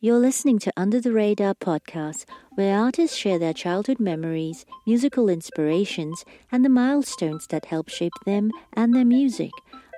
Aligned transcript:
You're 0.00 0.20
listening 0.20 0.60
to 0.60 0.72
Under 0.76 1.00
the 1.00 1.12
Radar 1.12 1.54
podcast, 1.54 2.24
where 2.54 2.78
artists 2.78 3.16
share 3.16 3.36
their 3.36 3.52
childhood 3.52 3.98
memories, 3.98 4.64
musical 4.86 5.28
inspirations, 5.28 6.24
and 6.52 6.64
the 6.64 6.68
milestones 6.68 7.48
that 7.48 7.64
help 7.64 7.88
shape 7.88 8.12
them 8.24 8.52
and 8.74 8.94
their 8.94 9.04
music. 9.04 9.50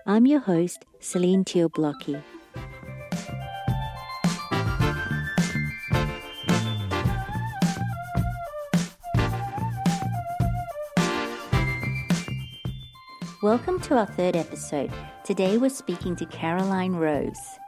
I'm 0.06 0.24
your 0.24 0.40
host, 0.40 0.86
Celine 1.00 1.44
Teoblocki. 1.44 2.22
Welcome 13.42 13.80
to 13.80 13.98
our 13.98 14.06
third 14.06 14.34
episode. 14.34 14.90
Today 15.24 15.58
we're 15.58 15.68
speaking 15.68 16.16
to 16.16 16.24
Caroline 16.24 16.94
Rose. 16.94 17.59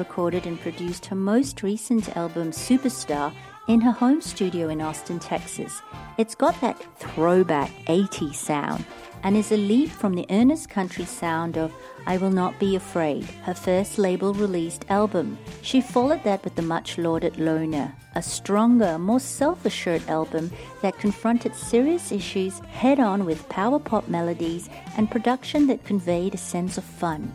Recorded, 0.00 0.46
and 0.46 0.60
produced 0.60 1.06
her 1.06 1.14
most 1.14 1.62
recent 1.62 2.16
album, 2.16 2.50
Superstar, 2.50 3.32
in 3.68 3.80
her 3.80 3.92
home 3.92 4.20
studio 4.20 4.68
in 4.68 4.80
Austin, 4.80 5.20
Texas. 5.20 5.80
It's 6.18 6.34
got 6.34 6.60
that 6.60 6.82
throwback 6.98 7.70
80s 7.86 8.34
sound 8.34 8.84
and 9.22 9.36
is 9.36 9.52
a 9.52 9.56
leap 9.56 9.90
from 9.90 10.14
the 10.14 10.26
earnest 10.30 10.68
country 10.68 11.04
sound 11.04 11.56
of 11.56 11.72
I 12.06 12.16
Will 12.16 12.30
Not 12.30 12.58
Be 12.58 12.74
Afraid, 12.74 13.24
her 13.44 13.54
first 13.54 13.98
label 13.98 14.32
released 14.34 14.86
album. 14.88 15.38
She 15.62 15.80
followed 15.80 16.24
that 16.24 16.42
with 16.42 16.54
the 16.56 16.62
much 16.62 16.98
lauded 16.98 17.38
Loner, 17.38 17.94
a 18.14 18.22
stronger, 18.22 18.98
more 18.98 19.20
self 19.20 19.64
assured 19.64 20.08
album 20.08 20.50
that 20.82 20.98
confronted 20.98 21.54
serious 21.54 22.10
issues 22.10 22.58
head 22.60 22.98
on 22.98 23.24
with 23.24 23.48
power 23.48 23.78
pop 23.78 24.08
melodies 24.08 24.68
and 24.96 25.10
production 25.10 25.66
that 25.66 25.84
conveyed 25.84 26.34
a 26.34 26.38
sense 26.38 26.78
of 26.78 26.84
fun. 26.84 27.32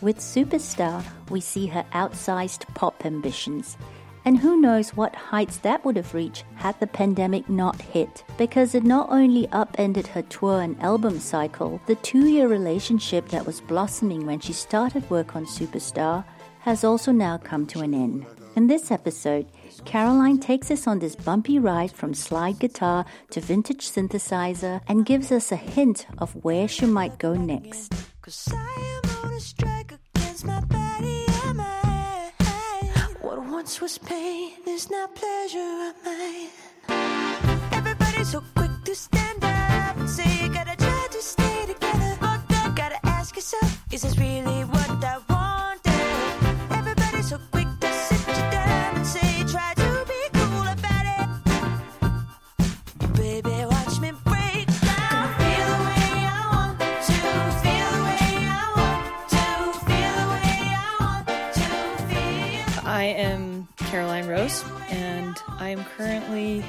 With 0.00 0.18
Superstar, 0.18 1.04
we 1.28 1.40
see 1.40 1.66
her 1.66 1.84
outsized 1.92 2.72
pop 2.74 3.04
ambitions. 3.04 3.76
And 4.24 4.38
who 4.38 4.60
knows 4.60 4.90
what 4.90 5.16
heights 5.16 5.56
that 5.58 5.84
would 5.84 5.96
have 5.96 6.14
reached 6.14 6.44
had 6.54 6.78
the 6.78 6.86
pandemic 6.86 7.48
not 7.48 7.80
hit. 7.80 8.22
Because 8.36 8.76
it 8.76 8.84
not 8.84 9.10
only 9.10 9.48
upended 9.48 10.06
her 10.08 10.22
tour 10.22 10.60
and 10.60 10.80
album 10.80 11.18
cycle, 11.18 11.80
the 11.86 11.96
two 11.96 12.28
year 12.28 12.46
relationship 12.46 13.28
that 13.30 13.44
was 13.44 13.60
blossoming 13.60 14.24
when 14.24 14.38
she 14.38 14.52
started 14.52 15.08
work 15.10 15.34
on 15.34 15.46
Superstar 15.46 16.24
has 16.60 16.84
also 16.84 17.10
now 17.10 17.38
come 17.38 17.66
to 17.66 17.80
an 17.80 17.92
end. 17.92 18.26
In 18.54 18.68
this 18.68 18.90
episode, 18.92 19.46
Caroline 19.84 20.38
takes 20.38 20.70
us 20.70 20.86
on 20.86 20.98
this 21.00 21.16
bumpy 21.16 21.58
ride 21.58 21.90
from 21.90 22.14
slide 22.14 22.60
guitar 22.60 23.04
to 23.30 23.40
vintage 23.40 23.90
synthesizer 23.90 24.80
and 24.86 25.06
gives 25.06 25.32
us 25.32 25.50
a 25.50 25.56
hint 25.56 26.06
of 26.18 26.34
where 26.44 26.68
she 26.68 26.86
might 26.86 27.18
go 27.18 27.34
next. 27.34 27.92
On 30.44 30.50
against 30.50 30.70
my 30.70 30.76
body 30.76 31.24
and 31.44 31.56
mind. 31.56 32.32
What 33.20 33.44
once 33.46 33.80
was 33.80 33.98
pain 33.98 34.52
is 34.66 34.90
now 34.90 35.06
pleasure 35.14 35.90
of 35.90 35.94
mine. 36.04 36.48
Everybody's 37.72 38.30
so 38.30 38.42
quick 38.54 38.70
to 38.84 38.94
stand 38.94 39.42
up 39.42 39.96
and 39.96 40.08
say 40.08 40.42
you 40.42 40.48
gotta 40.52 40.76
try 40.76 41.06
to 41.10 41.22
stay 41.22 41.66
together. 41.66 42.16
But 42.20 42.40
you 42.50 42.70
gotta 42.72 42.98
ask 43.06 43.34
yourself, 43.36 43.84
is 43.92 44.02
this 44.02 44.18
really 44.18 44.64
Caroline 63.98 64.28
Rose, 64.28 64.64
and 64.90 65.36
I 65.58 65.70
am 65.70 65.82
currently 65.96 66.64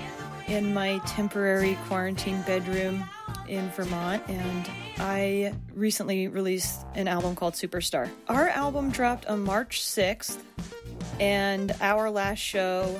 in 0.47 0.73
my 0.73 0.97
temporary 1.05 1.77
quarantine 1.87 2.41
bedroom 2.41 3.07
in 3.47 3.69
Vermont, 3.69 4.23
and 4.27 4.67
I 4.97 5.53
recently 5.75 6.27
released 6.27 6.83
an 6.95 7.07
album 7.07 7.35
called 7.35 7.53
Superstar. 7.53 8.09
Our 8.29 8.47
album 8.47 8.89
dropped 8.89 9.27
on 9.27 9.41
March 9.41 9.79
6th, 9.83 10.39
and 11.19 11.71
our 11.81 12.09
last 12.09 12.39
show 12.39 12.99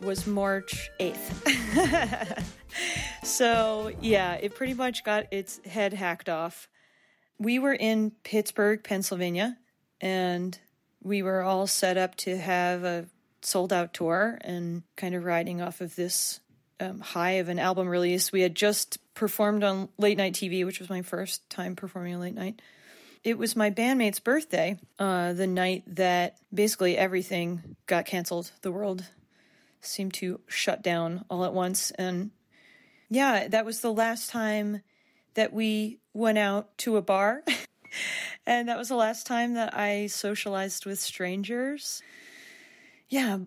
was 0.00 0.26
March 0.26 0.90
8th. 0.98 2.44
so, 3.22 3.92
yeah, 4.00 4.32
it 4.36 4.54
pretty 4.54 4.72
much 4.72 5.04
got 5.04 5.26
its 5.30 5.60
head 5.66 5.92
hacked 5.92 6.30
off. 6.30 6.70
We 7.38 7.58
were 7.58 7.74
in 7.74 8.12
Pittsburgh, 8.24 8.82
Pennsylvania, 8.82 9.58
and 10.00 10.58
we 11.02 11.22
were 11.22 11.42
all 11.42 11.66
set 11.66 11.98
up 11.98 12.14
to 12.14 12.38
have 12.38 12.84
a 12.84 13.08
sold 13.42 13.72
out 13.72 13.94
tour 13.94 14.38
and 14.42 14.82
kind 14.96 15.14
of 15.14 15.24
riding 15.24 15.60
off 15.60 15.80
of 15.80 15.94
this 15.96 16.40
um, 16.80 17.00
high 17.00 17.32
of 17.32 17.48
an 17.48 17.58
album 17.58 17.88
release. 17.88 18.32
We 18.32 18.40
had 18.40 18.54
just 18.54 18.98
performed 19.14 19.64
on 19.64 19.88
late 19.98 20.18
night 20.18 20.34
TV, 20.34 20.64
which 20.64 20.78
was 20.78 20.90
my 20.90 21.02
first 21.02 21.48
time 21.50 21.76
performing 21.76 22.14
on 22.14 22.20
late 22.20 22.34
night. 22.34 22.60
It 23.24 23.38
was 23.38 23.54
my 23.54 23.70
bandmate's 23.70 24.18
birthday, 24.18 24.78
uh, 24.98 25.32
the 25.32 25.46
night 25.46 25.84
that 25.94 26.38
basically 26.52 26.96
everything 26.96 27.76
got 27.86 28.04
canceled. 28.04 28.50
The 28.62 28.72
world 28.72 29.04
seemed 29.80 30.14
to 30.14 30.40
shut 30.48 30.82
down 30.82 31.24
all 31.30 31.44
at 31.44 31.54
once. 31.54 31.92
And 31.92 32.32
yeah, 33.08 33.46
that 33.48 33.64
was 33.64 33.80
the 33.80 33.92
last 33.92 34.30
time 34.30 34.82
that 35.34 35.52
we 35.52 35.98
went 36.14 36.38
out 36.38 36.76
to 36.78 36.96
a 36.96 37.02
bar. 37.02 37.44
and 38.46 38.68
that 38.68 38.78
was 38.78 38.88
the 38.88 38.96
last 38.96 39.26
time 39.26 39.54
that 39.54 39.76
I 39.76 40.08
socialized 40.08 40.84
with 40.84 40.98
strangers. 40.98 42.02
Yeah. 43.12 43.40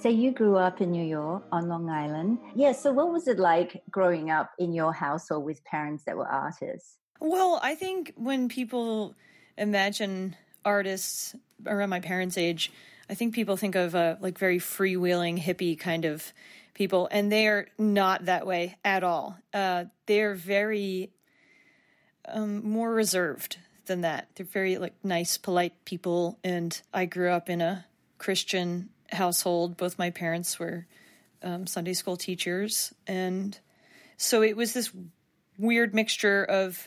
So 0.00 0.08
you 0.08 0.32
grew 0.32 0.56
up 0.56 0.80
in 0.80 0.90
New 0.90 1.04
York 1.04 1.44
on 1.52 1.68
Long 1.68 1.88
Island. 1.88 2.38
Yeah, 2.56 2.72
so 2.72 2.92
what 2.92 3.12
was 3.12 3.28
it 3.28 3.38
like 3.38 3.80
growing 3.92 4.32
up 4.32 4.50
in 4.58 4.72
your 4.72 4.92
household 4.92 5.44
with 5.44 5.62
parents 5.62 6.02
that 6.06 6.16
were 6.16 6.26
artists? 6.26 6.98
Well, 7.20 7.60
I 7.62 7.76
think 7.76 8.12
when 8.16 8.48
people 8.48 9.14
imagine 9.56 10.34
artists 10.64 11.36
around 11.64 11.90
my 11.90 12.00
parents' 12.00 12.36
age, 12.36 12.72
I 13.10 13.14
think 13.14 13.34
people 13.34 13.56
think 13.56 13.74
of 13.74 13.94
uh, 13.94 14.16
like 14.20 14.38
very 14.38 14.58
freewheeling 14.58 15.40
hippie 15.40 15.78
kind 15.78 16.04
of 16.04 16.32
people, 16.74 17.08
and 17.10 17.32
they 17.32 17.46
are 17.48 17.68
not 17.78 18.26
that 18.26 18.46
way 18.46 18.76
at 18.84 19.02
all. 19.02 19.36
Uh, 19.52 19.86
they're 20.06 20.34
very 20.34 21.10
um, 22.26 22.68
more 22.68 22.92
reserved 22.92 23.58
than 23.86 24.02
that. 24.02 24.28
They're 24.34 24.46
very 24.46 24.78
like 24.78 24.94
nice, 25.02 25.38
polite 25.38 25.84
people, 25.84 26.38
and 26.44 26.80
I 26.92 27.06
grew 27.06 27.30
up 27.30 27.48
in 27.48 27.60
a 27.60 27.86
Christian 28.18 28.90
household. 29.10 29.76
Both 29.76 29.98
my 29.98 30.10
parents 30.10 30.58
were 30.58 30.86
um, 31.42 31.66
Sunday 31.66 31.94
school 31.94 32.16
teachers, 32.16 32.92
and 33.06 33.58
so 34.16 34.42
it 34.42 34.56
was 34.56 34.74
this 34.74 34.92
weird 35.58 35.94
mixture 35.94 36.44
of 36.44 36.86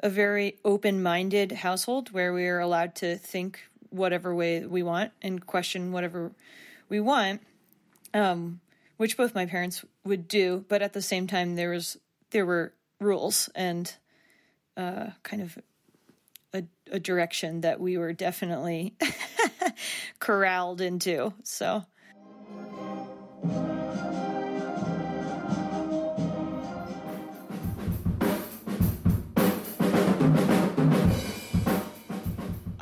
a 0.00 0.08
very 0.08 0.58
open-minded 0.64 1.50
household 1.50 2.12
where 2.12 2.32
we 2.32 2.46
are 2.46 2.60
allowed 2.60 2.94
to 2.94 3.16
think 3.16 3.67
whatever 3.90 4.34
way 4.34 4.64
we 4.64 4.82
want 4.82 5.12
and 5.22 5.44
question 5.44 5.92
whatever 5.92 6.32
we 6.88 7.00
want, 7.00 7.42
um, 8.14 8.60
which 8.96 9.16
both 9.16 9.34
my 9.34 9.46
parents 9.46 9.84
would 10.04 10.28
do. 10.28 10.64
But 10.68 10.82
at 10.82 10.92
the 10.92 11.02
same 11.02 11.26
time, 11.26 11.56
there 11.56 11.70
was 11.70 11.98
there 12.30 12.46
were 12.46 12.72
rules 13.00 13.48
and 13.54 13.92
uh, 14.76 15.08
kind 15.22 15.42
of 15.42 15.58
a, 16.52 16.64
a 16.90 17.00
direction 17.00 17.62
that 17.62 17.80
we 17.80 17.96
were 17.96 18.12
definitely 18.12 18.94
corralled 20.18 20.80
into. 20.80 21.32
So. 21.42 21.84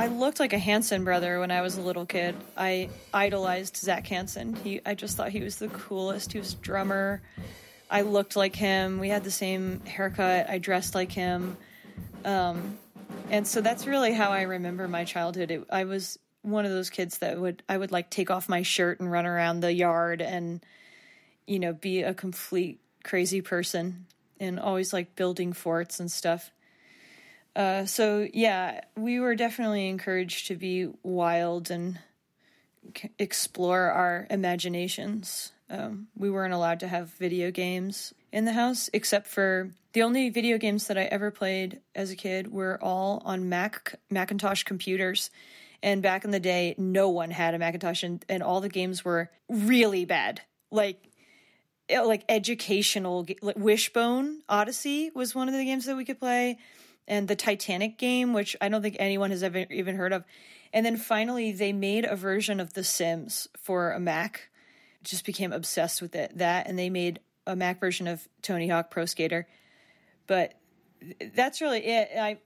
I 0.07 0.09
looked 0.09 0.39
like 0.39 0.53
a 0.53 0.59
Hanson 0.59 1.03
brother 1.03 1.41
when 1.41 1.51
I 1.51 1.63
was 1.63 1.79
a 1.79 1.81
little 1.81 2.07
kid. 2.07 2.37
I 2.57 2.91
idolized 3.13 3.77
Zac 3.77 4.07
Hanson. 4.07 4.55
He, 4.55 4.81
I 4.87 4.95
just 4.95 5.17
thought 5.17 5.31
he 5.31 5.41
was 5.41 5.57
the 5.57 5.67
coolest. 5.67 6.33
He 6.33 6.39
was 6.39 6.55
drummer. 6.55 7.23
I 7.91 8.03
looked 8.03 8.37
like 8.37 8.55
him. 8.55 9.01
We 9.01 9.09
had 9.09 9.25
the 9.25 9.33
same 9.33 9.81
haircut. 9.81 10.49
I 10.49 10.59
dressed 10.59 10.95
like 10.95 11.11
him. 11.11 11.57
Um, 12.25 12.79
and 13.31 13.49
so 13.49 13.61
that's 13.61 13.85
really 13.85 14.13
how 14.13 14.31
I 14.31 14.43
remember 14.43 14.87
my 14.87 15.03
childhood. 15.03 15.51
It, 15.51 15.65
I 15.71 15.83
was 15.83 16.21
one 16.43 16.65
of 16.65 16.71
those 16.71 16.89
kids 16.89 17.19
that 17.19 17.41
would 17.41 17.65
I 17.69 17.77
would 17.77 17.91
like 17.91 18.09
take 18.09 18.31
off 18.31 18.49
my 18.49 18.63
shirt 18.63 19.01
and 19.01 19.11
run 19.11 19.27
around 19.27 19.59
the 19.59 19.73
yard 19.73 20.23
and 20.23 20.65
you 21.49 21.59
know 21.59 21.73
be 21.73 22.03
a 22.03 22.15
complete 22.15 22.79
crazy 23.03 23.41
person 23.41 24.07
and 24.39 24.61
always 24.61 24.93
like 24.93 25.17
building 25.17 25.53
forts 25.53 25.99
and 25.99 26.13
stuff. 26.13 26.53
Uh, 27.57 27.87
so 27.87 28.29
yeah, 28.35 28.83
we 28.97 29.19
were 29.19 29.35
definitely 29.35 29.89
encouraged 29.89 30.47
to 30.49 30.57
be 30.57 30.89
wild 31.03 31.71
and 31.71 31.99
c- 32.95 33.11
explore 33.19 33.91
our 33.91 34.27
imaginations. 34.29 35.53
Um, 35.71 36.09
we 36.15 36.31
weren't 36.31 36.53
allowed 36.53 36.81
to 36.81 36.89
have 36.89 37.15
video 37.15 37.51
games 37.51 38.13
in 38.31 38.45
the 38.45 38.53
house, 38.53 38.91
except 38.93 39.27
for 39.27 39.71
the 39.95 40.03
only 40.03 40.29
video 40.29 40.59
games 40.59 40.87
that 40.89 40.99
I 40.99 41.05
ever 41.05 41.31
played 41.31 41.81
as 41.95 42.11
a 42.11 42.17
kid 42.17 42.53
were 42.53 42.79
all 42.83 43.23
on 43.25 43.49
Mac 43.49 43.99
Macintosh 44.11 44.63
computers. 44.63 45.31
And 45.83 46.03
back 46.03 46.27
in 46.27 46.33
the 46.33 46.41
day, 46.41 46.75
no 46.77 47.09
one 47.09 47.31
had 47.31 47.55
a 47.55 47.59
Macintosh, 47.59 48.03
and, 48.03 48.23
and 48.29 48.43
all 48.43 48.61
the 48.61 48.69
games 48.69 49.03
were 49.03 49.31
really 49.49 50.05
bad. 50.05 50.43
Like 50.71 51.09
like 51.89 52.25
educational 52.29 53.25
like 53.41 53.57
Wishbone 53.57 54.43
Odyssey 54.49 55.11
was 55.15 55.35
one 55.35 55.49
of 55.49 55.55
the 55.55 55.65
games 55.65 55.87
that 55.87 55.97
we 55.97 56.05
could 56.05 56.19
play 56.19 56.59
and 57.09 57.29
the 57.29 57.37
Titanic 57.37 57.99
game 57.99 58.33
which 58.33 58.57
I 58.61 58.69
don't 58.69 58.83
think 58.83 58.97
anyone 58.99 59.31
has 59.31 59.43
ever 59.43 59.67
even 59.71 59.97
heard 59.97 60.13
of. 60.13 60.25
And 60.73 60.85
then 60.85 60.97
finally 60.97 61.53
they 61.53 61.73
made 61.73 62.05
a 62.05 62.17
version 62.17 62.61
of 62.61 62.75
The 62.75 62.85
Sims 62.85 63.49
for 63.59 63.93
a 63.93 64.01
Mac. 64.01 64.51
Just 65.05 65.25
became 65.25 65.53
obsessed 65.53 66.03
with 66.03 66.15
it. 66.15 66.37
That 66.39 66.67
and 66.69 66.79
they 66.79 66.91
made 66.91 67.21
a 67.47 67.57
Mac 67.57 67.81
version 67.81 68.07
of 68.07 68.27
Tony 68.43 68.69
Hawk 68.69 68.91
Pro 68.91 69.07
Skater. 69.07 69.47
But 70.27 70.55
that's 71.35 71.61
really 71.61 71.85
it. 71.87 72.11
I 72.19 72.39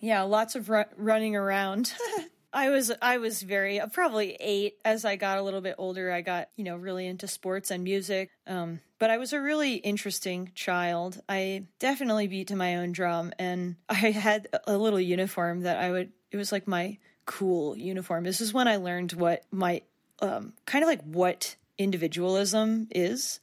yeah, 0.00 0.22
lots 0.22 0.54
of 0.54 0.68
ru- 0.68 0.84
running 0.96 1.34
around. 1.36 1.92
I 2.56 2.70
was 2.70 2.90
I 3.02 3.18
was 3.18 3.42
very 3.42 3.80
uh, 3.80 3.86
probably 3.88 4.34
eight. 4.40 4.78
As 4.82 5.04
I 5.04 5.16
got 5.16 5.36
a 5.36 5.42
little 5.42 5.60
bit 5.60 5.74
older, 5.76 6.10
I 6.10 6.22
got 6.22 6.48
you 6.56 6.64
know 6.64 6.74
really 6.74 7.06
into 7.06 7.28
sports 7.28 7.70
and 7.70 7.84
music. 7.84 8.30
Um, 8.46 8.80
but 8.98 9.10
I 9.10 9.18
was 9.18 9.34
a 9.34 9.40
really 9.40 9.74
interesting 9.74 10.52
child. 10.54 11.20
I 11.28 11.66
definitely 11.78 12.28
beat 12.28 12.48
to 12.48 12.56
my 12.56 12.76
own 12.76 12.92
drum, 12.92 13.34
and 13.38 13.76
I 13.90 13.94
had 13.94 14.48
a 14.66 14.78
little 14.78 14.98
uniform 14.98 15.60
that 15.60 15.76
I 15.76 15.90
would. 15.90 16.12
It 16.30 16.38
was 16.38 16.50
like 16.50 16.66
my 16.66 16.96
cool 17.26 17.76
uniform. 17.76 18.24
This 18.24 18.40
is 18.40 18.54
when 18.54 18.68
I 18.68 18.76
learned 18.76 19.12
what 19.12 19.44
my 19.50 19.82
um, 20.20 20.54
kind 20.64 20.82
of 20.82 20.88
like 20.88 21.02
what 21.02 21.56
individualism 21.76 22.88
is, 22.90 23.38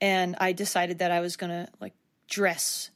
and 0.00 0.36
I 0.38 0.52
decided 0.52 1.00
that 1.00 1.10
I 1.10 1.18
was 1.18 1.36
gonna 1.36 1.68
like 1.80 1.94
dress 2.28 2.92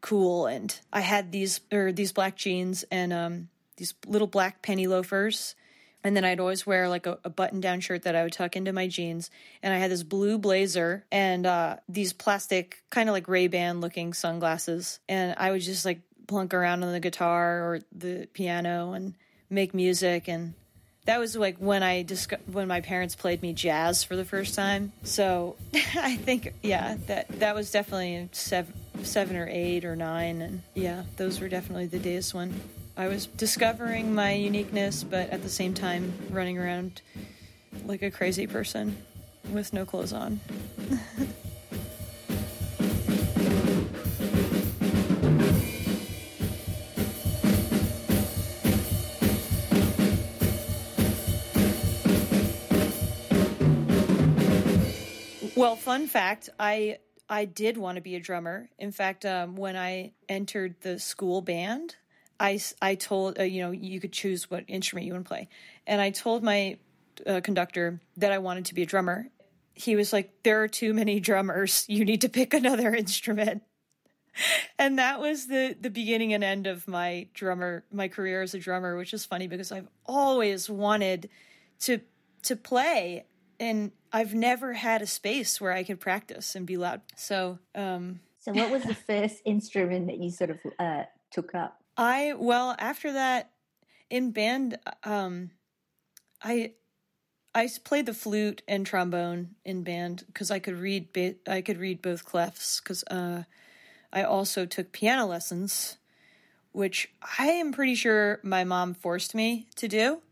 cool, 0.00 0.46
and 0.46 0.80
I 0.90 1.00
had 1.00 1.30
these 1.30 1.60
or 1.70 1.92
these 1.92 2.12
black 2.12 2.36
jeans 2.36 2.86
and 2.90 3.12
um 3.12 3.48
these 3.76 3.94
little 4.06 4.26
black 4.26 4.62
penny 4.62 4.86
loafers. 4.86 5.54
And 6.02 6.14
then 6.14 6.24
I'd 6.24 6.40
always 6.40 6.66
wear 6.66 6.88
like 6.88 7.06
a, 7.06 7.18
a 7.24 7.30
button 7.30 7.60
down 7.60 7.80
shirt 7.80 8.02
that 8.02 8.14
I 8.14 8.24
would 8.24 8.32
tuck 8.32 8.56
into 8.56 8.72
my 8.72 8.88
jeans. 8.88 9.30
And 9.62 9.72
I 9.72 9.78
had 9.78 9.90
this 9.90 10.02
blue 10.02 10.36
blazer 10.36 11.04
and 11.10 11.46
uh, 11.46 11.76
these 11.88 12.12
plastic, 12.12 12.82
kind 12.90 13.08
of 13.08 13.14
like 13.14 13.26
Ray 13.26 13.48
Ban 13.48 13.80
looking 13.80 14.12
sunglasses. 14.12 15.00
And 15.08 15.34
I 15.38 15.50
would 15.50 15.62
just 15.62 15.84
like 15.84 16.00
plunk 16.26 16.52
around 16.52 16.82
on 16.84 16.92
the 16.92 17.00
guitar 17.00 17.62
or 17.62 17.80
the 17.92 18.28
piano 18.34 18.92
and 18.92 19.14
make 19.48 19.72
music. 19.72 20.28
And 20.28 20.52
that 21.06 21.18
was 21.18 21.36
like 21.36 21.58
when 21.58 21.82
I 21.82 22.02
disco- 22.02 22.38
when 22.46 22.68
my 22.68 22.80
parents 22.80 23.14
played 23.14 23.42
me 23.42 23.52
jazz 23.52 24.04
for 24.04 24.16
the 24.16 24.24
first 24.24 24.54
time. 24.54 24.92
So 25.02 25.56
I 25.96 26.16
think 26.16 26.54
yeah, 26.62 26.96
that 27.06 27.28
that 27.40 27.54
was 27.54 27.70
definitely 27.70 28.28
seven, 28.32 28.72
seven 29.04 29.36
or 29.36 29.48
eight 29.48 29.84
or 29.84 29.96
nine, 29.96 30.40
and 30.40 30.62
yeah, 30.74 31.02
those 31.16 31.40
were 31.40 31.48
definitely 31.48 31.86
the 31.86 31.98
days 31.98 32.32
when 32.32 32.58
I 32.96 33.08
was 33.08 33.26
discovering 33.26 34.14
my 34.14 34.34
uniqueness, 34.34 35.02
but 35.02 35.30
at 35.30 35.42
the 35.42 35.48
same 35.48 35.74
time 35.74 36.12
running 36.30 36.58
around 36.58 37.02
like 37.86 38.02
a 38.02 38.10
crazy 38.10 38.46
person 38.46 38.96
with 39.50 39.72
no 39.72 39.84
clothes 39.84 40.12
on. 40.12 40.40
well, 55.56 55.74
fun 55.74 56.06
fact, 56.06 56.50
I 56.60 56.98
I 57.28 57.46
did 57.46 57.76
want 57.76 57.96
to 57.96 58.02
be 58.02 58.14
a 58.14 58.20
drummer. 58.20 58.68
In 58.78 58.92
fact, 58.92 59.24
um, 59.24 59.56
when 59.56 59.76
I 59.76 60.12
entered 60.28 60.76
the 60.82 61.00
school 61.00 61.40
band, 61.40 61.96
I, 62.38 62.60
I 62.82 62.94
told, 62.94 63.38
uh, 63.38 63.44
you 63.44 63.62
know, 63.62 63.70
you 63.70 64.00
could 64.00 64.12
choose 64.12 64.50
what 64.50 64.64
instrument 64.68 65.06
you 65.06 65.12
want 65.12 65.24
to 65.24 65.28
play. 65.28 65.48
And 65.86 66.00
I 66.00 66.10
told 66.10 66.42
my 66.42 66.78
uh, 67.26 67.40
conductor 67.42 68.00
that 68.16 68.32
I 68.32 68.38
wanted 68.38 68.66
to 68.66 68.74
be 68.74 68.82
a 68.82 68.86
drummer. 68.86 69.28
He 69.74 69.96
was 69.96 70.12
like, 70.12 70.32
There 70.42 70.62
are 70.62 70.68
too 70.68 70.94
many 70.94 71.20
drummers. 71.20 71.84
You 71.88 72.04
need 72.04 72.20
to 72.22 72.28
pick 72.28 72.54
another 72.54 72.94
instrument. 72.94 73.62
And 74.78 74.98
that 74.98 75.20
was 75.20 75.46
the, 75.46 75.76
the 75.80 75.90
beginning 75.90 76.34
and 76.34 76.42
end 76.42 76.66
of 76.66 76.88
my 76.88 77.28
drummer, 77.34 77.84
my 77.92 78.08
career 78.08 78.42
as 78.42 78.52
a 78.52 78.58
drummer, 78.58 78.96
which 78.96 79.14
is 79.14 79.24
funny 79.24 79.46
because 79.46 79.70
I've 79.70 79.86
always 80.06 80.68
wanted 80.68 81.30
to, 81.82 82.00
to 82.42 82.56
play 82.56 83.26
and 83.60 83.92
I've 84.12 84.34
never 84.34 84.72
had 84.72 85.02
a 85.02 85.06
space 85.06 85.60
where 85.60 85.72
I 85.72 85.84
could 85.84 86.00
practice 86.00 86.54
and 86.54 86.66
be 86.66 86.76
loud. 86.76 87.02
So, 87.16 87.58
um, 87.74 88.20
So, 88.38 88.52
what 88.52 88.70
was 88.70 88.82
the 88.82 88.94
first 89.06 89.40
instrument 89.44 90.06
that 90.08 90.18
you 90.18 90.30
sort 90.30 90.50
of 90.50 90.58
uh, 90.78 91.04
took 91.32 91.54
up? 91.54 91.80
I 91.96 92.34
well 92.36 92.74
after 92.78 93.12
that 93.12 93.50
in 94.10 94.30
band 94.32 94.78
um 95.04 95.50
I 96.42 96.72
I 97.54 97.68
played 97.84 98.06
the 98.06 98.14
flute 98.14 98.62
and 98.66 98.84
trombone 98.84 99.54
in 99.64 99.82
band 99.82 100.24
cuz 100.34 100.50
I 100.50 100.58
could 100.58 100.78
read 100.78 101.08
I 101.46 101.60
could 101.60 101.78
read 101.78 102.02
both 102.02 102.24
clefs 102.24 102.82
cuz 102.82 103.04
uh 103.10 103.44
I 104.12 104.22
also 104.22 104.66
took 104.66 104.92
piano 104.92 105.26
lessons 105.26 105.98
which 106.72 107.12
I 107.38 107.46
am 107.46 107.72
pretty 107.72 107.94
sure 107.94 108.40
my 108.42 108.64
mom 108.64 108.94
forced 108.94 109.34
me 109.34 109.68
to 109.76 109.86
do 109.88 110.22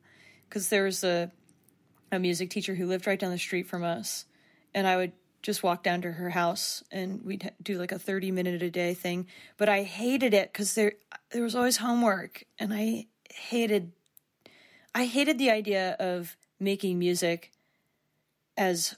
cuz 0.50 0.68
there 0.68 0.84
was 0.84 1.04
a 1.04 1.30
a 2.10 2.18
music 2.18 2.50
teacher 2.50 2.74
who 2.74 2.86
lived 2.86 3.06
right 3.06 3.18
down 3.18 3.30
the 3.30 3.38
street 3.38 3.66
from 3.66 3.84
us 3.84 4.26
and 4.74 4.86
I 4.86 4.96
would 4.96 5.12
just 5.42 5.62
walk 5.62 5.82
down 5.82 6.00
to 6.02 6.12
her 6.12 6.30
house 6.30 6.84
and 6.90 7.22
we'd 7.24 7.50
do 7.62 7.76
like 7.76 7.92
a 7.92 7.98
30 7.98 8.30
minute 8.30 8.62
a 8.62 8.70
day 8.70 8.94
thing. 8.94 9.26
But 9.56 9.68
i 9.68 9.82
hated 9.82 10.32
it 10.34 10.52
because 10.52 10.74
there 10.74 10.94
there 11.30 11.42
was 11.42 11.54
always 11.54 11.78
homework 11.78 12.44
and 12.58 12.72
i 12.72 13.06
hated 13.34 13.92
i 14.94 15.04
hated 15.04 15.38
the 15.38 15.50
idea 15.50 15.96
of 15.98 16.36
making 16.60 16.98
music 16.98 17.50
as 18.56 18.96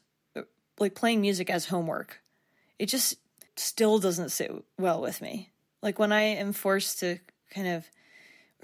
like 0.78 0.94
playing 0.94 1.20
music 1.20 1.48
as 1.48 1.66
homework. 1.66 2.20
It 2.78 2.86
just 2.86 3.16
still 3.56 3.98
doesn't 4.00 4.30
sit 4.30 4.52
well 4.78 5.00
with 5.00 5.22
me. 5.22 5.50
Like 5.82 5.98
when 5.98 6.12
i 6.12 6.22
am 6.22 6.52
forced 6.52 7.00
to 7.00 7.18
kind 7.50 7.68
of 7.68 7.88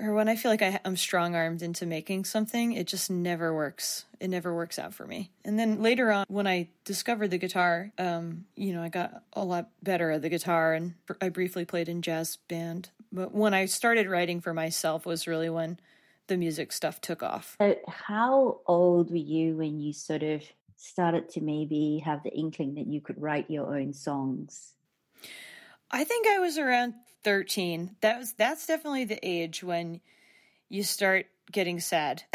or 0.01 0.15
when 0.15 0.29
I 0.29 0.37
feel 0.37 0.51
like 0.51 0.63
I, 0.63 0.81
am 0.85 0.97
strong 0.97 1.35
armed 1.35 1.63
into 1.63 1.87
making 1.87 2.25
something, 2.25 2.73
it 2.73 2.87
just 2.87 3.11
never 3.11 3.55
works. 3.55 4.07
It 4.19 4.29
never 4.29 4.55
works 4.55 4.79
out 4.79 4.95
for 4.95 5.07
me. 5.07 5.31
And 5.45 5.59
then 5.59 5.83
later 5.83 6.11
on, 6.11 6.27
when 6.29 6.47
I 6.47 6.69
discovered 6.85 7.29
the 7.29 7.39
guitar, 7.39 7.93
um, 7.99 8.47
you 8.57 8.73
know, 8.73 8.83
I 8.83 8.89
got 8.89 9.23
a 9.33 9.45
lot 9.45 9.69
better 9.83 10.11
at 10.11 10.23
the 10.23 10.29
guitar 10.29 10.75
and 10.75 10.95
I 11.21 11.29
briefly 11.29 11.65
played 11.65 11.89
in 11.89 12.03
jazz 12.03 12.37
band. 12.49 12.91
But 13.13 13.35
when 13.35 13.55
I 13.55 13.67
started 13.67 14.09
writing 14.09 14.41
for 14.41 14.55
myself 14.55 15.05
was 15.05 15.27
really 15.27 15.51
when 15.51 15.79
the 16.29 16.37
music 16.37 16.73
stuff 16.73 17.01
took 17.01 17.23
off. 17.23 17.57
So, 17.61 17.77
how 17.89 18.61
old 18.67 19.11
were 19.11 19.17
you 19.17 19.57
when 19.57 19.81
you 19.81 19.93
sort 19.93 20.23
of 20.23 20.43
started 20.77 21.29
to 21.31 21.41
maybe 21.41 22.03
have 22.05 22.23
the 22.23 22.31
inkling 22.31 22.75
that 22.75 22.87
you 22.87 23.01
could 23.01 23.21
write 23.21 23.51
your 23.51 23.77
own 23.77 23.93
songs? 23.93 24.75
I 25.91 26.05
think 26.05 26.27
I 26.29 26.39
was 26.39 26.57
around 26.57 26.95
13. 27.25 27.97
That 28.01 28.19
was 28.19 28.33
that's 28.33 28.67
definitely 28.67 29.05
the 29.05 29.19
age 29.23 29.63
when 29.63 30.01
you 30.69 30.83
start 30.83 31.27
getting 31.51 31.81
sad. 31.81 32.23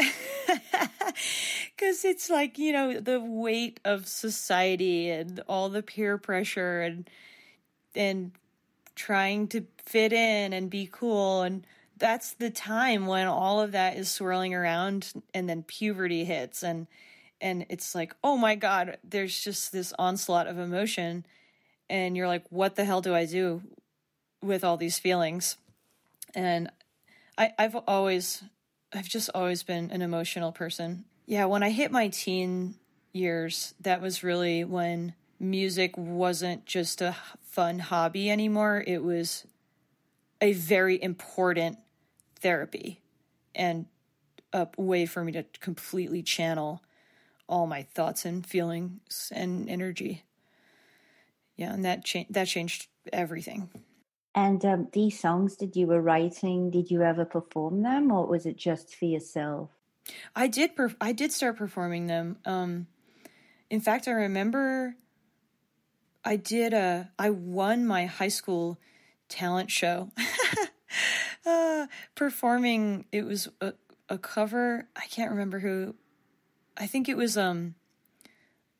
Cuz 1.78 2.04
it's 2.04 2.30
like, 2.30 2.58
you 2.58 2.72
know, 2.72 3.00
the 3.00 3.20
weight 3.20 3.80
of 3.84 4.06
society 4.06 5.10
and 5.10 5.40
all 5.48 5.68
the 5.68 5.82
peer 5.82 6.18
pressure 6.18 6.82
and 6.82 7.08
and 7.94 8.32
trying 8.94 9.48
to 9.48 9.66
fit 9.84 10.12
in 10.12 10.52
and 10.52 10.70
be 10.70 10.88
cool 10.90 11.42
and 11.42 11.66
that's 11.98 12.32
the 12.34 12.50
time 12.50 13.06
when 13.06 13.26
all 13.26 13.60
of 13.60 13.72
that 13.72 13.96
is 13.96 14.10
swirling 14.10 14.54
around 14.54 15.12
and 15.32 15.48
then 15.48 15.62
puberty 15.62 16.24
hits 16.24 16.62
and 16.62 16.86
and 17.40 17.66
it's 17.68 17.94
like, 17.94 18.14
oh 18.24 18.36
my 18.36 18.54
God, 18.54 18.96
there's 19.04 19.38
just 19.38 19.70
this 19.70 19.92
onslaught 19.98 20.46
of 20.46 20.58
emotion. 20.58 21.26
And 21.88 22.16
you're 22.16 22.28
like, 22.28 22.44
what 22.50 22.76
the 22.76 22.84
hell 22.84 23.02
do 23.02 23.14
I 23.14 23.26
do 23.26 23.62
with 24.42 24.64
all 24.64 24.76
these 24.76 24.98
feelings? 24.98 25.56
And 26.34 26.70
I, 27.38 27.52
I've 27.58 27.76
always, 27.86 28.42
I've 28.92 29.08
just 29.08 29.30
always 29.34 29.62
been 29.62 29.90
an 29.90 30.02
emotional 30.02 30.52
person. 30.52 31.04
Yeah, 31.26 31.46
when 31.46 31.62
I 31.62 31.70
hit 31.70 31.90
my 31.90 32.08
teen 32.08 32.76
years, 33.12 33.74
that 33.80 34.00
was 34.00 34.22
really 34.22 34.64
when 34.64 35.14
music 35.40 35.96
wasn't 35.96 36.66
just 36.66 37.00
a 37.00 37.16
fun 37.42 37.78
hobby 37.78 38.30
anymore. 38.30 38.82
It 38.86 39.02
was 39.02 39.44
a 40.40 40.52
very 40.52 41.02
important 41.02 41.78
therapy 42.40 43.00
and 43.54 43.86
a 44.52 44.68
way 44.76 45.06
for 45.06 45.24
me 45.24 45.32
to 45.32 45.44
completely 45.60 46.22
channel 46.22 46.82
all 47.48 47.66
my 47.66 47.82
thoughts 47.82 48.24
and 48.24 48.46
feelings 48.46 49.32
and 49.34 49.68
energy. 49.68 50.24
Yeah, 51.56 51.72
and 51.72 51.84
that 51.84 52.04
that 52.30 52.48
changed 52.48 52.88
everything. 53.12 53.70
And 54.36 54.62
um, 54.66 54.88
these 54.92 55.18
songs 55.18 55.56
that 55.56 55.74
you 55.76 55.86
were 55.86 56.02
writing, 56.02 56.70
did 56.70 56.90
you 56.90 57.02
ever 57.02 57.24
perform 57.24 57.82
them, 57.82 58.12
or 58.12 58.26
was 58.26 58.44
it 58.44 58.58
just 58.58 58.94
for 58.94 59.06
yourself? 59.06 59.70
I 60.36 60.46
did. 60.46 60.76
Perf- 60.76 60.96
I 61.00 61.12
did 61.12 61.32
start 61.32 61.56
performing 61.56 62.06
them. 62.06 62.36
Um, 62.44 62.86
in 63.70 63.80
fact, 63.80 64.06
I 64.06 64.12
remember 64.12 64.94
I 66.22 66.36
did 66.36 66.74
a. 66.74 67.10
I 67.18 67.30
won 67.30 67.86
my 67.86 68.04
high 68.04 68.28
school 68.28 68.78
talent 69.30 69.70
show, 69.70 70.12
uh, 71.46 71.86
performing. 72.14 73.06
It 73.10 73.24
was 73.24 73.48
a, 73.62 73.72
a 74.10 74.18
cover. 74.18 74.86
I 74.94 75.06
can't 75.06 75.30
remember 75.30 75.60
who. 75.60 75.94
I 76.76 76.86
think 76.86 77.08
it 77.08 77.16
was 77.16 77.38
um 77.38 77.74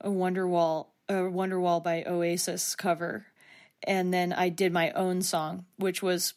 a 0.03 0.11
Wonderwall 0.11 0.89
a 1.09 1.15
Wonderwall 1.15 1.83
by 1.83 2.05
Oasis 2.07 2.75
cover, 2.75 3.27
and 3.83 4.13
then 4.13 4.33
I 4.33 4.49
did 4.49 4.73
my 4.73 4.91
own 4.93 5.23
song, 5.23 5.67
which 5.77 6.03
was 6.03 6.35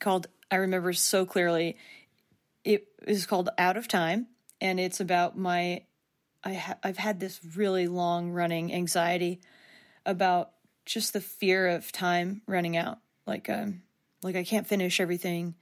called. 0.00 0.26
I 0.50 0.56
remember 0.56 0.92
so 0.92 1.24
clearly. 1.24 1.76
It 2.64 2.86
is 3.06 3.26
called 3.26 3.48
Out 3.58 3.76
of 3.76 3.88
Time, 3.88 4.28
and 4.60 4.78
it's 4.78 5.00
about 5.00 5.36
my. 5.36 5.84
I 6.44 6.54
ha- 6.54 6.78
I've 6.82 6.98
had 6.98 7.20
this 7.20 7.40
really 7.56 7.86
long 7.86 8.30
running 8.30 8.72
anxiety 8.72 9.40
about 10.04 10.50
just 10.84 11.12
the 11.12 11.20
fear 11.20 11.68
of 11.68 11.92
time 11.92 12.42
running 12.46 12.76
out. 12.76 12.98
Like 13.26 13.48
um, 13.48 13.82
like 14.22 14.36
I 14.36 14.44
can't 14.44 14.66
finish 14.66 15.00
everything 15.00 15.54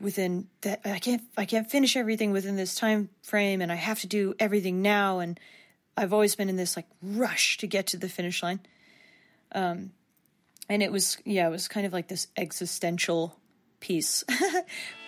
within 0.00 0.48
that 0.62 0.80
I 0.84 0.98
can't 0.98 1.22
I 1.36 1.44
can't 1.44 1.70
finish 1.70 1.96
everything 1.96 2.32
within 2.32 2.56
this 2.56 2.74
time 2.74 3.10
frame 3.22 3.60
and 3.60 3.70
I 3.70 3.76
have 3.76 4.00
to 4.00 4.06
do 4.06 4.34
everything 4.38 4.82
now 4.82 5.20
and 5.20 5.38
I've 5.96 6.12
always 6.12 6.34
been 6.34 6.48
in 6.48 6.56
this 6.56 6.76
like 6.76 6.86
rush 7.02 7.58
to 7.58 7.66
get 7.66 7.86
to 7.88 7.96
the 7.96 8.08
finish 8.08 8.42
line. 8.42 8.60
Um 9.52 9.92
and 10.68 10.82
it 10.82 10.92
was 10.92 11.18
yeah, 11.24 11.46
it 11.46 11.50
was 11.50 11.68
kind 11.68 11.86
of 11.86 11.92
like 11.92 12.08
this 12.08 12.28
existential 12.36 13.36
piece. 13.80 14.24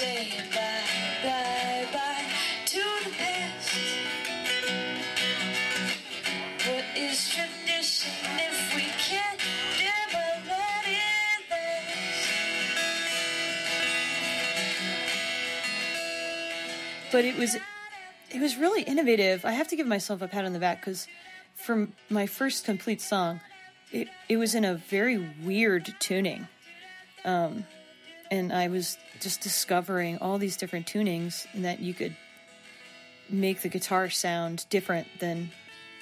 Say 0.00 0.32
bye, 0.54 0.82
bye, 1.22 1.86
bye 1.92 2.24
to 2.64 2.82
the 3.04 3.10
past. 3.18 3.76
What 6.66 6.84
is 6.96 7.28
tradition 7.28 8.12
if 8.38 8.74
we 8.74 8.84
can't 8.96 9.38
never 9.78 10.24
let 10.48 10.86
it 10.86 11.50
last? 11.50 12.30
but 17.12 17.26
it 17.26 17.36
was 17.36 17.56
it 18.30 18.40
was 18.40 18.56
really 18.56 18.82
innovative. 18.84 19.44
I 19.44 19.52
have 19.52 19.68
to 19.68 19.76
give 19.76 19.86
myself 19.86 20.22
a 20.22 20.28
pat 20.28 20.46
on 20.46 20.54
the 20.54 20.58
back 20.58 20.80
because 20.80 21.08
from 21.54 21.92
my 22.08 22.26
first 22.26 22.64
complete 22.64 23.02
song, 23.02 23.42
it 23.92 24.08
it 24.30 24.38
was 24.38 24.54
in 24.54 24.64
a 24.64 24.76
very 24.76 25.18
weird 25.44 25.94
tuning, 26.00 26.48
um, 27.26 27.66
and 28.30 28.52
I 28.52 28.68
was 28.68 28.96
just 29.20 29.40
discovering 29.40 30.18
all 30.18 30.38
these 30.38 30.56
different 30.56 30.86
tunings 30.86 31.46
and 31.52 31.64
that 31.64 31.80
you 31.80 31.94
could 31.94 32.16
make 33.28 33.62
the 33.62 33.68
guitar 33.68 34.08
sound 34.10 34.66
different 34.70 35.06
than 35.18 35.50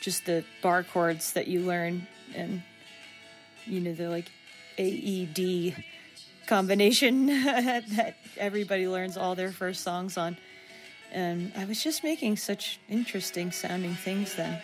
just 0.01 0.27
the 0.27 0.45
bar 0.63 0.83
chords 0.83 1.33
that 1.33 1.49
you 1.49 1.61
learn 1.61 2.07
and 2.35 2.63
you 3.67 3.81
know 3.81 3.93
the 3.93 4.09
like 4.09 4.31
AED 4.79 5.85
combination 6.47 7.27
that 7.45 8.15
everybody 8.37 8.89
learns 8.89 9.17
all 9.17 9.35
their 9.35 9.53
first 9.53 9.83
songs 9.83 10.17
on. 10.17 10.37
And 11.13 11.53
I 11.57 11.65
was 11.65 11.83
just 11.83 12.05
making 12.05 12.37
such 12.37 12.81
interesting 12.89 13.51
sounding 13.51 13.95
things 13.95 14.35
then. 14.35 14.61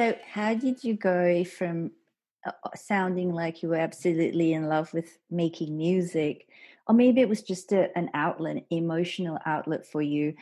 So, 0.00 0.16
how 0.26 0.54
did 0.54 0.82
you 0.82 0.94
go 0.94 1.44
from 1.44 1.90
uh, 2.46 2.52
sounding 2.74 3.34
like 3.34 3.62
you 3.62 3.68
were 3.68 3.76
absolutely 3.76 4.54
in 4.54 4.66
love 4.66 4.94
with 4.94 5.18
making 5.30 5.76
music, 5.76 6.46
or 6.86 6.94
maybe 6.94 7.20
it 7.20 7.28
was 7.28 7.42
just 7.42 7.70
a, 7.72 7.94
an 7.98 8.08
outlet, 8.14 8.64
emotional 8.70 9.38
outlet 9.44 9.86
for 9.86 10.00
you? 10.00 10.32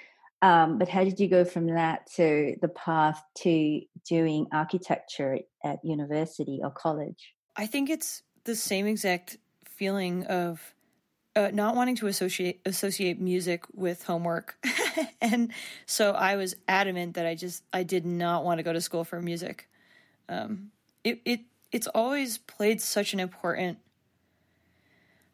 Um, 0.42 0.78
but 0.78 0.88
how 0.88 1.02
did 1.02 1.18
you 1.18 1.26
go 1.26 1.44
from 1.44 1.66
that 1.74 2.06
to 2.14 2.54
the 2.62 2.68
path 2.68 3.20
to 3.38 3.80
doing 4.08 4.46
architecture 4.52 5.40
at 5.64 5.84
university 5.84 6.60
or 6.62 6.70
college? 6.70 7.34
I 7.56 7.66
think 7.66 7.90
it's 7.90 8.22
the 8.44 8.54
same 8.54 8.86
exact 8.86 9.38
feeling 9.66 10.24
of 10.26 10.72
uh, 11.38 11.50
not 11.52 11.76
wanting 11.76 11.94
to 11.96 12.08
associate 12.08 12.60
associate 12.66 13.20
music 13.20 13.64
with 13.72 14.02
homework, 14.02 14.56
and 15.20 15.52
so 15.86 16.12
I 16.12 16.34
was 16.34 16.56
adamant 16.66 17.14
that 17.14 17.26
I 17.26 17.36
just 17.36 17.62
I 17.72 17.84
did 17.84 18.04
not 18.04 18.44
want 18.44 18.58
to 18.58 18.64
go 18.64 18.72
to 18.72 18.80
school 18.80 19.04
for 19.04 19.22
music. 19.22 19.68
Um, 20.28 20.72
it 21.04 21.20
it 21.24 21.40
it's 21.70 21.86
always 21.86 22.38
played 22.38 22.80
such 22.80 23.12
an 23.12 23.20
important, 23.20 23.78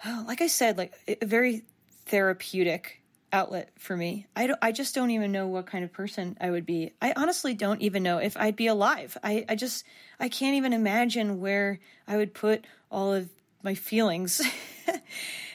oh, 0.05 0.25
like 0.27 0.43
I 0.43 0.49
said, 0.49 0.77
like 0.77 0.93
a 1.09 1.25
very 1.25 1.63
therapeutic 2.07 3.01
outlet 3.33 3.71
for 3.79 3.97
me. 3.97 4.27
I 4.37 4.47
don't, 4.47 4.59
I 4.61 4.73
just 4.73 4.95
don't 4.95 5.11
even 5.11 5.33
know 5.33 5.47
what 5.47 5.67
kind 5.67 5.85
of 5.85 5.93
person 5.93 6.37
I 6.39 6.51
would 6.51 6.67
be. 6.67 6.93
I 7.01 7.15
honestly 7.17 7.55
don't 7.55 7.81
even 7.81 8.03
know 8.03 8.19
if 8.19 8.37
I'd 8.37 8.57
be 8.57 8.67
alive. 8.67 9.17
I, 9.25 9.45
I 9.49 9.55
just 9.55 9.85
I 10.21 10.29
can't 10.29 10.57
even 10.57 10.75
imagine 10.75 11.41
where 11.41 11.81
I 12.07 12.19
would 12.19 12.35
put 12.35 12.67
all 12.91 13.15
of 13.15 13.31
my 13.63 13.75
feelings, 13.75 14.43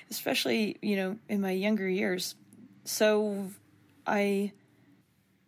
especially, 0.10 0.78
you 0.82 0.96
know, 0.96 1.18
in 1.28 1.42
my 1.42 1.52
younger 1.52 1.88
years. 1.88 2.36
So 2.86 3.50
I 4.06 4.52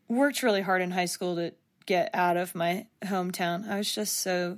worked 0.07 0.43
really 0.43 0.61
hard 0.61 0.81
in 0.81 0.91
high 0.91 1.05
school 1.05 1.35
to 1.37 1.53
get 1.85 2.09
out 2.13 2.37
of 2.37 2.53
my 2.55 2.85
hometown. 3.03 3.69
I 3.69 3.77
was 3.77 3.93
just 3.93 4.17
so 4.17 4.57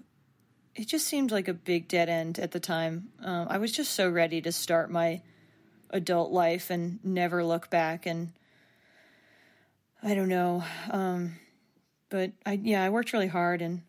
it 0.76 0.88
just 0.88 1.08
seemed 1.08 1.32
like 1.32 1.48
a 1.48 1.54
big 1.54 1.88
dead 1.88 2.10
end 2.10 2.40
at 2.40 2.52
the 2.52 2.60
time. 2.60 3.10
Um, 3.24 3.48
I 3.50 3.60
was 3.60 3.72
just 3.72 3.94
so 3.94 4.10
ready 4.10 4.42
to 4.42 4.52
start 4.52 4.90
my 4.90 5.22
adult 5.92 6.32
life 6.32 6.72
and 6.72 7.00
never 7.04 7.44
look 7.44 7.70
back 7.70 8.08
and 8.08 8.34
I 10.02 10.16
don't 10.16 10.30
know. 10.30 10.64
Um, 10.90 11.36
but 12.10 12.32
I 12.46 12.60
yeah, 12.62 12.84
I 12.84 12.90
worked 12.90 13.14
really 13.14 13.28
hard 13.28 13.62
and 13.62 13.84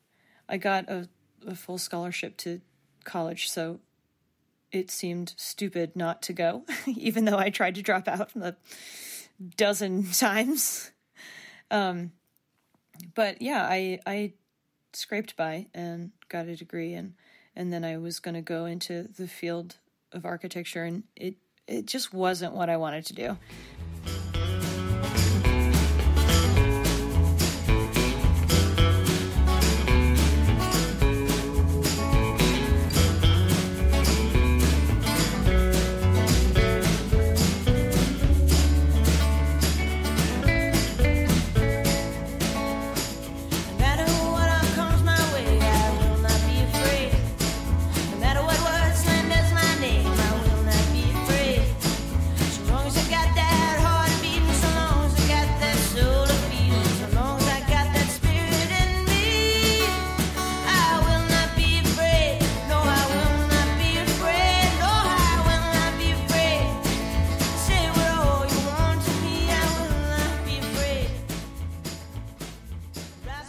I 0.49 0.59
got 0.59 0.89
a, 0.89 1.09
a 1.47 1.55
full 1.55 1.79
scholarship 1.79 2.37
to 2.39 2.61
college, 3.05 3.49
so 3.49 3.81
it 4.75 4.91
seemed 4.91 5.35
stupid 5.37 5.95
not 5.95 6.23
to 6.23 6.33
go, 6.33 6.65
even 6.87 7.25
though 7.25 7.39
I 7.39 7.51
tried 7.51 7.77
to 7.77 7.83
drop 7.83 8.09
out 8.09 8.35
a 8.37 8.57
dozen 9.57 10.11
times. 10.13 10.91
Um, 11.71 12.13
but 13.15 13.43
yeah, 13.43 13.67
I 13.69 14.01
I 14.07 14.33
scraped 14.93 15.37
by 15.37 15.67
and 15.75 16.13
got 16.29 16.47
a 16.47 16.57
degree 16.57 16.95
and 16.95 17.15
and 17.57 17.73
then 17.73 17.85
I 17.85 17.99
was 17.99 18.21
going 18.21 18.35
to 18.35 18.43
go 18.43 18.65
into 18.65 19.09
the 19.17 19.29
field 19.29 19.77
of 20.13 20.25
architecture 20.25 20.85
and 20.85 21.05
it 21.17 21.37
it 21.67 21.87
just 21.87 22.13
wasn't 22.13 22.55
what 22.55 22.69
I 22.69 22.77
wanted 22.77 23.07
to 23.07 23.15
do. 23.15 23.39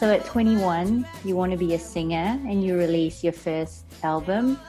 So 0.05 0.11
at 0.11 0.23
21, 0.23 1.03
you 1.23 1.35
want 1.35 1.51
to 1.51 1.57
be 1.57 1.73
a 1.73 1.79
singer 1.79 2.39
and 2.47 2.63
you 2.63 2.77
release 2.77 3.23
your 3.23 3.33
first 3.33 3.85
album, 4.03 4.59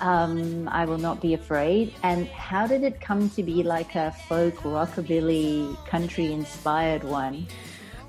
um, 0.00 0.68
I 0.68 0.84
Will 0.84 0.98
Not 0.98 1.20
Be 1.20 1.32
Afraid. 1.32 1.94
And 2.02 2.26
how 2.26 2.66
did 2.66 2.82
it 2.82 3.00
come 3.00 3.30
to 3.30 3.44
be 3.44 3.62
like 3.62 3.94
a 3.94 4.10
folk, 4.26 4.56
rockabilly, 4.56 5.76
country 5.86 6.32
inspired 6.32 7.04
one? 7.04 7.46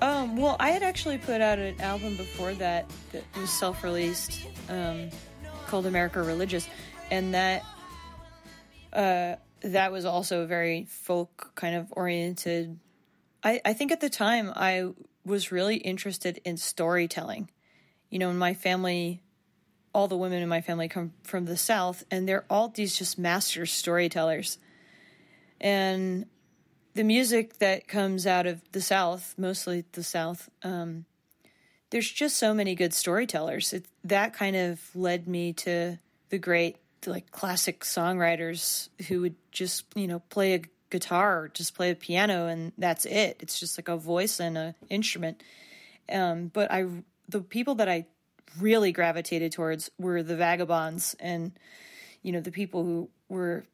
Um, 0.02 0.38
well, 0.38 0.56
I 0.60 0.72
had 0.72 0.82
actually 0.82 1.20
put 1.20 1.40
out 1.40 1.60
an 1.60 1.80
album 1.82 2.18
before 2.18 2.56
that 2.56 2.90
that 3.12 3.26
was 3.40 3.52
self-released, 3.52 4.48
um, 4.68 5.12
called 5.68 5.86
America 5.86 6.24
Religious, 6.24 6.68
and 7.12 7.36
that 7.36 7.64
uh, 8.92 9.36
that 9.62 9.92
was 9.92 10.06
also 10.06 10.48
very 10.48 10.86
folk 10.86 11.52
kind 11.54 11.76
of 11.76 11.94
oriented. 11.96 12.80
I, 13.44 13.62
I 13.64 13.74
think 13.74 13.92
at 13.92 14.00
the 14.00 14.10
time 14.10 14.52
I 14.56 14.90
was 15.26 15.52
really 15.52 15.78
interested 15.78 16.42
in 16.44 16.58
storytelling. 16.58 17.50
You 18.10 18.20
know, 18.20 18.30
in 18.30 18.38
my 18.38 18.54
family, 18.54 19.22
all 19.94 20.08
the 20.08 20.18
women 20.18 20.42
in 20.42 20.50
my 20.50 20.62
family 20.62 20.88
come 20.88 21.14
from 21.24 21.46
the 21.46 21.58
South, 21.58 22.04
and 22.12 22.28
they're 22.28 22.46
all 22.50 22.70
these 22.70 22.98
just 22.98 23.18
master 23.18 23.66
storytellers. 23.66 24.58
And 25.60 26.26
the 26.94 27.04
music 27.04 27.60
that 27.60 27.88
comes 27.88 28.26
out 28.28 28.48
of 28.48 28.62
the 28.72 28.82
South, 28.82 29.36
mostly 29.38 29.86
the 29.92 30.04
South, 30.04 30.50
um, 30.64 31.06
there's 31.90 32.10
just 32.10 32.38
so 32.38 32.54
many 32.54 32.74
good 32.76 32.94
storytellers. 32.94 33.74
It, 33.74 33.86
that 34.06 34.34
kind 34.34 34.56
of 34.56 34.80
led 34.96 35.28
me 35.28 35.54
to 35.54 36.00
the 36.30 36.38
great, 36.38 36.78
like 37.06 37.32
classic 37.32 37.82
songwriters 37.82 38.90
who 39.08 39.22
would 39.22 39.36
just, 39.52 39.86
you 39.96 40.08
know, 40.08 40.20
play 40.30 40.54
a 40.54 40.62
guitar, 40.92 41.50
just 41.54 41.74
play 41.74 41.90
a 41.90 41.96
piano, 41.96 42.46
and 42.46 42.72
that's 42.78 43.06
it. 43.06 43.38
It's 43.40 43.60
just 43.60 43.78
like 43.78 43.88
a 43.88 43.98
voice 43.98 44.40
and 44.40 44.58
an 44.58 44.76
instrument. 44.90 45.42
Um, 46.12 46.48
but 46.54 46.72
I, 46.72 46.86
the 47.28 47.42
people 47.42 47.76
that 47.76 47.90
I 47.90 48.06
really 48.60 48.92
gravitated 48.92 49.52
towards 49.52 49.90
were 49.98 50.22
the 50.22 50.36
vagabonds 50.36 51.16
and, 51.20 51.54
you 52.22 52.32
know, 52.32 52.42
the 52.42 52.52
people 52.52 52.84
who 52.84 53.10
were 53.30 53.66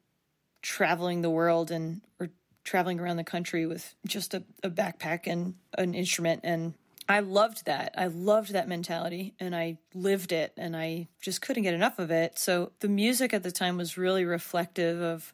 traveling 0.61 1.21
the 1.21 1.29
world 1.29 1.71
and 1.71 2.01
or 2.19 2.29
traveling 2.63 2.99
around 2.99 3.17
the 3.17 3.23
country 3.23 3.65
with 3.65 3.95
just 4.05 4.33
a, 4.33 4.43
a 4.63 4.69
backpack 4.69 5.21
and 5.25 5.55
an 5.77 5.93
instrument 5.93 6.41
and 6.43 6.73
I 7.09 7.21
loved 7.21 7.65
that. 7.65 7.93
I 7.97 8.07
loved 8.07 8.51
that 8.51 8.67
mentality 8.67 9.33
and 9.39 9.55
I 9.55 9.77
lived 9.93 10.33
it 10.33 10.51
and 10.57 10.75
I 10.75 11.07
just 11.21 11.41
couldn't 11.41 11.63
get 11.63 11.73
enough 11.73 11.99
of 11.99 12.11
it. 12.11 12.37
So 12.37 12.73
the 12.81 12.89
music 12.89 13.33
at 13.33 13.43
the 13.43 13.51
time 13.51 13.77
was 13.77 13.97
really 13.97 14.25
reflective 14.25 15.01
of 15.01 15.33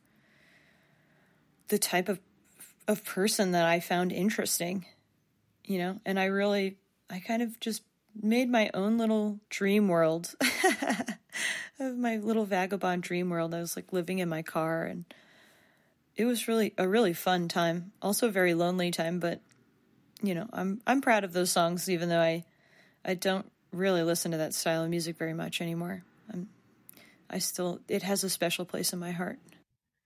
the 1.74 1.80
type 1.80 2.08
of 2.08 2.20
of 2.88 3.04
person 3.04 3.54
that 3.54 3.66
I 3.66 3.80
found 3.80 4.12
interesting. 4.12 4.86
You 5.66 5.80
know, 5.80 6.00
and 6.06 6.20
I 6.20 6.26
really 6.26 6.78
I 7.10 7.20
kind 7.20 7.42
of 7.42 7.60
just 7.60 7.82
made 8.22 8.48
my 8.48 8.70
own 8.76 9.00
little 9.00 9.40
dream 9.50 9.88
world 9.88 10.36
of 11.80 11.98
my 11.98 12.18
little 12.18 12.46
vagabond 12.46 13.02
dream 13.02 13.32
world. 13.32 13.56
I 13.56 13.60
was 13.60 13.76
like 13.76 13.92
living 13.92 14.20
in 14.20 14.30
my 14.30 14.44
car 14.44 14.84
and 14.84 15.06
it 16.16 16.26
was 16.26 16.48
really 16.48 16.76
a 16.78 16.88
really 16.88 17.14
fun 17.14 17.48
time. 17.48 17.92
Also 18.04 18.28
a 18.28 18.32
very 18.32 18.54
lonely 18.54 18.92
time, 18.92 19.20
but 19.20 19.42
you 20.22 20.36
know, 20.36 20.48
I'm 20.54 20.80
I'm 20.86 21.02
proud 21.02 21.24
of 21.24 21.34
those 21.34 21.50
songs 21.50 21.90
even 21.90 22.10
though 22.10 22.22
I 22.22 22.46
I 23.04 23.16
don't 23.16 23.52
really 23.72 24.04
listen 24.04 24.30
to 24.30 24.38
that 24.38 24.54
style 24.54 24.84
of 24.84 24.92
music 24.92 25.18
very 25.18 25.34
much 25.34 25.60
anymore. 25.60 26.04
I'm 26.32 26.50
I 27.32 27.40
still 27.40 27.80
it 27.88 28.04
has 28.04 28.24
a 28.24 28.30
special 28.30 28.64
place 28.64 28.94
in 28.94 29.00
my 29.00 29.10
heart. 29.12 29.40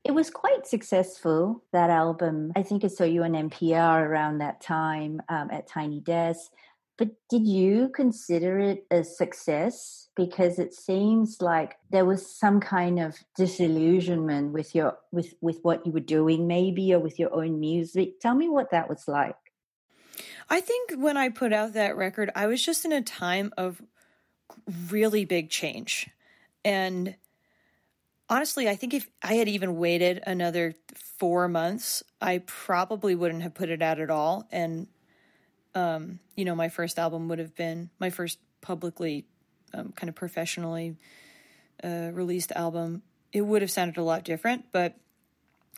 It 0.08 0.14
was 0.14 0.30
quite 0.30 0.66
successful, 0.66 1.66
that 1.74 1.90
album. 1.90 2.54
I 2.56 2.64
think 2.64 2.86
I 2.86 2.88
saw 2.88 3.04
you 3.04 3.24
on 3.24 3.34
NPR 3.34 4.08
around 4.08 4.38
that 4.38 4.62
time 4.62 5.22
um, 5.28 5.50
at 5.52 5.68
Tiny 5.68 6.00
Desk. 6.00 6.50
But 6.98 7.10
did 7.30 7.46
you 7.46 7.90
consider 7.90 8.58
it 8.58 8.86
a 8.90 9.04
success? 9.04 10.08
Because 10.16 10.60
it 10.60 10.74
seems 10.74 11.42
like 11.42 11.76
there 11.90 12.06
was 12.06 12.26
some 12.26 12.62
kind 12.62 13.00
of 13.00 13.18
disillusionment 13.36 14.54
with 14.54 14.74
your 14.74 14.98
with 15.12 15.34
with 15.42 15.60
what 15.64 15.86
you 15.86 15.92
were 15.92 16.00
doing, 16.00 16.48
maybe, 16.48 16.94
or 16.94 17.00
with 17.00 17.20
your 17.20 17.34
own 17.36 17.60
music. 17.60 18.22
Tell 18.22 18.34
me 18.34 18.48
what 18.48 18.72
that 18.72 18.88
was 18.88 19.10
like. 19.10 19.36
I 20.50 20.62
think 20.62 20.94
when 20.96 21.18
I 21.18 21.28
put 21.28 21.52
out 21.52 21.74
that 21.74 21.98
record, 21.98 22.32
I 22.34 22.48
was 22.48 22.64
just 22.64 22.86
in 22.86 22.94
a 22.94 23.02
time 23.02 23.52
of 23.58 23.82
really 24.90 25.26
big 25.26 25.50
change. 25.50 26.10
And 26.64 27.16
honestly, 28.30 28.68
I 28.68 28.76
think 28.76 28.94
if 28.94 29.10
I 29.22 29.36
had 29.36 29.48
even 29.48 29.78
waited 29.78 30.22
another 30.26 30.76
four 30.96 31.48
months, 31.48 32.04
I 32.22 32.40
probably 32.40 33.16
wouldn't 33.16 33.44
have 33.44 33.54
put 33.54 33.70
it 33.70 33.82
out 33.82 34.00
at 34.00 34.10
all. 34.10 34.48
And, 34.52 34.88
um, 35.76 36.20
you 36.36 36.46
know, 36.46 36.56
my 36.56 36.70
first 36.70 37.00
album 37.00 37.28
would 37.30 37.40
have 37.40 37.56
been 37.56 37.90
my 38.00 38.10
first 38.10 38.40
publicly, 38.62 39.26
um, 39.74 39.94
kind 39.94 40.10
of 40.10 40.16
professionally 40.16 40.96
uh, 41.84 42.10
released 42.14 42.52
album. 42.52 43.04
It 43.32 43.42
would 43.42 43.62
have 43.62 43.72
sounded 43.72 43.98
a 43.98 44.04
lot 44.04 44.24
different, 44.24 44.66
but 44.72 44.96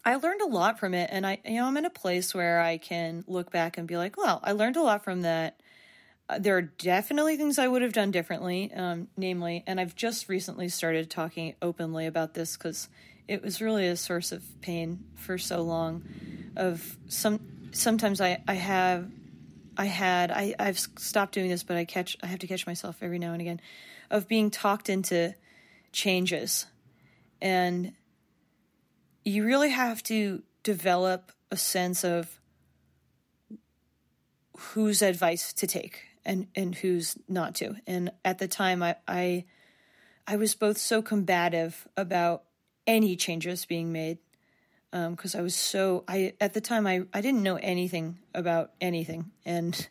I 0.06 0.16
learned 0.16 0.42
a 0.42 0.48
lot 0.48 0.80
from 0.80 0.94
it. 0.94 1.10
And 1.12 1.26
I, 1.26 1.40
you 1.46 1.56
know, 1.56 1.66
I'm 1.66 1.78
in 1.78 1.86
a 1.86 1.90
place 1.90 2.34
where 2.34 2.62
I 2.62 2.78
can 2.78 3.24
look 3.28 3.52
back 3.52 3.78
and 3.78 3.88
be 3.88 3.98
like, 3.98 4.18
well, 4.18 4.40
I 4.44 4.54
learned 4.54 4.78
a 4.78 4.84
lot 4.84 5.04
from 5.04 5.22
that. 5.24 5.60
Uh, 6.30 6.38
there 6.38 6.56
are 6.56 6.62
definitely 6.62 7.38
things 7.38 7.58
I 7.58 7.68
would 7.68 7.82
have 7.82 7.92
done 7.92 8.12
differently, 8.12 8.72
um, 8.76 9.08
namely, 9.18 9.64
and 9.66 9.80
I've 9.80 9.96
just 9.96 10.30
recently 10.30 10.70
started 10.70 11.10
talking 11.10 11.56
openly 11.60 12.06
about 12.06 12.36
this 12.36 12.56
because 12.56 12.88
it 13.28 13.42
was 13.42 13.62
really 13.62 13.88
a 13.88 13.96
source 13.96 14.32
of 14.32 14.44
pain 14.62 15.06
for 15.16 15.40
so 15.40 15.64
long. 15.64 16.04
Of 16.56 16.98
some, 17.08 17.40
sometimes 17.72 18.22
I, 18.22 18.44
I 18.48 18.54
have, 18.54 19.10
I 19.76 19.86
had, 19.86 20.30
I, 20.30 20.54
I've 20.60 20.78
stopped 20.78 21.34
doing 21.34 21.50
this, 21.50 21.64
but 21.64 21.78
I 21.78 21.86
catch, 21.86 22.16
I 22.22 22.28
have 22.28 22.40
to 22.40 22.48
catch 22.48 22.68
myself 22.68 22.98
every 23.02 23.18
now 23.18 23.34
and 23.34 23.42
again, 23.42 23.60
of 24.12 24.28
being 24.28 24.52
talked 24.52 24.88
into 24.88 25.34
changes, 25.92 26.68
and 27.42 27.94
you 29.26 29.46
really 29.46 29.70
have 29.70 30.04
to 30.04 30.44
develop 30.62 31.32
a 31.50 31.58
sense 31.58 32.04
of 32.04 32.40
whose 34.58 35.02
advice 35.02 35.54
to 35.54 35.66
take 35.66 36.09
and 36.30 36.48
and 36.56 36.76
who's 36.76 37.18
not 37.28 37.56
to. 37.56 37.76
And 37.88 38.12
at 38.24 38.38
the 38.38 38.48
time, 38.48 38.84
I 38.84 38.96
I, 39.08 39.46
I 40.28 40.38
was 40.38 40.54
both 40.54 40.78
so 40.78 41.02
combative 41.02 41.88
about 41.98 42.44
any 42.86 43.16
changes 43.16 43.66
being 43.66 43.92
made 43.92 44.20
because 44.92 45.36
um, 45.36 45.40
I 45.40 45.42
was 45.42 45.56
so 45.56 46.04
I 46.08 46.34
at 46.40 46.54
the 46.54 46.62
time 46.62 46.86
I 46.86 47.02
I 47.14 47.22
didn't 47.22 47.42
know 47.42 47.56
anything 47.56 48.20
about 48.34 48.72
anything, 48.80 49.32
and 49.44 49.90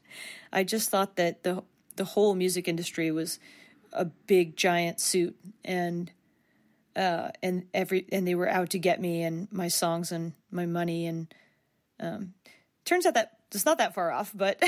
I 0.53 0.63
just 0.63 0.91
thought 0.91 1.17
that 1.17 1.43
the 1.43 1.65
the 1.97 2.05
whole 2.05 2.37
music 2.37 2.69
industry 2.69 3.11
was 3.11 3.41
a 3.93 4.07
big 4.07 4.57
giant 4.57 5.01
suit 5.01 5.37
and. 5.65 6.11
Uh, 6.97 7.31
and 7.45 7.65
every 7.73 8.07
and 8.11 8.27
they 8.27 8.35
were 8.35 8.49
out 8.49 8.71
to 8.71 8.79
get 8.79 9.01
me 9.01 9.23
and 9.23 9.47
my 9.53 9.69
songs 9.69 10.11
and 10.11 10.33
my 10.51 10.67
money 10.67 11.07
and 11.07 11.33
um, 12.01 12.35
turns 12.85 13.07
out 13.07 13.15
that 13.15 13.38
it's 13.57 13.65
not 13.65 13.79
that 13.79 13.95
far 13.95 14.13
off, 14.13 14.33
but 14.35 14.63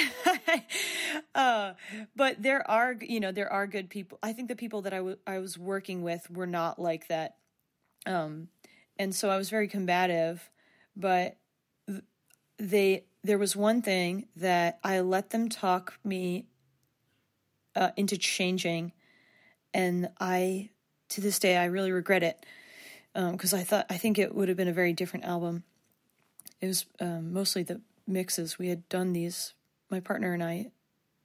uh, 1.35 1.75
but 2.17 2.43
there 2.43 2.69
are 2.69 2.95
you 3.01 3.21
know 3.21 3.33
there 3.33 3.53
are 3.53 3.67
good 3.67 3.91
people. 3.91 4.19
I 4.23 4.33
think 4.33 4.49
the 4.49 4.57
people 4.57 4.83
that 4.83 4.93
I, 4.95 4.99
w- 4.99 5.19
I 5.27 5.39
was 5.39 5.59
working 5.59 6.03
with 6.03 6.31
were 6.31 6.47
not 6.47 6.79
like 6.79 7.09
that, 7.09 7.37
um, 8.07 8.49
and 8.99 9.15
so 9.15 9.29
I 9.29 9.37
was 9.37 9.51
very 9.51 9.69
combative. 9.69 10.49
But 10.97 11.37
th- 11.87 12.03
they 12.59 13.05
there 13.23 13.39
was 13.39 13.55
one 13.55 13.83
thing 13.83 14.29
that 14.37 14.79
I 14.83 15.01
let 15.01 15.31
them 15.31 15.51
talk 15.51 15.99
me 16.03 16.47
uh, 17.77 17.91
into 17.97 18.17
changing, 18.17 18.93
and 19.75 20.09
I 20.19 20.71
to 21.11 21.21
this 21.21 21.39
day 21.39 21.59
I 21.59 21.67
really 21.67 21.93
regret 21.93 22.23
it. 22.23 22.47
because 23.15 23.53
I 23.53 23.63
thought 23.63 23.85
I 23.91 23.99
think 23.99 24.19
it 24.19 24.35
would 24.35 24.49
have 24.49 24.57
been 24.57 24.69
a 24.69 24.73
very 24.73 24.95
different 24.95 25.27
album. 25.27 25.65
It 26.63 26.67
was 26.67 26.87
um, 26.99 27.33
mostly 27.33 27.63
the 27.63 27.81
mixes 28.11 28.59
we 28.59 28.69
had 28.69 28.89
done 28.89 29.13
these. 29.13 29.55
My 29.91 30.01
partner 30.01 30.35
and 30.35 30.43
I 30.43 30.71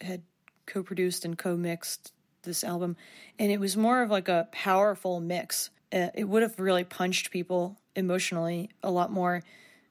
had 0.02 0.24
co-produced 0.66 1.26
and 1.26 1.38
co-mixed 1.38 2.14
this 2.44 2.64
album, 2.64 2.96
and 3.40 3.52
it 3.52 3.60
was 3.60 3.76
more 3.76 4.02
of 4.02 4.12
like 4.12 4.28
a 4.30 4.48
powerful 4.52 5.20
mix. 5.20 5.70
Uh, 5.92 6.10
it 6.14 6.26
would 6.26 6.44
have 6.44 6.60
really 6.60 6.84
punched 6.84 7.32
people 7.32 7.78
emotionally 7.96 8.70
a 8.84 8.92
lot 8.92 9.12
more, 9.12 9.44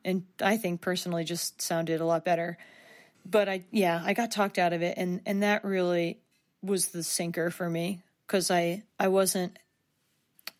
and 0.04 0.24
I 0.40 0.56
think 0.56 0.80
personally 0.80 1.24
just 1.24 1.60
sounded 1.60 2.00
a 2.00 2.06
lot 2.06 2.24
better. 2.24 2.58
But 3.26 3.48
I, 3.48 3.64
yeah, 3.70 4.02
I 4.04 4.12
got 4.12 4.30
talked 4.30 4.58
out 4.58 4.72
of 4.72 4.82
it, 4.82 4.96
and 4.96 5.20
and 5.26 5.42
that 5.42 5.64
really 5.64 6.18
was 6.62 6.88
the 6.88 7.02
sinker 7.02 7.50
for 7.50 7.68
me 7.68 8.02
because 8.26 8.50
I 8.50 8.82
I 8.98 9.08
wasn't, 9.08 9.58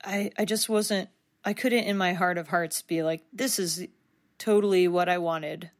I 0.03 0.31
I 0.39 0.45
just 0.45 0.69
wasn't. 0.69 1.09
I 1.45 1.53
couldn't 1.53 1.85
in 1.85 1.99
my 1.99 2.15
heart 2.15 2.39
of 2.39 2.49
hearts 2.49 2.81
be 2.81 3.03
like, 3.03 3.23
this 3.33 3.59
is 3.59 3.87
totally 4.39 4.89
what 4.89 5.11
I 5.11 5.19
wanted, 5.19 5.71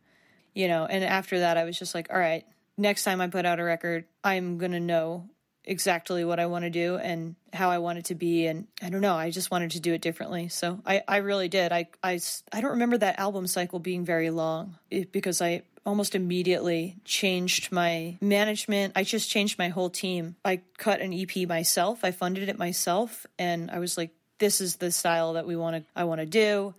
you 0.55 0.69
know. 0.69 0.87
And 0.87 1.05
after 1.05 1.41
that, 1.41 1.57
I 1.57 1.65
was 1.65 1.79
just 1.79 1.95
like, 1.95 2.09
all 2.13 2.19
right, 2.19 2.45
next 2.77 3.05
time 3.05 3.21
I 3.21 3.29
put 3.29 3.45
out 3.45 3.61
a 3.61 3.65
record, 3.65 4.05
I'm 4.23 4.59
gonna 4.59 4.81
know 4.81 5.29
exactly 5.65 6.25
what 6.25 6.39
I 6.39 6.47
want 6.47 6.65
to 6.65 6.71
do 6.71 6.97
and 6.97 7.37
how 7.53 7.71
I 7.71 7.79
want 7.79 7.99
it 7.99 8.07
to 8.07 8.15
be. 8.15 8.47
And 8.47 8.67
I 8.83 8.91
don't 8.91 9.01
know, 9.01 9.15
I 9.15 9.31
just 9.31 9.51
wanted 9.51 9.73
to 9.73 9.81
do 9.81 9.95
it 9.95 10.03
differently. 10.03 10.49
So 10.49 10.81
I, 10.85 11.03
I 11.09 11.17
really 11.19 11.49
did. 11.49 11.73
I, 11.73 11.89
I, 12.03 12.21
I 12.53 12.61
don't 12.61 12.73
remember 12.73 12.99
that 12.99 13.19
album 13.19 13.47
cycle 13.47 13.79
being 13.79 14.05
very 14.05 14.31
long 14.31 14.77
eh, 14.93 15.05
because 15.11 15.41
I 15.41 15.63
almost 15.87 16.15
immediately 16.15 16.97
changed 17.05 17.73
my 17.73 18.17
management. 18.21 18.93
I 18.97 19.05
just 19.05 19.31
changed 19.31 19.59
my 19.59 19.69
whole 19.69 19.91
team. 19.91 20.37
I 20.45 20.61
cut 20.79 21.01
an 21.01 21.13
EP 21.13 21.49
myself. 21.49 22.05
I 22.05 22.11
funded 22.11 22.49
it 22.49 22.59
myself. 22.59 23.27
And 23.39 23.71
I 23.71 23.79
was 23.79 23.97
like, 23.97 24.11
this 24.39 24.61
is 24.61 24.77
the 24.77 24.91
style 24.91 25.35
that 25.35 25.47
we 25.47 25.57
want 25.57 25.77
to, 25.77 25.85
I 25.95 26.05
want 26.05 26.21
to 26.21 26.27
do 26.27 26.75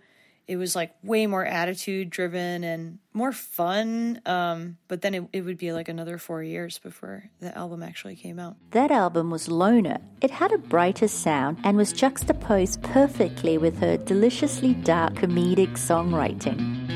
it 0.48 0.56
was 0.56 0.76
like 0.76 0.94
way 1.02 1.26
more 1.26 1.44
attitude 1.44 2.10
driven 2.10 2.62
and 2.62 2.98
more 3.12 3.32
fun. 3.32 4.20
Um, 4.26 4.76
but 4.88 5.02
then 5.02 5.14
it, 5.14 5.24
it 5.32 5.40
would 5.42 5.58
be 5.58 5.72
like 5.72 5.88
another 5.88 6.18
four 6.18 6.42
years 6.42 6.78
before 6.78 7.24
the 7.40 7.56
album 7.56 7.82
actually 7.82 8.16
came 8.16 8.38
out. 8.38 8.56
That 8.70 8.90
album 8.90 9.30
was 9.30 9.48
Loner. 9.48 9.98
It 10.20 10.30
had 10.30 10.52
a 10.52 10.58
brighter 10.58 11.08
sound 11.08 11.58
and 11.64 11.76
was 11.76 11.92
juxtaposed 11.92 12.82
perfectly 12.82 13.58
with 13.58 13.78
her 13.78 13.96
deliciously 13.96 14.74
dark 14.74 15.14
comedic 15.14 15.72
songwriting. 15.72 16.95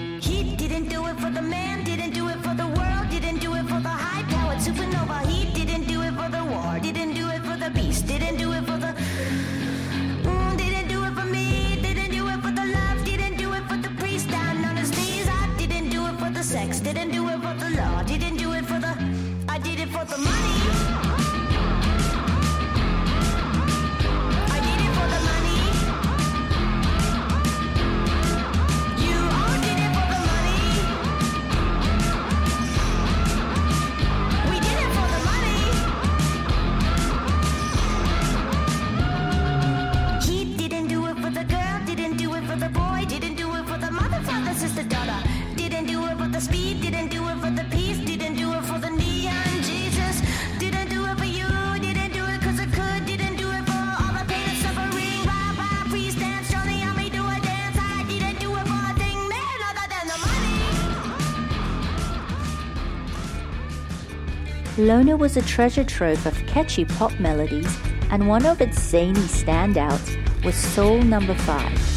Loner 64.81 65.19
was 65.19 65.37
a 65.37 65.43
treasure 65.43 65.85
trove 65.85 66.25
of 66.25 66.35
catchy 66.47 66.87
pop 66.87 67.13
melodies, 67.21 67.79
and 68.11 68.27
one 68.27 68.47
of 68.47 68.63
its 68.63 68.81
zany 68.81 69.21
standouts 69.21 70.17
was 70.43 70.55
Soul 70.55 71.03
Number 71.03 71.35
5. 71.35 71.90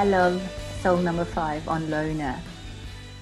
I 0.00 0.04
love 0.04 0.40
Soul 0.80 0.96
Number 0.96 1.26
5 1.26 1.68
on 1.68 1.90
Loner. 1.90 2.40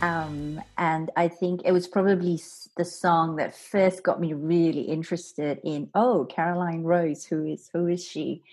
Um, 0.00 0.62
and 0.76 1.10
I 1.16 1.26
think 1.26 1.62
it 1.64 1.72
was 1.72 1.88
probably 1.88 2.40
the 2.76 2.84
song 2.84 3.34
that 3.34 3.56
first 3.56 4.04
got 4.04 4.20
me 4.20 4.32
really 4.32 4.82
interested 4.82 5.58
in, 5.64 5.90
oh, 5.96 6.28
Caroline 6.30 6.84
Rose, 6.84 7.24
who 7.24 7.44
is 7.44 7.68
who 7.72 7.88
is 7.88 8.06
she? 8.06 8.44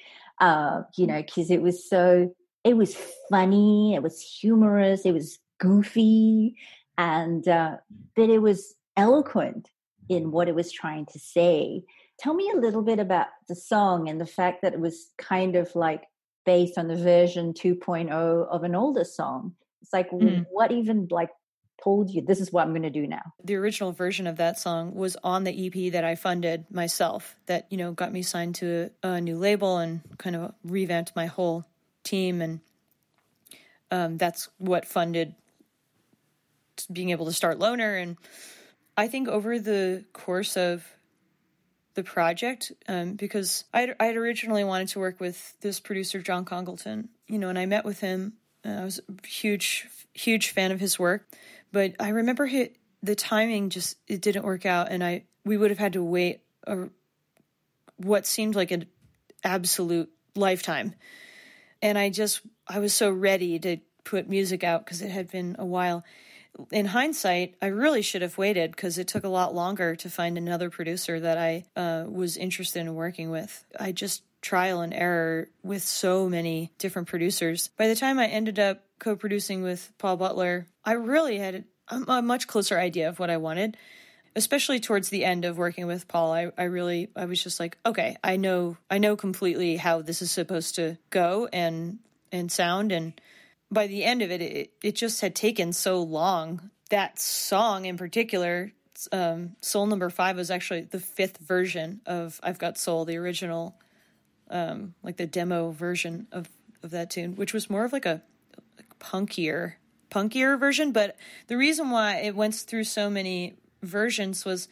Uh, 0.42 0.82
you 0.98 1.06
know, 1.06 1.22
because 1.22 1.52
it 1.52 1.62
was 1.62 1.88
so 1.88 2.34
it 2.64 2.76
was 2.76 2.98
funny, 3.30 3.94
it 3.94 4.02
was 4.02 4.20
humorous, 4.20 5.06
it 5.06 5.14
was 5.14 5.38
goofy, 5.60 6.56
and 6.98 7.48
uh, 7.48 7.78
but 8.16 8.32
it 8.32 8.40
was 8.40 8.74
eloquent 8.98 9.70
in 10.10 10.32
what 10.32 10.48
it 10.48 10.56
was 10.56 10.72
trying 10.72 11.06
to 11.14 11.20
say. 11.20 11.84
Tell 12.18 12.34
me 12.34 12.50
a 12.52 12.60
little 12.60 12.82
bit 12.82 12.98
about 12.98 13.28
the 13.48 13.56
song 13.56 14.10
and 14.10 14.20
the 14.20 14.26
fact 14.26 14.64
that 14.64 14.74
it 14.74 14.80
was 14.80 15.12
kind 15.20 15.56
of 15.56 15.76
like 15.76 16.06
based 16.46 16.78
on 16.78 16.88
the 16.88 16.96
version 16.96 17.54
2.0 17.54 18.12
of 18.48 18.64
an 18.64 18.76
older 18.76 19.04
song. 19.04 19.56
It's 19.82 19.94
like, 19.94 20.10
Mm. 20.12 20.46
what 20.52 20.72
even 20.72 21.08
like 21.12 21.30
told 21.84 22.10
you 22.10 22.22
this 22.22 22.40
is 22.40 22.52
what 22.52 22.64
I'm 22.64 22.72
going 22.72 22.84
to 22.84 22.90
do 22.90 23.06
now? 23.06 23.22
The 23.44 23.56
original 23.56 23.92
version 23.92 24.28
of 24.28 24.38
that 24.38 24.58
song 24.58 24.96
was 24.96 25.18
on 25.24 25.44
the 25.44 25.68
EP 25.68 25.92
that 25.92 26.04
I 26.04 26.16
funded 26.16 26.66
myself, 26.72 27.36
that, 27.48 27.68
you 27.70 27.78
know, 27.78 27.92
got 27.92 28.12
me 28.14 28.22
signed 28.22 28.56
to 28.56 28.90
a, 29.04 29.08
a 29.10 29.22
new 29.22 29.38
label 29.38 29.78
and 29.78 30.02
kind 30.18 30.36
of 30.36 30.54
revamped 30.64 31.16
my 31.16 31.26
whole 31.26 31.66
team. 32.04 32.42
And 32.42 32.62
um, 33.92 34.18
that's 34.18 34.50
what 34.58 34.86
funded 34.86 35.36
being 36.92 37.10
able 37.10 37.26
to 37.26 37.34
start 37.34 37.60
Loner. 37.60 37.96
And 37.96 38.18
I 38.98 39.08
think 39.08 39.28
over 39.28 39.60
the 39.60 40.06
course 40.14 40.58
of 40.58 40.86
the 41.96 42.04
project, 42.04 42.72
um, 42.88 43.14
because 43.14 43.64
I'd, 43.74 43.96
I'd 44.00 44.16
originally 44.16 44.64
wanted 44.64 44.90
to 44.90 45.00
work 45.00 45.20
with 45.20 45.60
this 45.62 45.80
producer, 45.80 46.22
John 46.22 46.46
Congleton, 46.46 47.10
you 47.28 47.40
know, 47.40 47.50
and 47.50 47.58
I 47.58 47.66
met 47.66 47.86
with 47.86 48.02
him. 48.02 48.34
Uh, 48.66 48.70
I 48.70 48.84
was 48.84 49.00
a 49.00 49.28
huge, 49.28 49.88
huge 50.14 50.52
fan 50.52 50.72
of 50.72 50.80
his 50.80 51.00
work, 51.00 51.28
but 51.72 51.96
I 52.00 52.10
remember 52.10 52.46
he, 52.46 52.72
the 53.02 53.16
timing 53.16 53.70
just 53.70 53.98
it 54.08 54.22
didn't 54.22 54.46
work 54.46 54.66
out, 54.66 54.92
and 54.92 55.04
I 55.04 55.24
we 55.44 55.58
would 55.58 55.72
have 55.72 55.80
had 55.80 55.94
to 55.94 56.04
wait 56.04 56.42
a, 56.66 56.90
what 57.98 58.26
seemed 58.26 58.56
like 58.56 58.72
an 58.72 58.86
absolute 59.44 60.10
lifetime, 60.36 60.96
and 61.82 61.98
I 61.98 62.10
just 62.10 62.42
I 62.68 62.80
was 62.80 62.94
so 62.94 63.12
ready 63.12 63.60
to 63.60 63.78
put 64.04 64.28
music 64.28 64.64
out 64.64 64.86
because 64.86 65.02
it 65.02 65.12
had 65.12 65.32
been 65.32 65.56
a 65.60 65.66
while. 65.66 66.04
In 66.72 66.86
hindsight, 66.86 67.56
I 67.62 67.68
really 67.68 68.02
should 68.02 68.22
have 68.22 68.38
waited 68.38 68.72
because 68.72 68.98
it 68.98 69.08
took 69.08 69.24
a 69.24 69.30
lot 69.30 69.54
longer 69.54 69.96
to 69.98 70.10
find 70.10 70.38
another 70.38 70.70
producer 70.70 71.20
that 71.20 71.38
I 71.38 71.66
uh, 71.76 72.06
was 72.08 72.38
interested 72.38 72.80
in 72.80 72.96
working 72.96 73.30
with. 73.30 73.66
I 73.80 73.92
just 73.92 74.24
trial 74.42 74.82
and 74.82 74.94
error 74.94 75.50
with 75.64 75.84
so 75.84 76.30
many 76.30 76.72
different 76.78 77.08
producers. 77.08 77.70
By 77.78 77.88
the 77.88 77.96
time 77.96 78.20
I 78.20 78.28
ended 78.28 78.60
up 78.60 78.84
co 79.00 79.16
producing 79.16 79.64
with 79.64 79.92
Paul 79.98 80.18
Butler, 80.18 80.68
I 80.84 80.94
really 80.94 81.40
had 81.40 81.66
a, 81.90 82.22
much 82.22 82.48
closer 82.48 82.78
idea 82.78 83.10
of 83.10 83.20
what 83.20 83.30
I 83.30 83.38
wanted. 83.38 83.76
Especially 84.38 84.82
towards 84.82 85.10
the 85.10 85.24
end 85.24 85.46
of 85.46 85.58
working 85.58 85.88
with 85.88 86.10
Paul, 86.10 86.34
I, 86.34 86.52
I 86.58 86.64
really 86.64 87.10
I 87.16 87.24
was 87.24 87.42
just 87.42 87.58
like, 87.58 87.78
okay, 87.86 88.18
I 88.22 88.36
know 88.36 88.76
I 88.90 88.98
know 88.98 89.16
completely 89.16 89.78
how 89.78 90.02
this 90.02 90.22
is 90.22 90.30
supposed 90.30 90.76
to 90.76 90.98
go 91.10 91.48
and 91.54 92.00
and 92.34 92.52
sound 92.52 92.92
and 92.92 93.20
by 93.72 93.88
the 93.88 94.04
end 94.04 94.22
of 94.22 94.32
it, 94.32 94.42
it, 94.42 94.72
it 94.84 94.96
just 94.96 95.22
had 95.22 95.36
taken 95.36 95.74
so 95.74 96.02
long. 96.02 96.70
That 96.90 97.20
song 97.20 97.86
in 97.86 97.98
particular, 97.98 98.72
um, 99.12 99.56
Soul 99.62 99.88
Number 99.88 100.10
Five, 100.10 100.38
was 100.38 100.52
actually 100.52 100.82
the 100.82 101.00
fifth 101.00 101.38
version 101.38 102.02
of 102.06 102.40
I've 102.44 102.60
Got 102.60 102.78
Soul, 102.78 103.06
the 103.06 103.18
original, 103.18 103.80
um, 104.50 104.94
like 105.02 105.18
the 105.18 105.28
demo 105.28 105.72
version 105.72 106.28
of 106.32 106.50
of 106.84 106.92
that 106.92 107.10
tune, 107.10 107.36
which 107.36 107.54
was 107.54 107.70
more 107.70 107.86
of 107.86 107.92
like 107.92 108.06
a 108.06 108.22
like 108.78 109.00
punkier 109.00 109.74
punkier 110.12 110.60
version. 110.60 110.92
But 110.92 111.18
the 111.48 111.58
reason 111.58 111.90
why 111.90 112.18
it 112.18 112.36
went 112.36 112.56
through 112.56 112.86
so 112.86 113.10
many 113.10 113.58
versions 113.82 114.46
was 114.46 114.68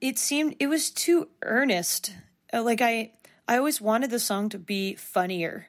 it 0.00 0.18
seemed 0.18 0.56
it 0.58 0.66
was 0.66 0.90
too 0.90 1.28
earnest. 1.42 2.12
Uh, 2.52 2.62
like 2.62 2.80
I 2.80 3.12
I 3.48 3.56
always 3.56 3.80
wanted 3.80 4.10
the 4.10 4.18
song 4.18 4.48
to 4.50 4.58
be 4.58 4.94
funnier, 4.94 5.68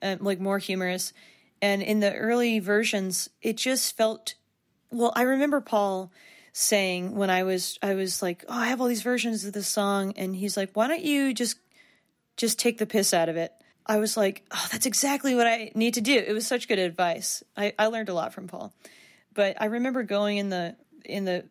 and 0.00 0.20
like 0.20 0.40
more 0.40 0.58
humorous. 0.58 1.12
And 1.62 1.82
in 1.82 2.00
the 2.00 2.14
early 2.14 2.58
versions, 2.58 3.28
it 3.42 3.56
just 3.56 3.96
felt 3.96 4.34
well, 4.90 5.12
I 5.14 5.22
remember 5.22 5.60
Paul 5.60 6.10
saying 6.52 7.14
when 7.14 7.30
I 7.30 7.44
was 7.44 7.78
I 7.82 7.94
was 7.94 8.22
like, 8.22 8.44
"Oh, 8.48 8.58
I 8.58 8.66
have 8.66 8.80
all 8.80 8.88
these 8.88 9.02
versions 9.02 9.44
of 9.44 9.52
this 9.52 9.68
song." 9.68 10.14
And 10.16 10.34
he's 10.34 10.56
like, 10.56 10.70
"Why 10.72 10.88
don't 10.88 11.02
you 11.02 11.32
just 11.32 11.58
just 12.36 12.58
take 12.58 12.78
the 12.78 12.86
piss 12.86 13.14
out 13.14 13.28
of 13.28 13.36
it?" 13.36 13.52
I 13.86 13.98
was 13.98 14.16
like, 14.16 14.44
"Oh, 14.50 14.68
that's 14.72 14.86
exactly 14.86 15.34
what 15.34 15.46
I 15.46 15.70
need 15.74 15.94
to 15.94 16.00
do." 16.00 16.14
It 16.14 16.32
was 16.32 16.46
such 16.46 16.68
good 16.68 16.78
advice. 16.78 17.42
I 17.56 17.72
I 17.78 17.86
learned 17.86 18.08
a 18.08 18.14
lot 18.14 18.32
from 18.32 18.48
Paul. 18.48 18.72
But 19.32 19.60
I 19.60 19.66
remember 19.66 20.02
going 20.02 20.38
in 20.38 20.48
the 20.50 20.76
in 21.04 21.24
the 21.24 21.44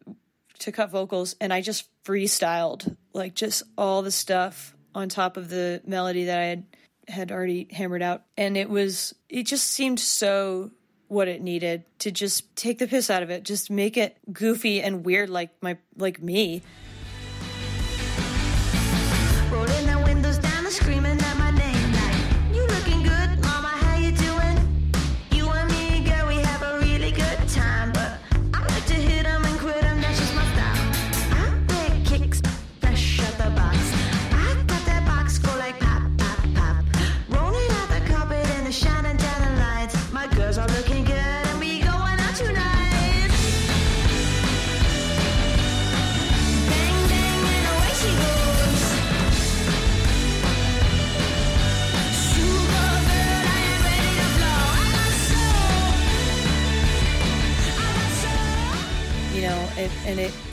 to 0.59 0.71
cut 0.71 0.89
vocals 0.89 1.35
and 1.39 1.53
I 1.53 1.61
just 1.61 1.87
freestyled 2.03 2.97
like 3.13 3.33
just 3.33 3.63
all 3.77 4.01
the 4.01 4.11
stuff 4.11 4.75
on 4.93 5.07
top 5.07 5.37
of 5.37 5.49
the 5.49 5.81
melody 5.85 6.25
that 6.25 6.37
I 6.37 6.45
had 6.45 6.65
had 7.09 7.31
already 7.31 7.67
hammered 7.71 8.01
out 8.01 8.23
and 8.37 8.55
it 8.55 8.69
was 8.69 9.13
it 9.29 9.43
just 9.43 9.67
seemed 9.67 9.99
so 9.99 10.71
what 11.07 11.27
it 11.27 11.41
needed 11.41 11.83
to 11.97 12.11
just 12.11 12.55
take 12.55 12.77
the 12.77 12.87
piss 12.87 13.09
out 13.09 13.23
of 13.23 13.29
it 13.29 13.43
just 13.43 13.69
make 13.69 13.97
it 13.97 14.17
goofy 14.31 14.81
and 14.81 15.05
weird 15.05 15.29
like 15.29 15.49
my 15.61 15.77
like 15.97 16.21
me 16.21 16.61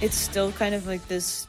it's 0.06 0.14
still 0.14 0.52
kind 0.52 0.72
of 0.72 0.86
like 0.86 1.08
this 1.08 1.48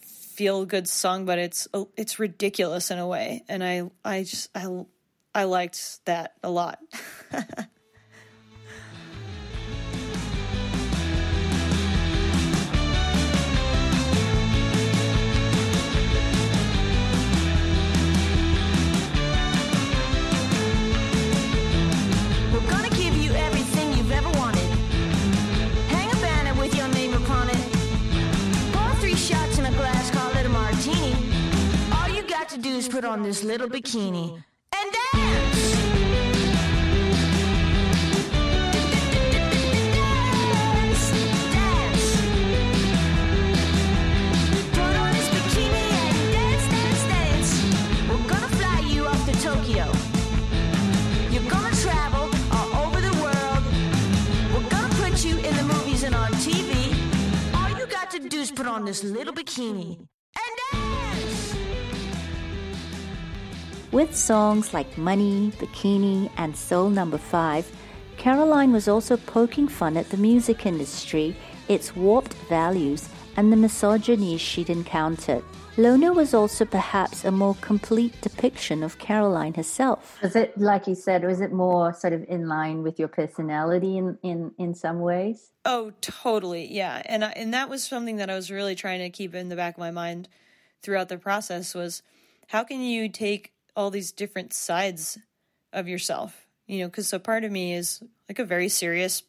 feel 0.00 0.64
good 0.64 0.88
song 0.88 1.24
but 1.24 1.38
it's 1.38 1.68
oh, 1.72 1.88
it's 1.96 2.18
ridiculous 2.18 2.90
in 2.90 2.98
a 2.98 3.06
way. 3.06 3.44
And 3.48 3.62
i 3.62 3.88
i 4.04 4.24
just 4.24 4.50
i 4.52 4.84
i 5.32 5.44
liked 5.44 6.04
that 6.04 6.32
a 6.42 6.50
lot 6.50 6.80
to 32.54 32.60
do 32.60 32.76
is 32.76 32.86
put 32.88 33.04
on 33.04 33.22
this 33.22 33.42
little 33.42 33.68
bikini 33.68 34.40
and 34.72 34.96
dance. 35.12 35.74
Tokyo. 49.42 49.92
You're 51.30 51.50
gonna 51.50 51.76
travel 51.76 52.30
all 52.52 52.86
over 52.86 53.00
the 53.00 53.12
world. 53.20 53.62
We're 54.54 54.70
gonna 54.70 54.94
put 54.94 55.24
you 55.24 55.36
in 55.36 55.54
the 55.56 55.64
movies 55.64 56.02
and 56.02 56.14
on 56.14 56.30
TV. 56.34 56.94
All 57.52 57.68
you 57.78 57.86
got 57.86 58.10
to 58.12 58.20
do 58.20 58.38
is 58.40 58.50
put 58.50 58.66
on 58.66 58.84
this 58.84 59.02
little 59.04 59.34
bikini 59.34 59.98
and 59.98 60.63
With 63.94 64.16
songs 64.16 64.74
like 64.74 64.98
Money, 64.98 65.52
Bikini, 65.52 66.28
and 66.36 66.56
Soul 66.56 66.90
Number 66.90 67.16
5, 67.16 67.70
Caroline 68.16 68.72
was 68.72 68.88
also 68.88 69.16
poking 69.16 69.68
fun 69.68 69.96
at 69.96 70.08
the 70.08 70.16
music 70.16 70.66
industry, 70.66 71.36
its 71.68 71.94
warped 71.94 72.34
values, 72.48 73.08
and 73.36 73.52
the 73.52 73.56
misogyny 73.56 74.36
she'd 74.36 74.68
encountered. 74.68 75.44
Loner 75.76 76.12
was 76.12 76.34
also 76.34 76.64
perhaps 76.64 77.24
a 77.24 77.30
more 77.30 77.54
complete 77.60 78.20
depiction 78.20 78.82
of 78.82 78.98
Caroline 78.98 79.54
herself. 79.54 80.20
Was 80.22 80.34
it 80.34 80.58
like 80.58 80.88
you 80.88 80.96
said? 80.96 81.22
Was 81.22 81.40
it 81.40 81.52
more 81.52 81.94
sort 81.94 82.14
of 82.14 82.24
in 82.28 82.48
line 82.48 82.82
with 82.82 82.98
your 82.98 83.06
personality 83.06 83.96
in 83.96 84.18
in 84.24 84.50
in 84.58 84.74
some 84.74 84.98
ways? 84.98 85.52
Oh, 85.64 85.92
totally. 86.00 86.66
Yeah. 86.66 87.00
And 87.06 87.24
I, 87.24 87.28
and 87.36 87.54
that 87.54 87.68
was 87.70 87.84
something 87.84 88.16
that 88.16 88.28
I 88.28 88.34
was 88.34 88.50
really 88.50 88.74
trying 88.74 89.02
to 89.02 89.10
keep 89.10 89.36
in 89.36 89.50
the 89.50 89.56
back 89.56 89.74
of 89.74 89.78
my 89.78 89.92
mind 89.92 90.28
throughout 90.82 91.08
the 91.08 91.16
process 91.16 91.76
was 91.76 92.02
how 92.48 92.64
can 92.64 92.80
you 92.80 93.08
take 93.08 93.53
all 93.76 93.90
these 93.90 94.12
different 94.12 94.52
sides 94.52 95.18
of 95.72 95.88
yourself? 95.88 96.46
You 96.66 96.80
know, 96.80 96.90
cuz 96.90 97.12
a 97.12 97.18
part 97.18 97.44
of 97.44 97.52
me 97.52 97.74
is 97.74 98.02
like 98.28 98.38
a 98.38 98.44
very 98.44 98.68
serious 98.68 99.22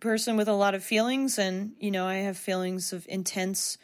person 0.00 0.36
with 0.36 0.48
a 0.48 0.52
lot 0.52 0.74
of 0.74 0.84
feelings 0.84 1.38
and, 1.38 1.72
you 1.80 1.90
know, 1.90 2.06
I 2.06 2.16
have 2.16 2.36
feelings 2.36 2.92
of 2.92 3.06
intense 3.08 3.78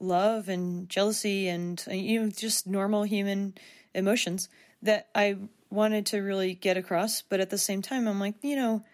love 0.00 0.48
and 0.48 0.88
jealousy 0.88 1.48
and 1.48 1.82
uh, 1.88 1.94
you 1.94 2.20
know 2.20 2.28
just 2.28 2.66
normal 2.66 3.04
human 3.04 3.54
emotions 3.94 4.48
that 4.82 5.08
I 5.14 5.36
wanted 5.70 6.06
to 6.06 6.20
really 6.20 6.54
get 6.54 6.76
across 6.76 7.22
but 7.22 7.40
at 7.40 7.50
the 7.50 7.58
same 7.58 7.82
time 7.82 8.08
I'm 8.08 8.20
like 8.20 8.34
you 8.42 8.56
know 8.56 8.84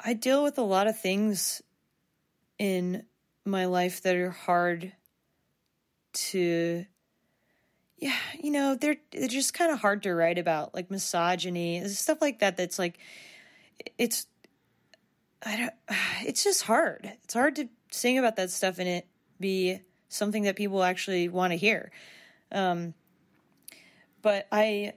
I 0.00 0.14
deal 0.14 0.42
with 0.42 0.58
a 0.58 0.62
lot 0.62 0.86
of 0.86 0.98
things 0.98 1.62
in 2.58 3.04
my 3.44 3.66
life 3.66 4.02
that 4.02 4.16
are 4.16 4.30
hard 4.30 4.92
to 6.12 6.84
yeah, 7.98 8.16
you 8.40 8.52
know, 8.52 8.76
they're 8.76 8.96
they're 9.10 9.28
just 9.28 9.54
kind 9.54 9.72
of 9.72 9.80
hard 9.80 10.04
to 10.04 10.14
write 10.14 10.38
about, 10.38 10.74
like 10.74 10.90
misogyny, 10.90 11.86
stuff 11.88 12.20
like 12.20 12.38
that 12.38 12.56
that's 12.56 12.78
like 12.78 12.98
it's 13.98 14.26
I 15.44 15.56
don't 15.56 15.74
it's 16.26 16.44
just 16.44 16.62
hard. 16.62 17.12
It's 17.24 17.34
hard 17.34 17.56
to 17.56 17.68
sing 17.90 18.18
about 18.18 18.36
that 18.36 18.50
stuff 18.50 18.78
and 18.78 18.88
it 18.88 19.06
be 19.40 19.80
something 20.08 20.44
that 20.44 20.56
people 20.56 20.82
actually 20.82 21.28
want 21.28 21.52
to 21.52 21.56
hear. 21.56 21.90
Um 22.52 22.94
but 24.22 24.46
I 24.52 24.92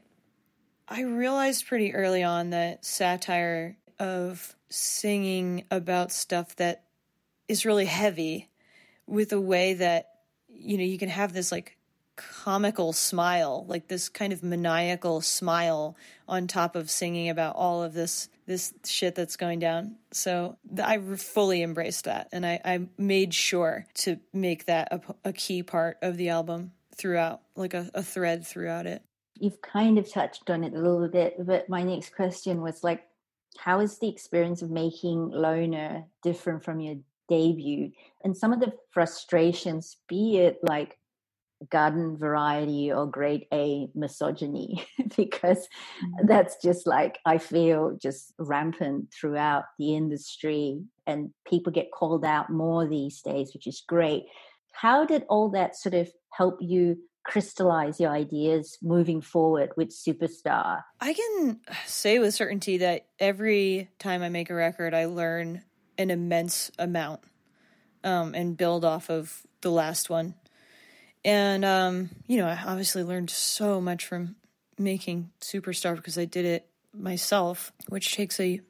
I 0.88 1.02
realized 1.02 1.68
pretty 1.68 1.96
early 1.96 2.22
on 2.24 2.52
that 2.52 2.86
satire 2.86 3.78
of 3.98 4.56
singing 4.70 5.66
about 5.72 6.12
stuff 6.12 6.56
that 6.58 6.84
is 7.48 7.66
really 7.66 7.86
heavy 7.86 8.50
with 9.08 9.34
a 9.34 9.42
way 9.42 9.74
that 9.74 10.10
you 10.48 10.78
know 10.78 10.84
you 10.84 11.00
can 11.00 11.10
have 11.10 11.34
this 11.34 11.52
like 11.52 11.78
comical 12.44 12.94
smile 12.94 13.66
like 13.68 13.88
this 13.88 14.10
kind 14.10 14.34
of 14.34 14.44
maniacal 14.44 15.22
smile 15.22 15.96
on 16.28 16.48
top 16.48 16.76
of 16.76 16.90
singing 16.90 17.30
about 17.30 17.56
all 17.56 17.84
of 17.84 17.94
this 17.94 18.30
this 18.46 18.74
shit 18.86 19.16
that's 19.16 19.38
going 19.38 19.60
down 19.60 19.96
so 20.12 20.58
i 20.84 20.98
fully 20.98 21.62
embraced 21.62 22.06
that 22.06 22.28
and 22.32 22.46
i, 22.46 22.60
I 22.64 22.88
made 22.98 23.34
sure 23.34 23.86
to 23.96 24.20
make 24.34 24.66
that 24.66 25.04
a 25.24 25.34
key 25.34 25.64
part 25.64 25.98
of 26.02 26.18
the 26.18 26.30
album 26.30 26.72
throughout 26.96 27.42
like 27.56 27.74
a, 27.74 27.90
a 27.94 28.04
thread 28.04 28.46
throughout 28.46 28.86
it 28.86 29.04
You've 29.42 29.62
kind 29.64 29.98
of 29.98 30.08
touched 30.08 30.52
on 30.52 30.64
it 30.64 30.76
a 30.76 30.80
little 30.80 31.08
bit, 31.08 31.36
but 31.40 31.68
my 31.68 31.82
next 31.82 32.16
question 32.16 32.62
was 32.62 32.84
like, 32.84 33.08
how 33.58 33.80
is 33.80 33.98
the 33.98 34.08
experience 34.08 34.62
of 34.62 34.70
making 34.70 35.32
Loner 35.32 36.06
different 36.22 36.64
from 36.64 36.80
your 36.80 36.98
debut? 37.28 37.92
And 38.24 38.38
some 38.38 38.54
of 38.54 38.60
the 38.60 38.72
frustrations, 38.92 39.98
be 40.08 40.38
it 40.38 40.60
like 40.62 41.00
garden 41.70 42.18
variety 42.18 42.92
or 42.92 43.06
grade 43.06 43.46
A 43.54 43.88
misogyny 43.94 44.86
because 45.16 45.68
Mm-hmm. 46.04 46.28
that's 46.28 46.56
just 46.62 46.88
like 46.88 47.20
I 47.26 47.38
feel 47.38 47.98
just 48.02 48.34
rampant 48.38 49.14
throughout 49.14 49.66
the 49.78 49.96
industry 49.96 50.82
and 51.06 51.32
people 51.46 51.72
get 51.72 51.92
called 51.92 52.26
out 52.26 52.50
more 52.50 52.88
these 52.88 53.22
days, 53.22 53.54
which 53.54 53.68
is 53.68 53.84
great. 53.88 54.24
How 54.72 55.06
did 55.06 55.24
all 55.30 55.50
that 55.50 55.76
sort 55.76 55.94
of 55.96 56.12
help 56.32 56.58
you 56.62 56.98
crystallize 57.24 58.00
your 58.00 58.12
ideas 58.12 58.78
moving 58.82 59.22
forward 59.22 59.72
with 59.78 59.90
Superstar? 59.90 60.82
I 61.00 61.14
can 61.14 61.60
say 61.86 62.20
with 62.20 62.34
certainty 62.34 62.78
that 62.78 63.08
every 63.20 63.90
time 64.00 64.24
I 64.24 64.30
make 64.30 64.50
a 64.50 64.56
record, 64.56 64.94
I 64.94 65.06
learn 65.06 65.64
an 65.98 66.10
immense 66.10 66.72
amount 66.80 67.22
um, 68.04 68.34
and 68.34 68.58
build 68.58 68.84
off 68.86 69.10
of 69.10 69.44
the 69.62 69.72
last 69.72 70.10
one. 70.10 70.34
And, 71.24 71.64
um, 71.64 72.10
you 72.28 72.38
know, 72.38 72.48
I 72.48 72.60
obviously 72.66 73.04
learned 73.04 73.30
so 73.30 73.80
much 73.80 74.06
from 74.06 74.36
making 74.78 75.30
Superstar 75.40 75.96
because 75.96 76.18
I 76.18 76.26
did 76.26 76.46
it 76.46 76.68
myself, 76.94 77.72
which 77.90 78.14
takes 78.14 78.40
a, 78.40 78.62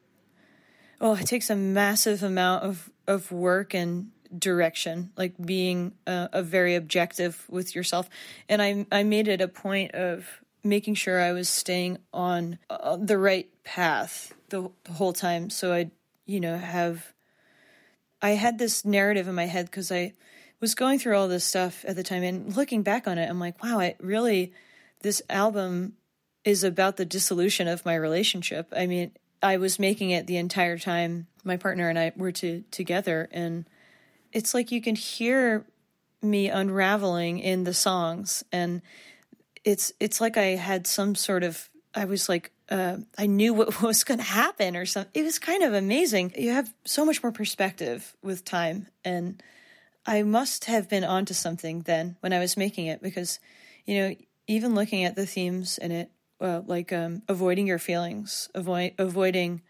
oh, 0.99 1.15
it 1.15 1.25
takes 1.25 1.49
a 1.49 1.55
massive 1.55 2.23
amount 2.23 2.63
of, 2.63 2.89
of 3.07 3.31
work 3.31 3.73
and 3.73 4.11
direction, 4.37 5.11
like 5.15 5.33
being 5.43 5.93
a, 6.05 6.29
a 6.33 6.43
very 6.43 6.75
objective 6.75 7.45
with 7.49 7.75
yourself. 7.75 8.09
And 8.49 8.61
I, 8.61 8.85
I 8.91 9.03
made 9.03 9.27
it 9.27 9.41
a 9.41 9.47
point 9.47 9.91
of 9.93 10.27
making 10.63 10.95
sure 10.95 11.19
I 11.19 11.31
was 11.31 11.49
staying 11.49 11.97
on 12.13 12.59
uh, 12.69 12.97
the 12.97 13.17
right 13.17 13.49
path 13.63 14.33
the, 14.49 14.69
the 14.83 14.93
whole 14.93 15.13
time. 15.13 15.49
So 15.49 15.73
I, 15.73 15.91
you 16.25 16.39
know, 16.39 16.57
have 16.57 17.13
I 18.21 18.31
had 18.31 18.59
this 18.59 18.85
narrative 18.85 19.27
in 19.27 19.35
my 19.35 19.45
head 19.45 19.65
because 19.65 19.91
I 19.91 20.13
was 20.61 20.75
going 20.75 20.99
through 20.99 21.17
all 21.17 21.27
this 21.27 21.43
stuff 21.43 21.83
at 21.87 21.95
the 21.95 22.03
time 22.03 22.23
and 22.23 22.55
looking 22.55 22.83
back 22.83 23.07
on 23.07 23.17
it, 23.17 23.29
I'm 23.29 23.39
like, 23.39 23.61
wow, 23.61 23.79
I 23.79 23.95
really, 23.99 24.53
this 25.01 25.21
album 25.29 25.93
is 26.45 26.63
about 26.63 26.97
the 26.97 27.05
dissolution 27.05 27.67
of 27.67 27.85
my 27.85 27.95
relationship. 27.95 28.71
I 28.75 28.87
mean, 28.87 29.11
I 29.41 29.57
was 29.57 29.79
making 29.79 30.11
it 30.11 30.27
the 30.27 30.37
entire 30.37 30.77
time 30.77 31.27
my 31.43 31.57
partner 31.57 31.89
and 31.89 31.97
I 31.97 32.13
were 32.15 32.31
to, 32.33 32.63
together, 32.71 33.27
and 33.31 33.65
it's 34.31 34.53
like 34.53 34.71
you 34.71 34.81
can 34.81 34.95
hear 34.95 35.65
me 36.21 36.49
unraveling 36.49 37.39
in 37.39 37.63
the 37.63 37.73
songs, 37.73 38.43
and 38.51 38.81
it's 39.63 39.91
it's 39.99 40.21
like 40.21 40.37
I 40.37 40.55
had 40.55 40.85
some 40.85 41.15
sort 41.15 41.43
of 41.43 41.69
I 41.95 42.05
was 42.05 42.29
like 42.29 42.51
uh, 42.69 42.97
I 43.17 43.25
knew 43.25 43.53
what 43.53 43.81
was 43.81 44.03
going 44.03 44.19
to 44.19 44.23
happen 44.23 44.77
or 44.77 44.85
something. 44.85 45.11
It 45.13 45.25
was 45.25 45.39
kind 45.39 45.63
of 45.63 45.73
amazing. 45.73 46.33
You 46.37 46.51
have 46.51 46.71
so 46.85 47.03
much 47.03 47.23
more 47.23 47.31
perspective 47.31 48.15
with 48.21 48.45
time, 48.45 48.87
and 49.03 49.41
I 50.05 50.23
must 50.23 50.65
have 50.65 50.89
been 50.89 51.03
onto 51.03 51.33
something 51.33 51.81
then 51.81 52.17
when 52.21 52.33
I 52.33 52.39
was 52.39 52.57
making 52.57 52.87
it 52.87 53.01
because, 53.01 53.39
you 53.85 53.99
know, 53.99 54.15
even 54.47 54.75
looking 54.75 55.03
at 55.03 55.15
the 55.15 55.25
themes 55.25 55.77
in 55.77 55.91
it, 55.91 56.11
like 56.39 56.91
um, 56.91 57.21
avoiding 57.27 57.67
your 57.67 57.79
feelings, 57.79 58.49
avoid 58.55 58.93
avoiding 58.97 59.61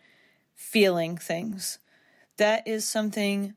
feeling 0.56 1.17
things, 1.17 1.80
that 2.38 2.67
is 2.67 2.88
something. 2.88 3.54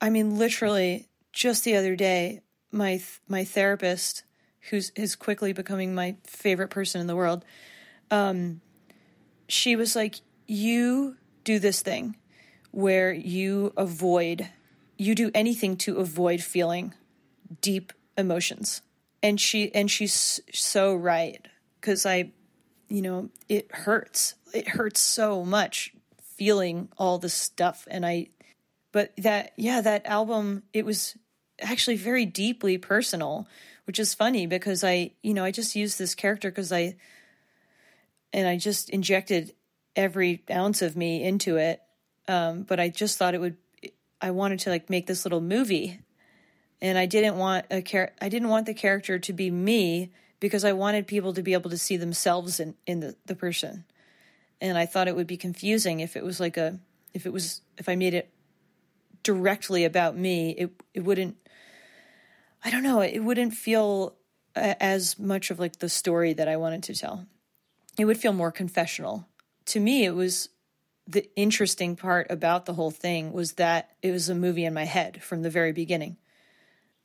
I 0.00 0.10
mean, 0.10 0.38
literally, 0.38 1.08
just 1.32 1.64
the 1.64 1.76
other 1.76 1.96
day, 1.96 2.40
my 2.70 3.02
my 3.28 3.44
therapist, 3.44 4.24
who's 4.70 4.90
is 4.90 5.16
quickly 5.16 5.52
becoming 5.52 5.94
my 5.94 6.16
favorite 6.24 6.70
person 6.70 7.00
in 7.00 7.06
the 7.06 7.16
world, 7.16 7.44
um, 8.10 8.60
she 9.48 9.74
was 9.74 9.96
like, 9.96 10.16
"You 10.46 11.16
do 11.42 11.58
this 11.58 11.82
thing 11.82 12.16
where 12.70 13.12
you 13.12 13.72
avoid, 13.76 14.48
you 14.96 15.14
do 15.14 15.30
anything 15.34 15.76
to 15.78 15.98
avoid 15.98 16.42
feeling 16.42 16.94
deep 17.60 17.92
emotions," 18.16 18.82
and 19.22 19.40
she 19.40 19.74
and 19.74 19.90
she's 19.90 20.40
so 20.52 20.94
right 20.94 21.44
because 21.80 22.06
I, 22.06 22.32
you 22.88 23.02
know, 23.02 23.30
it 23.48 23.72
hurts. 23.72 24.34
It 24.52 24.68
hurts 24.68 25.00
so 25.00 25.44
much 25.44 25.92
feeling 26.22 26.88
all 26.96 27.18
this 27.18 27.34
stuff, 27.34 27.86
and 27.90 28.06
I, 28.06 28.28
but 28.92 29.12
that 29.18 29.52
yeah, 29.56 29.80
that 29.80 30.06
album 30.06 30.62
it 30.72 30.84
was 30.84 31.16
actually 31.60 31.96
very 31.96 32.26
deeply 32.26 32.78
personal, 32.78 33.46
which 33.86 33.98
is 33.98 34.14
funny 34.14 34.46
because 34.46 34.82
I, 34.82 35.12
you 35.22 35.34
know, 35.34 35.44
I 35.44 35.50
just 35.50 35.76
used 35.76 35.98
this 35.98 36.14
character 36.14 36.50
because 36.50 36.72
I 36.72 36.96
and 38.34 38.48
I 38.48 38.56
just 38.56 38.90
injected 38.90 39.54
every 39.96 40.42
ounce 40.50 40.82
of 40.82 40.96
me 40.96 41.22
into 41.22 41.56
it. 41.56 41.80
Um, 42.26 42.62
but 42.62 42.80
I 42.80 42.88
just 42.88 43.16
thought 43.16 43.34
it 43.34 43.40
would. 43.40 43.56
I 44.20 44.30
wanted 44.30 44.60
to 44.60 44.70
like 44.70 44.90
make 44.90 45.06
this 45.06 45.24
little 45.24 45.40
movie, 45.40 46.00
and 46.80 46.98
I 46.98 47.06
didn't 47.06 47.36
want 47.36 47.66
a 47.70 47.82
char- 47.82 48.12
I 48.20 48.28
didn't 48.28 48.48
want 48.48 48.66
the 48.66 48.74
character 48.74 49.18
to 49.18 49.32
be 49.32 49.50
me 49.50 50.10
because 50.40 50.64
I 50.64 50.72
wanted 50.72 51.06
people 51.06 51.32
to 51.34 51.42
be 51.42 51.52
able 51.52 51.70
to 51.70 51.78
see 51.78 51.96
themselves 51.96 52.60
in 52.60 52.74
in 52.86 53.00
the 53.00 53.16
the 53.26 53.34
person, 53.34 53.84
and 54.60 54.78
I 54.78 54.86
thought 54.86 55.08
it 55.08 55.16
would 55.16 55.26
be 55.26 55.36
confusing 55.36 56.00
if 56.00 56.16
it 56.16 56.24
was 56.24 56.40
like 56.40 56.56
a 56.56 56.78
if 57.12 57.26
it 57.26 57.32
was 57.32 57.60
if 57.78 57.88
I 57.88 57.96
made 57.96 58.14
it 58.14 58.30
directly 59.22 59.84
about 59.84 60.16
me. 60.16 60.50
It 60.50 60.70
it 60.94 61.00
wouldn't. 61.00 61.36
I 62.64 62.70
don't 62.70 62.82
know. 62.82 63.00
It 63.00 63.20
wouldn't 63.20 63.52
feel 63.52 64.16
as 64.54 65.18
much 65.18 65.50
of 65.50 65.58
like 65.58 65.80
the 65.80 65.88
story 65.88 66.32
that 66.32 66.48
I 66.48 66.56
wanted 66.56 66.82
to 66.84 66.94
tell 66.94 67.26
it 67.98 68.04
would 68.04 68.18
feel 68.18 68.32
more 68.32 68.52
confessional. 68.52 69.28
To 69.66 69.80
me, 69.80 70.04
it 70.04 70.14
was 70.14 70.48
the 71.06 71.28
interesting 71.36 71.96
part 71.96 72.26
about 72.30 72.66
the 72.66 72.74
whole 72.74 72.90
thing 72.90 73.32
was 73.32 73.54
that 73.54 73.90
it 74.02 74.10
was 74.10 74.28
a 74.28 74.34
movie 74.34 74.64
in 74.64 74.74
my 74.74 74.84
head 74.84 75.22
from 75.22 75.42
the 75.42 75.50
very 75.50 75.72
beginning. 75.72 76.16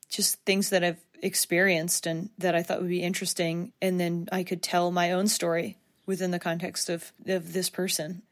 Just 0.10 0.44
things 0.46 0.70
that 0.70 0.84
I've 0.84 1.04
experienced 1.22 2.08
and 2.08 2.30
that 2.38 2.56
I 2.56 2.64
thought 2.64 2.80
would 2.80 2.90
be 2.90 3.04
interesting, 3.04 3.74
and 3.82 4.00
then 4.00 4.28
I 4.32 4.44
could 4.44 4.64
tell 4.64 4.92
my 4.92 5.12
own 5.12 5.28
story 5.28 5.78
within 6.06 6.32
the 6.32 6.40
context 6.40 6.90
of 6.90 7.12
of 7.28 7.54
this 7.54 7.70
person. 7.70 8.24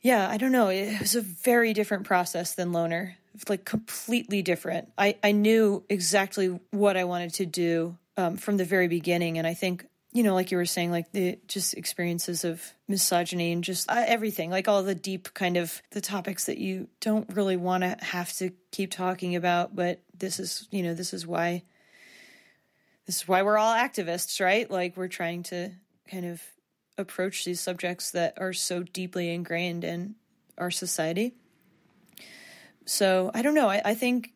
Yeah, 0.00 0.28
I 0.30 0.38
don't 0.38 0.52
know. 0.52 0.68
It 0.68 0.98
was 1.00 1.14
a 1.14 1.20
very 1.20 1.74
different 1.74 2.04
process 2.04 2.54
than 2.54 2.72
Loner. 2.72 3.16
Like 3.48 3.64
completely 3.64 4.42
different. 4.42 4.90
I 4.96 5.16
I 5.22 5.32
knew 5.32 5.84
exactly 5.88 6.58
what 6.70 6.96
I 6.96 7.04
wanted 7.04 7.34
to 7.34 7.46
do 7.46 7.96
um, 8.16 8.36
from 8.36 8.56
the 8.56 8.64
very 8.64 8.88
beginning, 8.88 9.38
and 9.38 9.46
I 9.46 9.54
think 9.54 9.86
you 10.12 10.24
know, 10.24 10.34
like 10.34 10.50
you 10.50 10.56
were 10.56 10.66
saying, 10.66 10.90
like 10.90 11.12
the 11.12 11.38
just 11.46 11.74
experiences 11.74 12.44
of 12.44 12.62
misogyny 12.88 13.52
and 13.52 13.62
just 13.62 13.90
uh, 13.90 14.04
everything, 14.06 14.50
like 14.50 14.66
all 14.66 14.82
the 14.82 14.94
deep 14.94 15.32
kind 15.34 15.56
of 15.56 15.80
the 15.92 16.00
topics 16.00 16.46
that 16.46 16.58
you 16.58 16.88
don't 17.00 17.32
really 17.34 17.56
want 17.56 17.84
to 17.84 17.96
have 18.04 18.32
to 18.34 18.50
keep 18.72 18.90
talking 18.90 19.36
about. 19.36 19.76
But 19.76 20.00
this 20.16 20.40
is, 20.40 20.66
you 20.72 20.82
know, 20.82 20.94
this 20.94 21.14
is 21.14 21.26
why, 21.26 21.62
this 23.06 23.18
is 23.22 23.28
why 23.28 23.42
we're 23.42 23.58
all 23.58 23.74
activists, 23.74 24.44
right? 24.44 24.68
Like 24.68 24.96
we're 24.96 25.08
trying 25.08 25.44
to 25.44 25.70
kind 26.10 26.26
of 26.26 26.42
approach 26.98 27.44
these 27.44 27.60
subjects 27.60 28.10
that 28.10 28.34
are 28.38 28.52
so 28.52 28.82
deeply 28.82 29.32
ingrained 29.32 29.84
in 29.84 30.16
our 30.58 30.72
society. 30.72 31.34
So 32.84 33.30
I 33.32 33.42
don't 33.42 33.54
know. 33.54 33.68
I, 33.68 33.80
I 33.84 33.94
think 33.94 34.32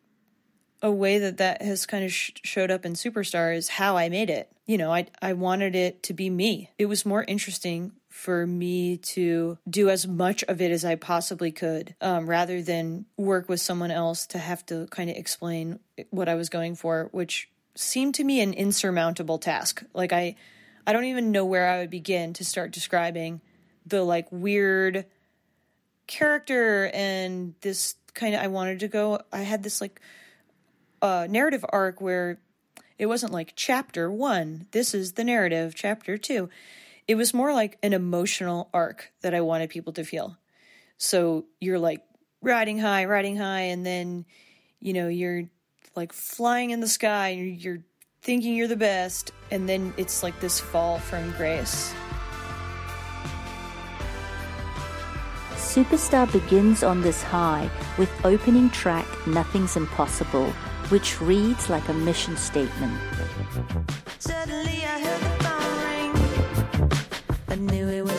a 0.81 0.89
way 0.89 1.19
that 1.19 1.37
that 1.37 1.61
has 1.61 1.85
kind 1.85 2.05
of 2.05 2.13
sh- 2.13 2.31
showed 2.43 2.71
up 2.71 2.85
in 2.85 2.93
Superstar 2.93 3.55
is 3.55 3.67
how 3.67 3.97
I 3.97 4.07
made 4.07 4.29
it. 4.29 4.49
You 4.65 4.77
know, 4.77 4.91
I 4.91 5.07
I 5.21 5.33
wanted 5.33 5.75
it 5.75 6.03
to 6.03 6.13
be 6.13 6.29
me. 6.29 6.71
It 6.77 6.87
was 6.87 7.05
more 7.05 7.23
interesting 7.23 7.91
for 8.09 8.47
me 8.47 8.97
to 8.97 9.57
do 9.69 9.89
as 9.89 10.07
much 10.07 10.43
of 10.45 10.61
it 10.61 10.71
as 10.71 10.85
I 10.85 10.95
possibly 10.95 11.51
could, 11.51 11.95
um, 12.01 12.27
rather 12.27 12.61
than 12.61 13.05
work 13.17 13.49
with 13.49 13.59
someone 13.59 13.91
else 13.91 14.25
to 14.27 14.37
have 14.37 14.65
to 14.67 14.87
kind 14.87 15.09
of 15.09 15.17
explain 15.17 15.79
what 16.09 16.29
I 16.29 16.35
was 16.35 16.49
going 16.49 16.75
for, 16.75 17.09
which 17.11 17.49
seemed 17.75 18.15
to 18.15 18.23
me 18.23 18.39
an 18.41 18.53
insurmountable 18.53 19.37
task. 19.37 19.83
Like 19.93 20.13
I, 20.13 20.35
I 20.87 20.93
don't 20.93 21.03
even 21.03 21.31
know 21.31 21.45
where 21.45 21.67
I 21.67 21.79
would 21.79 21.89
begin 21.89 22.33
to 22.33 22.45
start 22.45 22.71
describing 22.71 23.41
the 23.85 24.01
like 24.01 24.31
weird 24.31 25.05
character 26.07 26.89
and 26.93 27.53
this 27.61 27.95
kind 28.13 28.33
of. 28.33 28.41
I 28.41 28.47
wanted 28.47 28.79
to 28.79 28.87
go. 28.87 29.19
I 29.31 29.41
had 29.41 29.61
this 29.61 29.81
like 29.81 29.99
uh, 31.01 31.27
narrative 31.29 31.65
arc 31.69 31.99
where 31.99 32.39
it 32.97 33.07
wasn't 33.07 33.33
like 33.33 33.53
chapter 33.55 34.11
one, 34.11 34.67
this 34.71 34.93
is 34.93 35.13
the 35.13 35.23
narrative, 35.23 35.73
chapter 35.75 36.17
two. 36.17 36.49
It 37.07 37.15
was 37.15 37.33
more 37.33 37.53
like 37.53 37.77
an 37.83 37.93
emotional 37.93 38.69
arc 38.73 39.11
that 39.21 39.33
I 39.33 39.41
wanted 39.41 39.69
people 39.69 39.93
to 39.93 40.03
feel. 40.03 40.37
So 40.97 41.45
you're 41.59 41.79
like 41.79 42.01
riding 42.41 42.79
high, 42.79 43.05
riding 43.05 43.37
high, 43.37 43.61
and 43.61 43.85
then, 43.85 44.25
you 44.79 44.93
know, 44.93 45.07
you're 45.07 45.43
like 45.95 46.13
flying 46.13 46.71
in 46.71 46.79
the 46.79 46.87
sky, 46.87 47.29
you're, 47.29 47.79
thinking 48.21 48.55
you're 48.55 48.67
the 48.67 48.75
best, 48.75 49.31
and 49.51 49.69
then 49.69 49.93
it's 49.97 50.23
like 50.23 50.39
this 50.39 50.59
fall 50.59 50.97
from 50.97 51.29
grace. 51.33 51.93
Superstar 55.51 56.31
begins 56.31 56.81
on 56.81 57.01
this 57.01 57.21
high 57.21 57.69
with 57.99 58.09
opening 58.25 58.71
track 58.71 59.05
Nothing's 59.27 59.77
Impossible, 59.77 60.51
which 60.89 61.19
reads 61.21 61.69
like 61.69 61.87
a 61.89 61.93
mission 61.93 62.37
statement. 62.37 62.93
Suddenly 64.19 64.85
I 64.85 64.99
heard 64.99 65.21
the 65.21 65.43
phone 65.43 65.75
ring. 65.87 66.11
I 67.49 67.55
knew 67.55 67.89
it 67.89 68.03
was 68.03 68.14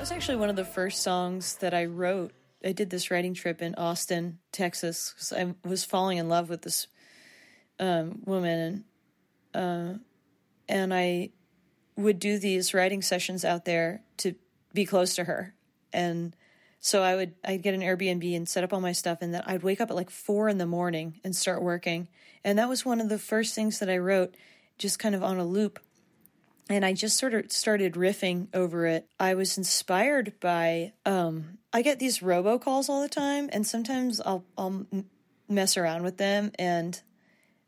was 0.00 0.12
actually 0.12 0.36
one 0.36 0.48
of 0.48 0.56
the 0.56 0.64
first 0.64 1.02
songs 1.02 1.56
that 1.56 1.74
I 1.74 1.84
wrote. 1.84 2.32
I 2.64 2.72
did 2.72 2.88
this 2.88 3.10
writing 3.10 3.34
trip 3.34 3.60
in 3.60 3.74
Austin, 3.74 4.38
Texas, 4.50 5.30
I 5.36 5.54
was 5.62 5.84
falling 5.84 6.16
in 6.16 6.26
love 6.28 6.48
with 6.48 6.62
this 6.62 6.86
um, 7.78 8.20
woman, 8.24 8.84
and 9.52 9.94
uh, 9.94 9.98
and 10.68 10.94
I 10.94 11.30
would 11.96 12.18
do 12.18 12.38
these 12.38 12.72
writing 12.72 13.02
sessions 13.02 13.44
out 13.44 13.66
there 13.66 14.02
to 14.18 14.34
be 14.72 14.86
close 14.86 15.14
to 15.16 15.24
her, 15.24 15.54
and 15.92 16.34
so 16.80 17.02
I 17.02 17.14
would 17.16 17.34
I'd 17.44 17.62
get 17.62 17.74
an 17.74 17.82
Airbnb 17.82 18.34
and 18.34 18.48
set 18.48 18.64
up 18.64 18.72
all 18.72 18.80
my 18.80 18.92
stuff, 18.92 19.18
and 19.20 19.34
then 19.34 19.42
I'd 19.44 19.62
wake 19.62 19.82
up 19.82 19.90
at 19.90 19.96
like 19.96 20.10
four 20.10 20.48
in 20.48 20.56
the 20.56 20.66
morning 20.66 21.20
and 21.24 21.36
start 21.36 21.62
working, 21.62 22.08
and 22.42 22.58
that 22.58 22.70
was 22.70 22.86
one 22.86 23.02
of 23.02 23.10
the 23.10 23.18
first 23.18 23.54
things 23.54 23.80
that 23.80 23.90
I 23.90 23.98
wrote, 23.98 24.34
just 24.78 24.98
kind 24.98 25.14
of 25.14 25.22
on 25.22 25.38
a 25.38 25.44
loop 25.44 25.78
and 26.70 26.84
I 26.84 26.92
just 26.92 27.18
sort 27.18 27.34
of 27.34 27.50
started 27.50 27.94
riffing 27.94 28.46
over 28.54 28.86
it. 28.86 29.06
I 29.18 29.34
was 29.34 29.58
inspired 29.58 30.34
by 30.40 30.92
um, 31.04 31.58
I 31.72 31.82
get 31.82 31.98
these 31.98 32.20
robocalls 32.20 32.88
all 32.88 33.02
the 33.02 33.08
time, 33.08 33.50
and 33.52 33.66
sometimes 33.66 34.20
I'll 34.20 34.44
I'll 34.56 34.86
mess 35.48 35.76
around 35.76 36.04
with 36.04 36.16
them 36.16 36.52
and 36.58 37.02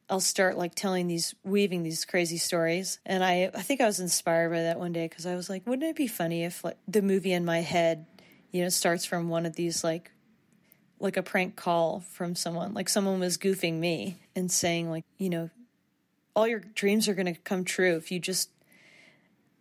I'll 0.09 0.21
start 0.21 0.57
like 0.57 0.77
telling 0.77 1.09
these 1.09 1.35
weaving 1.43 1.83
these 1.83 2.05
crazy 2.05 2.39
stories. 2.39 3.01
And 3.05 3.25
I 3.25 3.51
I 3.53 3.63
think 3.63 3.81
I 3.81 3.87
was 3.87 3.99
inspired 3.99 4.51
by 4.51 4.63
that 4.63 4.79
one 4.79 4.93
day 4.93 5.09
because 5.09 5.27
I 5.27 5.35
was 5.35 5.51
like, 5.51 5.67
wouldn't 5.67 5.91
it 5.91 5.97
be 5.97 6.07
funny 6.07 6.45
if 6.45 6.63
like 6.63 6.79
the 6.87 7.03
movie 7.03 7.33
in 7.33 7.45
my 7.45 7.61
head, 7.61 8.07
you 8.53 8.63
know, 8.63 8.69
starts 8.69 9.05
from 9.05 9.29
one 9.29 9.47
of 9.47 9.57
these 9.57 9.83
like 9.83 10.13
like 11.01 11.17
a 11.17 11.23
prank 11.23 11.57
call 11.57 12.01
from 12.01 12.37
someone, 12.37 12.73
like 12.73 12.89
someone 12.89 13.19
was 13.19 13.37
goofing 13.37 13.81
me 13.81 14.21
and 14.37 14.53
saying 14.53 14.89
like, 14.89 15.05
you 15.19 15.29
know, 15.29 15.51
all 16.37 16.47
your 16.47 16.61
dreams 16.61 17.09
are 17.09 17.15
going 17.15 17.33
to 17.33 17.41
come 17.41 17.65
true 17.65 17.97
if 17.97 18.13
you 18.13 18.21
just 18.21 18.52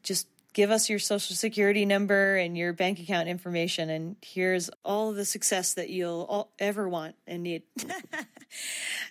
just 0.03 0.27
give 0.53 0.69
us 0.69 0.89
your 0.89 0.99
social 0.99 1.35
security 1.35 1.85
number 1.85 2.35
and 2.35 2.57
your 2.57 2.73
bank 2.73 2.99
account 2.99 3.29
information 3.29 3.89
and 3.89 4.17
here's 4.21 4.69
all 4.83 5.13
the 5.13 5.25
success 5.25 5.73
that 5.75 5.89
you'll 5.89 6.25
all, 6.29 6.51
ever 6.59 6.87
want 6.89 7.15
and 7.25 7.43
need. 7.43 7.63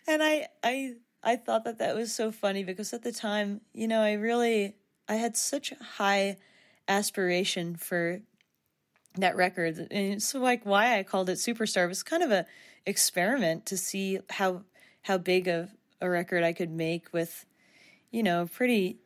And 0.07 0.22
i 0.22 0.49
i 0.62 0.95
i 1.22 1.36
thought 1.36 1.64
that 1.64 1.78
that 1.78 1.97
was 1.97 2.12
so 2.12 2.30
funny 2.30 2.62
because 2.62 2.93
at 2.93 3.03
the 3.03 3.12
time 3.12 3.62
you 3.72 3.88
know 3.88 4.01
i 4.01 4.12
really 4.12 4.74
i 5.09 5.14
had 5.14 5.36
such 5.36 5.72
high 5.97 6.36
aspiration 6.88 7.76
for 7.76 8.20
that 9.16 9.36
record. 9.36 9.88
And 9.91 10.22
so 10.22 10.41
like 10.41 10.64
why 10.64 10.99
i 10.99 11.03
called 11.03 11.30
it 11.30 11.38
superstar 11.38 11.88
was 11.88 12.03
kind 12.03 12.22
of 12.22 12.30
a 12.30 12.47
experiment 12.86 13.66
to 13.66 13.76
see 13.76 14.18
how 14.28 14.62
how 15.03 15.18
big 15.18 15.49
of 15.49 15.70
a 16.01 16.09
record 16.09 16.43
i 16.43 16.53
could 16.53 16.70
make 16.70 17.12
with 17.12 17.45
you 18.11 18.22
know 18.22 18.49
pretty 18.53 18.99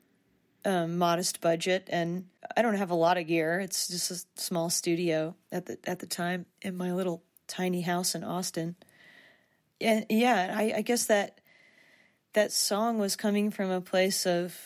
um, 0.64 0.98
modest 0.98 1.40
budget, 1.40 1.88
and 1.90 2.26
I 2.56 2.62
don't 2.62 2.76
have 2.76 2.90
a 2.90 2.94
lot 2.94 3.18
of 3.18 3.26
gear. 3.26 3.60
It's 3.60 3.88
just 3.88 4.10
a 4.10 4.40
small 4.40 4.70
studio 4.70 5.36
at 5.52 5.66
the 5.66 5.78
at 5.86 5.98
the 5.98 6.06
time 6.06 6.46
in 6.62 6.76
my 6.76 6.92
little 6.92 7.22
tiny 7.46 7.82
house 7.82 8.14
in 8.14 8.24
Austin. 8.24 8.76
And 9.80 10.06
yeah, 10.08 10.54
I, 10.56 10.74
I 10.76 10.82
guess 10.82 11.06
that 11.06 11.40
that 12.32 12.52
song 12.52 12.98
was 12.98 13.16
coming 13.16 13.50
from 13.50 13.70
a 13.70 13.80
place 13.80 14.26
of 14.26 14.56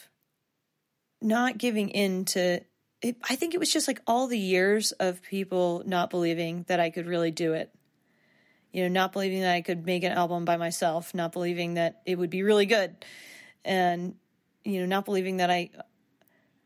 not 1.20 1.58
giving 1.58 1.88
in 1.90 2.24
to. 2.26 2.60
It, 3.00 3.16
I 3.28 3.36
think 3.36 3.54
it 3.54 3.60
was 3.60 3.72
just 3.72 3.86
like 3.86 4.00
all 4.06 4.26
the 4.26 4.38
years 4.38 4.92
of 4.92 5.22
people 5.22 5.82
not 5.86 6.10
believing 6.10 6.64
that 6.66 6.80
I 6.80 6.90
could 6.90 7.06
really 7.06 7.30
do 7.30 7.52
it. 7.52 7.72
You 8.72 8.82
know, 8.82 8.88
not 8.88 9.12
believing 9.12 9.40
that 9.42 9.54
I 9.54 9.62
could 9.62 9.86
make 9.86 10.02
an 10.02 10.12
album 10.12 10.44
by 10.44 10.56
myself, 10.56 11.14
not 11.14 11.32
believing 11.32 11.74
that 11.74 12.02
it 12.06 12.18
would 12.18 12.30
be 12.30 12.42
really 12.42 12.66
good, 12.66 13.04
and 13.64 14.14
you 14.64 14.80
know, 14.80 14.86
not 14.86 15.04
believing 15.04 15.38
that 15.38 15.50
I 15.50 15.70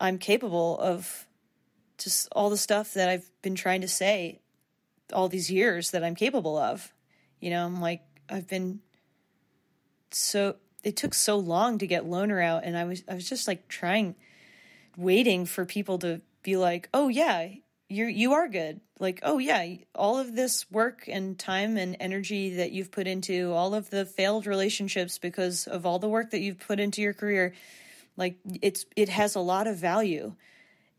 I'm 0.00 0.18
capable 0.18 0.78
of 0.78 1.26
just 1.98 2.28
all 2.32 2.50
the 2.50 2.56
stuff 2.56 2.94
that 2.94 3.08
I've 3.08 3.30
been 3.42 3.54
trying 3.54 3.82
to 3.82 3.88
say 3.88 4.40
all 5.12 5.28
these 5.28 5.50
years 5.50 5.92
that 5.92 6.02
I'm 6.02 6.14
capable 6.14 6.56
of. 6.56 6.92
You 7.40 7.50
know, 7.50 7.64
I'm 7.64 7.80
like 7.80 8.02
I've 8.28 8.48
been 8.48 8.80
so 10.10 10.56
it 10.82 10.96
took 10.96 11.14
so 11.14 11.36
long 11.36 11.78
to 11.78 11.86
get 11.86 12.04
loner 12.04 12.40
out 12.40 12.64
and 12.64 12.76
I 12.76 12.84
was 12.84 13.04
I 13.08 13.14
was 13.14 13.28
just 13.28 13.46
like 13.46 13.68
trying 13.68 14.16
waiting 14.96 15.46
for 15.46 15.64
people 15.64 15.98
to 16.00 16.20
be 16.42 16.56
like, 16.56 16.88
"Oh 16.92 17.08
yeah, 17.08 17.48
you 17.88 18.06
you 18.06 18.32
are 18.32 18.48
good." 18.48 18.80
Like, 18.98 19.20
"Oh 19.22 19.38
yeah, 19.38 19.76
all 19.94 20.18
of 20.18 20.34
this 20.34 20.70
work 20.70 21.08
and 21.08 21.38
time 21.38 21.76
and 21.76 21.96
energy 22.00 22.56
that 22.56 22.72
you've 22.72 22.90
put 22.90 23.06
into 23.06 23.52
all 23.52 23.74
of 23.74 23.90
the 23.90 24.04
failed 24.04 24.46
relationships 24.46 25.18
because 25.18 25.66
of 25.66 25.86
all 25.86 25.98
the 25.98 26.08
work 26.08 26.30
that 26.30 26.40
you've 26.40 26.60
put 26.60 26.80
into 26.80 27.02
your 27.02 27.14
career, 27.14 27.54
like 28.16 28.36
it's 28.60 28.86
it 28.96 29.08
has 29.08 29.34
a 29.34 29.40
lot 29.40 29.66
of 29.66 29.76
value. 29.76 30.34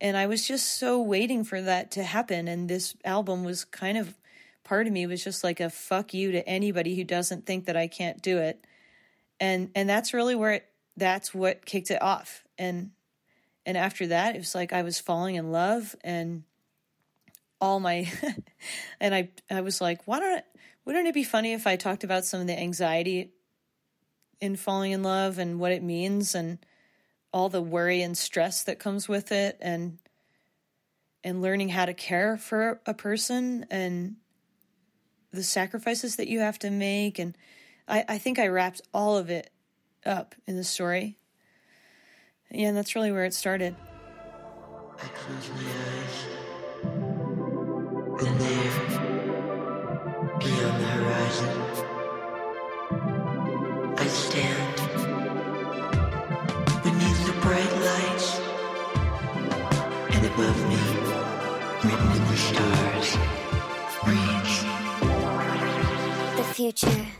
And 0.01 0.17
I 0.17 0.27
was 0.27 0.47
just 0.47 0.79
so 0.79 1.01
waiting 1.01 1.43
for 1.43 1.61
that 1.61 1.91
to 1.91 2.03
happen 2.03 2.47
and 2.47 2.69
this 2.69 2.95
album 3.05 3.43
was 3.43 3.63
kind 3.63 3.97
of 3.97 4.17
part 4.63 4.87
of 4.87 4.93
me 4.93 5.05
was 5.05 5.23
just 5.23 5.43
like 5.43 5.59
a 5.59 5.69
fuck 5.69 6.13
you 6.13 6.31
to 6.33 6.47
anybody 6.47 6.95
who 6.95 7.03
doesn't 7.03 7.45
think 7.45 7.65
that 7.65 7.77
I 7.77 7.87
can't 7.87 8.21
do 8.21 8.37
it. 8.39 8.65
And 9.39 9.69
and 9.75 9.89
that's 9.89 10.13
really 10.13 10.35
where 10.35 10.53
it 10.53 10.65
that's 10.97 11.33
what 11.33 11.65
kicked 11.65 11.91
it 11.91 12.01
off. 12.01 12.43
And 12.57 12.91
and 13.65 13.77
after 13.77 14.07
that 14.07 14.35
it 14.35 14.39
was 14.39 14.55
like 14.55 14.73
I 14.73 14.81
was 14.81 14.99
falling 14.99 15.35
in 15.35 15.51
love 15.51 15.95
and 16.03 16.43
all 17.61 17.79
my 17.79 18.11
and 18.99 19.15
I 19.15 19.29
I 19.49 19.61
was 19.61 19.79
like, 19.79 20.01
why 20.05 20.19
don't 20.19 20.43
wouldn't 20.85 21.07
it 21.07 21.13
be 21.13 21.23
funny 21.23 21.53
if 21.53 21.65
I 21.65 21.75
talked 21.77 22.03
about 22.03 22.25
some 22.25 22.41
of 22.41 22.47
the 22.47 22.59
anxiety 22.59 23.31
in 24.41 24.57
falling 24.57 24.91
in 24.91 25.03
love 25.03 25.39
and 25.39 25.59
what 25.59 25.71
it 25.71 25.81
means 25.81 26.35
and 26.35 26.57
all 27.33 27.49
the 27.49 27.61
worry 27.61 28.01
and 28.01 28.17
stress 28.17 28.63
that 28.63 28.79
comes 28.79 29.09
with 29.09 29.31
it 29.31 29.57
and 29.59 29.97
and 31.25 31.41
learning 31.41 31.69
how 31.69 31.85
to 31.85 31.93
care 31.93 32.37
for 32.37 32.81
a 32.85 32.93
person 32.93 33.65
and 33.71 34.17
the 35.31 35.43
sacrifices 35.43 36.17
that 36.17 36.27
you 36.27 36.39
have 36.39 36.59
to 36.59 36.69
make 36.69 37.17
and 37.17 37.35
I, 37.87 38.05
I 38.07 38.17
think 38.17 38.39
I 38.39 38.47
wrapped 38.47 38.81
all 38.93 39.17
of 39.17 39.29
it 39.29 39.49
up 40.05 40.35
in 40.47 40.55
the 40.55 40.63
story. 40.63 41.17
Yeah, 42.49 42.69
and 42.69 42.77
that's 42.77 42.95
really 42.95 43.11
where 43.11 43.25
it 43.25 43.33
started. 43.33 43.75
I 44.97 45.07
close 45.07 45.49
my 45.49 45.57
eyes. 45.57 46.25
And 48.25 48.39
there, 48.39 48.71
beyond 50.39 50.81
the 50.81 50.87
horizon, 50.87 51.49
I 53.97 54.07
stand 54.07 54.62
future. 66.71 67.12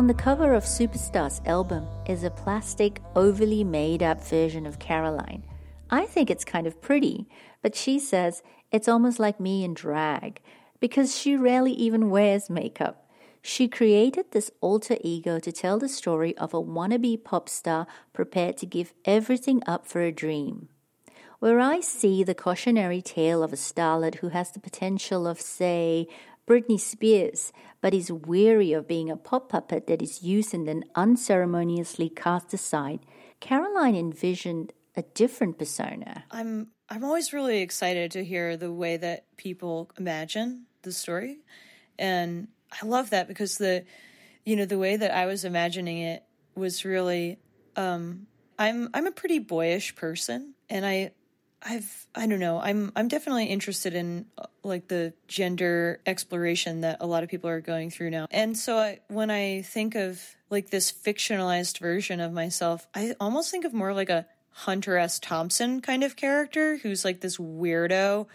On 0.00 0.06
the 0.06 0.14
cover 0.14 0.54
of 0.54 0.64
Superstar's 0.64 1.42
album 1.44 1.86
is 2.06 2.24
a 2.24 2.30
plastic, 2.30 3.02
overly 3.14 3.62
made 3.62 4.02
up 4.02 4.24
version 4.24 4.64
of 4.64 4.78
Caroline. 4.78 5.44
I 5.90 6.06
think 6.06 6.30
it's 6.30 6.42
kind 6.42 6.66
of 6.66 6.80
pretty, 6.80 7.28
but 7.60 7.76
she 7.76 7.98
says 7.98 8.42
it's 8.72 8.88
almost 8.88 9.18
like 9.18 9.38
me 9.38 9.62
in 9.62 9.74
drag 9.74 10.40
because 10.80 11.18
she 11.18 11.36
rarely 11.36 11.72
even 11.72 12.08
wears 12.08 12.48
makeup. 12.48 13.10
She 13.42 13.68
created 13.68 14.30
this 14.30 14.50
alter 14.62 14.96
ego 15.02 15.38
to 15.38 15.52
tell 15.52 15.78
the 15.78 15.86
story 15.86 16.34
of 16.38 16.54
a 16.54 16.62
wannabe 16.62 17.22
pop 17.22 17.50
star 17.50 17.86
prepared 18.14 18.56
to 18.56 18.64
give 18.64 18.94
everything 19.04 19.62
up 19.66 19.86
for 19.86 20.00
a 20.00 20.10
dream. 20.10 20.70
Where 21.40 21.60
I 21.60 21.80
see 21.80 22.24
the 22.24 22.34
cautionary 22.34 23.02
tale 23.02 23.42
of 23.42 23.52
a 23.52 23.56
starlet 23.56 24.14
who 24.16 24.30
has 24.30 24.50
the 24.50 24.60
potential 24.60 25.26
of, 25.26 25.38
say, 25.42 26.08
Britney 26.50 26.80
Spears, 26.80 27.52
but 27.80 27.94
is 27.94 28.12
weary 28.12 28.72
of 28.72 28.86
being 28.86 29.10
a 29.10 29.16
pop 29.16 29.48
puppet 29.48 29.86
that 29.86 30.02
is 30.02 30.22
used 30.22 30.52
and 30.54 30.66
then 30.68 30.84
unceremoniously 30.94 32.08
cast 32.08 32.52
aside, 32.52 33.00
Caroline 33.40 33.96
envisioned 33.96 34.72
a 34.96 35.02
different 35.02 35.58
persona. 35.58 36.24
I'm 36.30 36.68
I'm 36.88 37.04
always 37.04 37.32
really 37.32 37.60
excited 37.60 38.10
to 38.12 38.24
hear 38.24 38.56
the 38.56 38.72
way 38.72 38.96
that 38.96 39.24
people 39.36 39.90
imagine 39.98 40.66
the 40.82 40.92
story. 40.92 41.38
And 41.98 42.48
I 42.82 42.86
love 42.86 43.10
that 43.10 43.28
because 43.28 43.58
the 43.58 43.84
you 44.44 44.56
know, 44.56 44.64
the 44.64 44.78
way 44.78 44.96
that 44.96 45.10
I 45.12 45.26
was 45.26 45.44
imagining 45.44 45.98
it 45.98 46.24
was 46.54 46.84
really 46.84 47.38
um 47.76 48.26
I'm 48.58 48.90
I'm 48.92 49.06
a 49.06 49.12
pretty 49.12 49.38
boyish 49.38 49.94
person 49.94 50.54
and 50.68 50.84
I 50.84 51.12
I've 51.62 52.06
I 52.14 52.26
don't 52.26 52.40
know. 52.40 52.58
I'm 52.58 52.92
I'm 52.96 53.08
definitely 53.08 53.46
interested 53.46 53.94
in 53.94 54.26
uh, 54.38 54.46
like 54.62 54.88
the 54.88 55.12
gender 55.28 56.00
exploration 56.06 56.80
that 56.82 56.98
a 57.00 57.06
lot 57.06 57.22
of 57.22 57.28
people 57.28 57.50
are 57.50 57.60
going 57.60 57.90
through 57.90 58.10
now. 58.10 58.26
And 58.30 58.56
so 58.56 58.78
I, 58.78 59.00
when 59.08 59.30
I 59.30 59.62
think 59.62 59.94
of 59.94 60.22
like 60.48 60.70
this 60.70 60.90
fictionalized 60.90 61.78
version 61.78 62.20
of 62.20 62.32
myself, 62.32 62.86
I 62.94 63.14
almost 63.20 63.50
think 63.50 63.64
of 63.64 63.74
more 63.74 63.92
like 63.92 64.10
a 64.10 64.26
Hunter 64.50 64.96
S. 64.96 65.18
Thompson 65.18 65.80
kind 65.80 66.02
of 66.02 66.16
character 66.16 66.78
who's 66.78 67.04
like 67.04 67.20
this 67.20 67.36
weirdo 67.36 68.26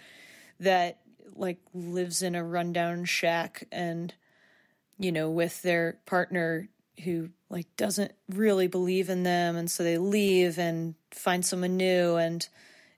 that 0.60 1.00
like 1.36 1.60
lives 1.74 2.22
in 2.22 2.36
a 2.36 2.44
rundown 2.44 3.06
shack 3.06 3.68
and 3.72 4.14
you 4.98 5.12
know 5.12 5.30
with 5.30 5.62
their 5.62 5.98
partner 6.06 6.70
who 7.04 7.30
like 7.50 7.68
doesn't 7.76 8.14
really 8.30 8.68
believe 8.68 9.10
in 9.10 9.24
them 9.24 9.56
and 9.56 9.70
so 9.70 9.84
they 9.84 9.98
leave 9.98 10.58
and 10.58 10.96
find 11.12 11.46
someone 11.46 11.76
new 11.76 12.16
and 12.16 12.48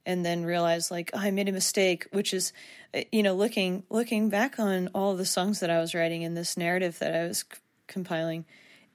and 0.07 0.25
then 0.25 0.43
realize 0.43 0.89
like 0.89 1.11
oh, 1.13 1.19
I 1.19 1.29
made 1.29 1.47
a 1.47 1.51
mistake 1.51 2.07
which 2.11 2.33
is 2.33 2.51
uh, 2.95 3.01
you 3.11 3.21
know 3.21 3.35
looking 3.35 3.83
looking 3.91 4.29
back 4.29 4.57
on 4.57 4.89
all 4.95 5.15
the 5.15 5.25
songs 5.25 5.59
that 5.59 5.69
I 5.69 5.79
was 5.79 5.93
writing 5.93 6.23
in 6.23 6.33
this 6.33 6.57
narrative 6.57 6.97
that 6.97 7.13
I 7.13 7.27
was 7.27 7.39
c- 7.39 7.59
compiling 7.85 8.45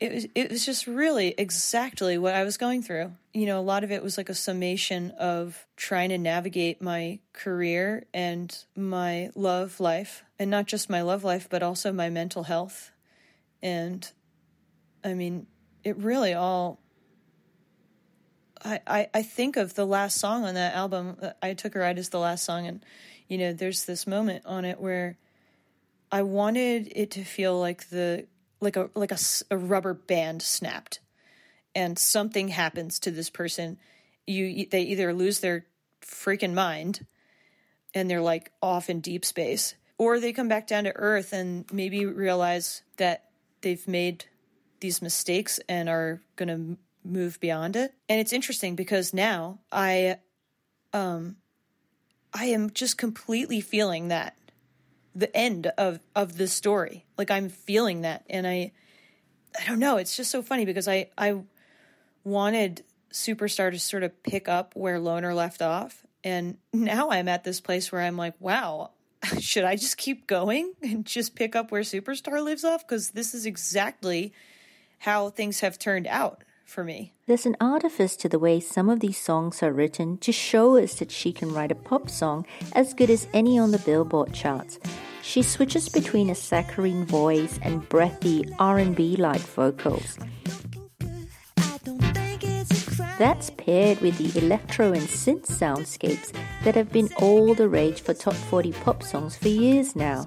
it 0.02 0.12
was 0.12 0.26
it 0.34 0.50
was 0.50 0.66
just 0.66 0.88
really 0.88 1.32
exactly 1.38 2.18
what 2.18 2.34
I 2.34 2.42
was 2.42 2.56
going 2.56 2.82
through. 2.82 3.12
You 3.32 3.46
know, 3.46 3.60
a 3.60 3.62
lot 3.62 3.84
of 3.84 3.92
it 3.92 4.02
was 4.02 4.18
like 4.18 4.28
a 4.28 4.34
summation 4.34 5.12
of 5.12 5.64
trying 5.76 6.08
to 6.08 6.18
navigate 6.18 6.82
my 6.82 7.20
career 7.32 8.04
and 8.12 8.52
my 8.74 9.30
love 9.36 9.78
life, 9.78 10.24
and 10.40 10.50
not 10.50 10.66
just 10.66 10.90
my 10.90 11.02
love 11.02 11.22
life, 11.22 11.46
but 11.48 11.62
also 11.62 11.92
my 11.92 12.10
mental 12.10 12.42
health. 12.42 12.90
And 13.62 14.10
I 15.04 15.14
mean, 15.14 15.46
it 15.84 15.96
really 15.96 16.34
all. 16.34 16.80
I, 18.64 19.08
I, 19.12 19.22
think 19.22 19.56
of 19.56 19.74
the 19.74 19.84
last 19.84 20.18
song 20.20 20.44
on 20.44 20.54
that 20.54 20.74
album. 20.74 21.16
Uh, 21.20 21.30
I 21.42 21.54
took 21.54 21.74
a 21.74 21.80
ride 21.80 21.98
as 21.98 22.10
the 22.10 22.20
last 22.20 22.44
song, 22.44 22.66
and 22.66 22.84
you 23.28 23.38
know, 23.38 23.52
there's 23.52 23.86
this 23.86 24.06
moment 24.06 24.46
on 24.46 24.64
it 24.64 24.80
where 24.80 25.18
I 26.12 26.22
wanted 26.22 26.92
it 26.94 27.10
to 27.12 27.24
feel 27.24 27.58
like 27.58 27.88
the 27.88 28.26
like 28.60 28.76
a 28.76 28.90
like 28.94 29.10
a, 29.10 29.18
a 29.50 29.56
rubber 29.56 29.94
band 29.94 30.42
snapped 30.42 31.00
and 31.74 31.98
something 31.98 32.48
happens 32.48 32.98
to 33.00 33.10
this 33.10 33.30
person 33.30 33.78
you 34.26 34.66
they 34.70 34.82
either 34.82 35.12
lose 35.12 35.40
their 35.40 35.66
freaking 36.00 36.54
mind 36.54 37.04
and 37.94 38.08
they're 38.08 38.20
like 38.20 38.52
off 38.62 38.88
in 38.88 39.00
deep 39.00 39.24
space 39.24 39.74
or 39.98 40.20
they 40.20 40.32
come 40.32 40.48
back 40.48 40.66
down 40.66 40.84
to 40.84 40.96
earth 40.96 41.32
and 41.32 41.64
maybe 41.72 42.06
realize 42.06 42.82
that 42.96 43.30
they've 43.62 43.86
made 43.88 44.24
these 44.80 45.02
mistakes 45.02 45.60
and 45.68 45.88
are 45.88 46.20
going 46.36 46.48
to 46.48 46.78
move 47.04 47.38
beyond 47.40 47.76
it 47.76 47.94
and 48.08 48.20
it's 48.20 48.32
interesting 48.32 48.76
because 48.76 49.12
now 49.12 49.58
i 49.70 50.16
um 50.92 51.36
i 52.32 52.46
am 52.46 52.70
just 52.70 52.96
completely 52.96 53.60
feeling 53.60 54.08
that 54.08 54.36
the 55.14 55.34
end 55.36 55.66
of 55.78 56.00
of 56.14 56.36
the 56.36 56.48
story. 56.48 57.04
Like 57.18 57.30
I'm 57.30 57.48
feeling 57.48 58.02
that, 58.02 58.24
and 58.28 58.46
I, 58.46 58.72
I 59.58 59.66
don't 59.66 59.78
know. 59.78 59.96
It's 59.96 60.16
just 60.16 60.30
so 60.30 60.42
funny 60.42 60.64
because 60.64 60.88
I 60.88 61.10
I 61.16 61.42
wanted 62.24 62.84
Superstar 63.12 63.70
to 63.70 63.78
sort 63.78 64.02
of 64.02 64.22
pick 64.22 64.48
up 64.48 64.74
where 64.74 64.98
Loner 64.98 65.34
left 65.34 65.62
off, 65.62 66.06
and 66.24 66.56
now 66.72 67.10
I'm 67.10 67.28
at 67.28 67.44
this 67.44 67.60
place 67.60 67.92
where 67.92 68.00
I'm 68.00 68.16
like, 68.16 68.34
wow, 68.40 68.90
should 69.40 69.64
I 69.64 69.76
just 69.76 69.96
keep 69.96 70.26
going 70.26 70.72
and 70.82 71.04
just 71.04 71.34
pick 71.34 71.54
up 71.54 71.70
where 71.70 71.82
Superstar 71.82 72.42
lives 72.42 72.64
off? 72.64 72.86
Because 72.86 73.10
this 73.10 73.34
is 73.34 73.46
exactly 73.46 74.32
how 74.98 75.30
things 75.30 75.60
have 75.60 75.78
turned 75.78 76.06
out 76.06 76.44
for 76.64 76.84
me. 76.84 77.12
There's 77.26 77.46
an 77.46 77.56
artifice 77.60 78.16
to 78.16 78.28
the 78.28 78.38
way 78.38 78.60
some 78.60 78.88
of 78.88 79.00
these 79.00 79.18
songs 79.18 79.62
are 79.62 79.72
written 79.72 80.18
to 80.18 80.32
show 80.32 80.76
us 80.76 80.94
that 80.94 81.10
she 81.10 81.32
can 81.32 81.52
write 81.52 81.72
a 81.72 81.76
pop 81.76 82.08
song 82.08 82.46
as 82.72 82.94
good 82.94 83.10
as 83.10 83.26
any 83.32 83.58
on 83.58 83.70
the 83.70 83.78
Billboard 83.78 84.32
charts. 84.32 84.78
She 85.22 85.42
switches 85.42 85.88
between 85.88 86.30
a 86.30 86.34
saccharine 86.34 87.04
voice 87.04 87.58
and 87.62 87.88
breathy 87.88 88.44
R&B-like 88.58 89.40
vocals. 89.40 90.18
That's 93.18 93.50
paired 93.50 94.00
with 94.00 94.18
the 94.18 94.36
electro 94.44 94.92
and 94.92 95.02
synth 95.02 95.46
soundscapes 95.46 96.32
that 96.64 96.74
have 96.74 96.90
been 96.90 97.08
all 97.18 97.54
the 97.54 97.68
rage 97.68 98.00
for 98.00 98.14
top 98.14 98.34
40 98.34 98.72
pop 98.72 99.02
songs 99.02 99.36
for 99.36 99.48
years 99.48 99.94
now. 99.94 100.26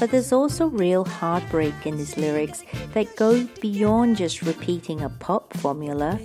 But 0.00 0.10
there's 0.10 0.32
also 0.32 0.66
real 0.66 1.04
heartbreak 1.04 1.86
in 1.86 1.96
his 1.96 2.16
lyrics 2.16 2.62
that 2.92 3.16
go 3.16 3.46
beyond 3.60 4.16
just 4.16 4.42
repeating 4.42 5.00
a 5.00 5.08
pop 5.08 5.56
formula. 5.56 6.18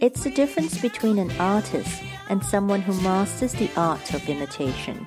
It's 0.00 0.24
the 0.24 0.30
difference 0.30 0.80
between 0.80 1.18
an 1.18 1.30
artist 1.38 2.02
and 2.28 2.44
someone 2.44 2.80
who 2.80 3.00
masters 3.02 3.52
the 3.52 3.70
art 3.76 4.14
of 4.14 4.28
imitation. 4.28 5.06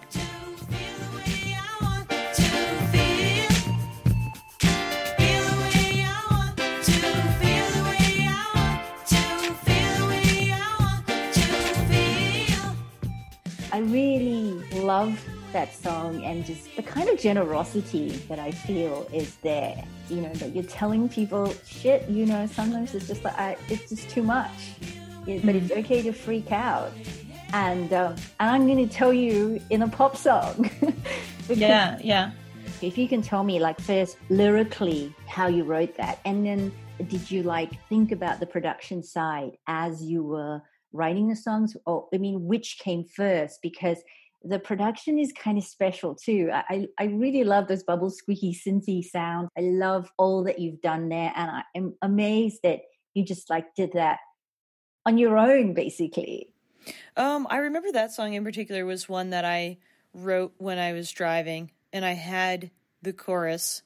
I 13.73 13.79
really 13.79 14.51
love 14.73 15.17
that 15.53 15.73
song 15.73 16.23
and 16.23 16.45
just 16.45 16.75
the 16.75 16.83
kind 16.83 17.09
of 17.09 17.19
generosity 17.19 18.09
that 18.29 18.39
I 18.39 18.51
feel 18.51 19.07
is 19.13 19.35
there. 19.37 19.83
You 20.09 20.21
know, 20.21 20.33
that 20.33 20.53
you're 20.53 20.63
telling 20.63 21.09
people, 21.09 21.53
shit, 21.65 22.07
you 22.09 22.25
know, 22.25 22.45
sometimes 22.47 22.93
it's 22.93 23.07
just 23.07 23.23
like, 23.23 23.37
I, 23.37 23.57
it's 23.69 23.89
just 23.89 24.09
too 24.09 24.23
much. 24.23 24.51
But 25.25 25.55
it's 25.55 25.71
okay 25.71 26.01
to 26.01 26.11
freak 26.11 26.51
out. 26.51 26.91
And, 27.53 27.93
um, 27.93 28.15
and 28.39 28.49
I'm 28.49 28.65
going 28.65 28.87
to 28.87 28.93
tell 28.93 29.13
you 29.13 29.61
in 29.69 29.81
a 29.81 29.87
pop 29.87 30.17
song. 30.17 30.69
yeah, 31.49 31.99
yeah. 32.01 32.31
If 32.81 32.97
you 32.97 33.07
can 33.07 33.21
tell 33.21 33.43
me, 33.43 33.59
like, 33.59 33.79
first 33.79 34.17
lyrically 34.29 35.13
how 35.27 35.47
you 35.47 35.63
wrote 35.63 35.95
that, 35.97 36.19
and 36.25 36.45
then 36.45 36.71
did 37.07 37.29
you 37.29 37.43
like 37.43 37.71
think 37.87 38.11
about 38.11 38.39
the 38.39 38.45
production 38.45 39.03
side 39.03 39.57
as 39.67 40.03
you 40.03 40.23
were 40.23 40.61
writing 40.93 41.27
the 41.29 41.35
songs? 41.35 41.75
Or, 41.85 42.07
I 42.13 42.17
mean, 42.17 42.45
which 42.45 42.79
came 42.79 43.03
first? 43.03 43.59
Because 43.61 44.01
the 44.43 44.59
production 44.59 45.19
is 45.19 45.31
kind 45.31 45.57
of 45.57 45.63
special 45.63 46.15
too. 46.15 46.49
I, 46.51 46.87
I 46.97 47.05
really 47.05 47.43
love 47.43 47.67
those 47.67 47.83
bubble 47.83 48.09
squeaky 48.09 48.53
synthy 48.53 49.03
sounds. 49.03 49.49
I 49.57 49.61
love 49.61 50.11
all 50.17 50.43
that 50.45 50.59
you've 50.59 50.81
done 50.81 51.09
there. 51.09 51.31
And 51.35 51.51
I 51.51 51.63
am 51.75 51.93
amazed 52.01 52.59
that 52.63 52.81
you 53.13 53.23
just 53.23 53.49
like 53.49 53.75
did 53.75 53.91
that 53.93 54.19
on 55.05 55.17
your 55.17 55.37
own, 55.37 55.73
basically. 55.73 56.53
Um, 57.15 57.45
I 57.49 57.57
remember 57.57 57.91
that 57.91 58.11
song 58.11 58.33
in 58.33 58.43
particular 58.43 58.85
was 58.85 59.07
one 59.07 59.29
that 59.29 59.45
I 59.45 59.77
wrote 60.13 60.53
when 60.57 60.79
I 60.79 60.93
was 60.93 61.11
driving 61.11 61.71
and 61.93 62.03
I 62.03 62.13
had 62.13 62.71
the 63.01 63.13
chorus 63.13 63.83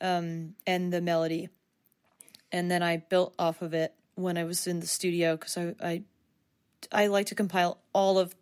um, 0.00 0.54
and 0.66 0.92
the 0.92 1.00
melody. 1.00 1.48
And 2.52 2.70
then 2.70 2.82
I 2.82 2.98
built 2.98 3.34
off 3.38 3.62
of 3.62 3.74
it 3.74 3.94
when 4.14 4.38
I 4.38 4.44
was 4.44 4.66
in 4.66 4.80
the 4.80 4.86
studio 4.86 5.36
because 5.36 5.56
I, 5.56 5.74
I 5.82 6.02
I 6.92 7.06
like 7.08 7.26
to 7.26 7.34
compile 7.34 7.78
all 7.92 8.18
of 8.18 8.34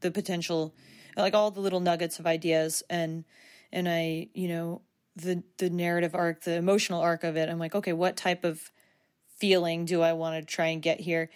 the 0.00 0.10
potential 0.10 0.74
like 1.16 1.34
all 1.34 1.50
the 1.50 1.60
little 1.60 1.80
nuggets 1.80 2.18
of 2.18 2.26
ideas 2.26 2.82
and 2.88 3.24
and 3.72 3.88
I, 3.88 4.28
you 4.34 4.48
know, 4.48 4.82
the 5.16 5.42
the 5.58 5.70
narrative 5.70 6.14
arc, 6.14 6.42
the 6.42 6.54
emotional 6.54 7.00
arc 7.00 7.24
of 7.24 7.36
it. 7.36 7.48
I'm 7.48 7.58
like, 7.58 7.74
okay, 7.74 7.92
what 7.92 8.16
type 8.16 8.44
of 8.44 8.70
feeling 9.36 9.84
do 9.84 10.02
I 10.02 10.12
want 10.12 10.40
to 10.40 10.46
try 10.46 10.66
and 10.66 10.80
get 10.80 11.00
here? 11.00 11.30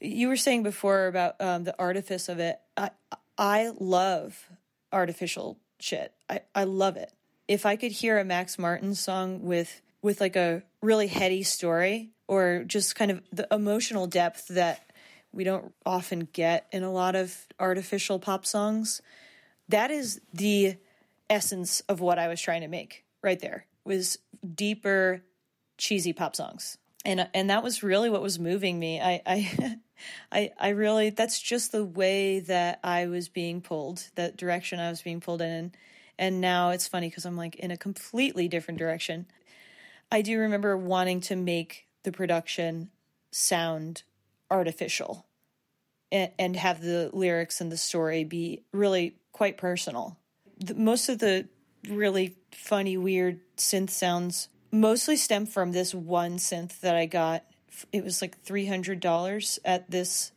You 0.00 0.28
were 0.28 0.36
saying 0.36 0.62
before 0.62 1.06
about 1.06 1.40
um, 1.40 1.64
the 1.64 1.74
artifice 1.78 2.28
of 2.28 2.38
it. 2.38 2.58
I 2.76 2.90
I 3.38 3.72
love 3.78 4.48
artificial 4.92 5.58
shit. 5.78 6.12
I 6.28 6.40
I 6.54 6.64
love 6.64 6.96
it. 6.96 7.12
If 7.46 7.66
I 7.66 7.76
could 7.76 7.92
hear 7.92 8.18
a 8.18 8.24
Max 8.24 8.58
Martin 8.58 8.94
song 8.94 9.42
with 9.42 9.80
with 10.02 10.20
like 10.20 10.36
a 10.36 10.62
really 10.82 11.06
heady 11.06 11.42
story 11.42 12.10
or 12.26 12.64
just 12.66 12.96
kind 12.96 13.10
of 13.10 13.22
the 13.32 13.46
emotional 13.50 14.06
depth 14.06 14.48
that 14.48 14.90
we 15.34 15.44
don't 15.44 15.72
often 15.84 16.28
get 16.32 16.66
in 16.72 16.82
a 16.82 16.92
lot 16.92 17.16
of 17.16 17.46
artificial 17.58 18.18
pop 18.18 18.46
songs. 18.46 19.02
That 19.68 19.90
is 19.90 20.20
the 20.32 20.76
essence 21.28 21.80
of 21.88 22.00
what 22.00 22.18
I 22.18 22.28
was 22.28 22.40
trying 22.40 22.60
to 22.60 22.68
make 22.68 23.04
right 23.22 23.40
there 23.40 23.66
was 23.84 24.18
deeper 24.54 25.22
cheesy 25.78 26.12
pop 26.12 26.36
songs. 26.36 26.78
And 27.04 27.28
and 27.34 27.50
that 27.50 27.62
was 27.62 27.82
really 27.82 28.08
what 28.08 28.22
was 28.22 28.38
moving 28.38 28.78
me. 28.78 29.00
I 29.00 29.20
I 29.26 29.78
I, 30.32 30.50
I 30.58 30.68
really 30.70 31.10
that's 31.10 31.40
just 31.40 31.72
the 31.72 31.84
way 31.84 32.40
that 32.40 32.80
I 32.82 33.06
was 33.06 33.28
being 33.28 33.60
pulled, 33.60 34.04
that 34.14 34.36
direction 34.36 34.80
I 34.80 34.90
was 34.90 35.02
being 35.02 35.20
pulled 35.20 35.42
in. 35.42 35.72
And 36.18 36.40
now 36.40 36.70
it's 36.70 36.86
funny 36.86 37.08
because 37.08 37.26
I'm 37.26 37.36
like 37.36 37.56
in 37.56 37.70
a 37.70 37.76
completely 37.76 38.48
different 38.48 38.78
direction. 38.78 39.26
I 40.12 40.22
do 40.22 40.38
remember 40.38 40.76
wanting 40.76 41.20
to 41.22 41.36
make 41.36 41.86
the 42.04 42.12
production 42.12 42.90
sound 43.30 44.04
artificial 44.54 45.26
and, 46.10 46.30
and 46.38 46.56
have 46.56 46.80
the 46.80 47.10
lyrics 47.12 47.60
and 47.60 47.70
the 47.70 47.76
story 47.76 48.24
be 48.24 48.62
really 48.72 49.16
quite 49.32 49.58
personal. 49.58 50.18
The, 50.58 50.74
most 50.74 51.08
of 51.08 51.18
the 51.18 51.48
really 51.88 52.36
funny, 52.52 52.96
weird 52.96 53.40
synth 53.56 53.90
sounds 53.90 54.48
mostly 54.72 55.16
stem 55.16 55.46
from 55.46 55.72
this 55.72 55.94
one 55.94 56.38
synth 56.38 56.80
that 56.80 56.96
I 56.96 57.06
got 57.06 57.44
it 57.92 58.04
was 58.04 58.22
like 58.22 58.42
$300 58.44 59.58
at 59.64 59.90
this 59.90 60.32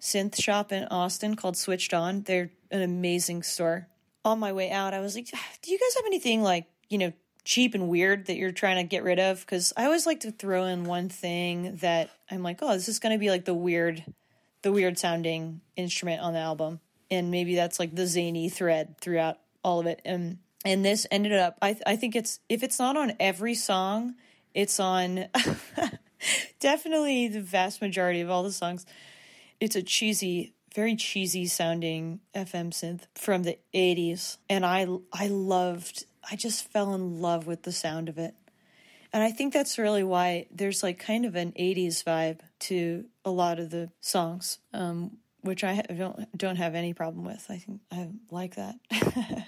synth 0.00 0.40
shop 0.40 0.72
in 0.72 0.84
Austin 0.84 1.36
called 1.36 1.56
Switched 1.56 1.94
On. 1.94 2.22
They're 2.22 2.50
an 2.70 2.82
amazing 2.82 3.42
store. 3.42 3.88
On 4.24 4.38
my 4.38 4.52
way 4.52 4.70
out, 4.70 4.94
I 4.94 5.00
was 5.00 5.14
like, 5.16 5.26
do 5.62 5.70
you 5.72 5.78
guys 5.78 5.94
have 5.96 6.06
anything 6.06 6.42
like, 6.42 6.66
you 6.88 6.98
know, 6.98 7.12
cheap 7.44 7.74
and 7.74 7.88
weird 7.88 8.26
that 8.26 8.36
you're 8.36 8.52
trying 8.52 8.76
to 8.76 8.84
get 8.84 9.02
rid 9.02 9.18
of? 9.18 9.40
Because 9.40 9.72
I 9.76 9.84
always 9.84 10.06
like 10.06 10.20
to 10.20 10.30
throw 10.32 10.64
in 10.64 10.84
one 10.84 11.08
thing 11.08 11.76
that 11.76 12.10
I'm 12.30 12.42
like, 12.42 12.58
oh, 12.62 12.72
this 12.72 12.88
is 12.88 12.98
going 12.98 13.12
to 13.12 13.18
be 13.18 13.30
like 13.30 13.44
the 13.44 13.54
weird, 13.54 14.04
the 14.62 14.72
weird 14.72 14.98
sounding 14.98 15.60
instrument 15.76 16.22
on 16.22 16.32
the 16.32 16.40
album. 16.40 16.80
And 17.10 17.30
maybe 17.30 17.56
that's 17.56 17.78
like 17.78 17.94
the 17.94 18.06
zany 18.06 18.48
thread 18.48 18.98
throughout 19.00 19.38
all 19.62 19.80
of 19.80 19.86
it. 19.86 20.00
And, 20.04 20.38
and 20.64 20.84
this 20.84 21.06
ended 21.10 21.32
up, 21.32 21.58
I, 21.60 21.76
I 21.86 21.96
think 21.96 22.16
it's, 22.16 22.40
if 22.48 22.62
it's 22.62 22.78
not 22.78 22.96
on 22.96 23.12
every 23.20 23.54
song, 23.54 24.14
it's 24.54 24.80
on 24.80 25.26
definitely 26.60 27.28
the 27.28 27.40
vast 27.40 27.80
majority 27.80 28.20
of 28.20 28.30
all 28.30 28.42
the 28.42 28.52
songs. 28.52 28.86
It's 29.60 29.76
a 29.76 29.82
cheesy, 29.82 30.54
very 30.74 30.96
cheesy 30.96 31.46
sounding 31.46 32.20
FM 32.34 32.70
synth 32.70 33.02
from 33.14 33.42
the 33.42 33.58
80s. 33.74 34.38
And 34.48 34.64
I, 34.64 34.86
I 35.12 35.28
loved, 35.28 36.06
I 36.30 36.36
just 36.36 36.70
fell 36.70 36.94
in 36.94 37.20
love 37.20 37.46
with 37.46 37.62
the 37.62 37.72
sound 37.72 38.08
of 38.08 38.18
it. 38.18 38.34
And 39.12 39.22
I 39.22 39.30
think 39.30 39.52
that's 39.52 39.78
really 39.78 40.02
why 40.02 40.46
there's 40.50 40.82
like 40.82 40.98
kind 40.98 41.26
of 41.26 41.36
an 41.36 41.52
80s 41.52 42.02
vibe 42.02 42.40
to 42.60 43.04
a 43.24 43.30
lot 43.30 43.58
of 43.58 43.68
the 43.70 43.90
songs, 44.00 44.58
um, 44.72 45.18
which 45.42 45.62
I 45.64 45.82
don't 45.82 46.36
don't 46.36 46.56
have 46.56 46.74
any 46.74 46.94
problem 46.94 47.26
with. 47.26 47.44
I 47.50 47.58
think 47.58 47.82
I 47.90 48.08
like 48.30 48.54
that. 48.54 48.76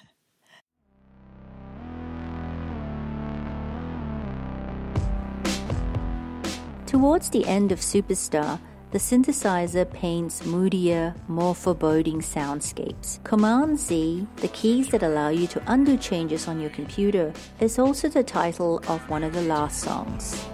Towards 6.87 7.31
the 7.31 7.47
end 7.47 7.73
of 7.73 7.81
Superstar, 7.81 8.61
the 8.95 9.01
synthesizer 9.01 9.91
paints 9.91 10.47
moodier, 10.47 11.13
more 11.27 11.53
foreboding 11.53 12.21
soundscapes. 12.21 13.19
Command 13.25 13.77
Z, 13.77 14.25
the 14.37 14.47
keys 14.47 14.87
that 14.91 15.03
allow 15.03 15.31
you 15.31 15.49
to 15.49 15.61
undo 15.67 15.97
changes 15.97 16.47
on 16.47 16.61
your 16.61 16.71
computer, 16.71 17.33
is 17.59 17.77
also 17.77 18.09
the 18.09 18.23
title 18.23 18.81
of 18.87 19.11
one 19.11 19.25
of 19.25 19.33
the 19.33 19.43
last 19.43 19.81
songs. 19.81 20.47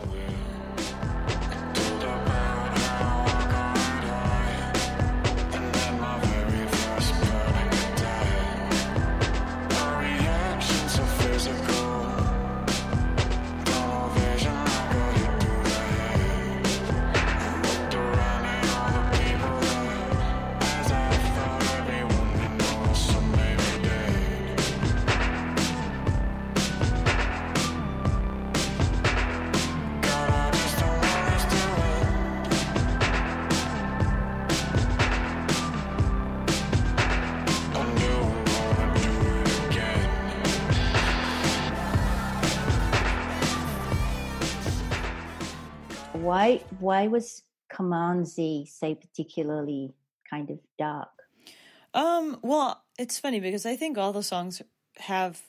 Why 46.91 47.07
was 47.07 47.45
Command 47.69 48.27
Z 48.27 48.67
say 48.69 48.97
particularly 48.97 49.95
kind 50.29 50.51
of 50.51 50.59
dark? 50.77 51.11
Um, 51.95 52.41
well, 52.43 52.83
it's 52.99 53.21
funny 53.21 53.39
because 53.39 53.65
I 53.65 53.77
think 53.77 53.97
all 53.97 54.13
the 54.13 54.25
songs 54.25 54.61
have 54.97 55.41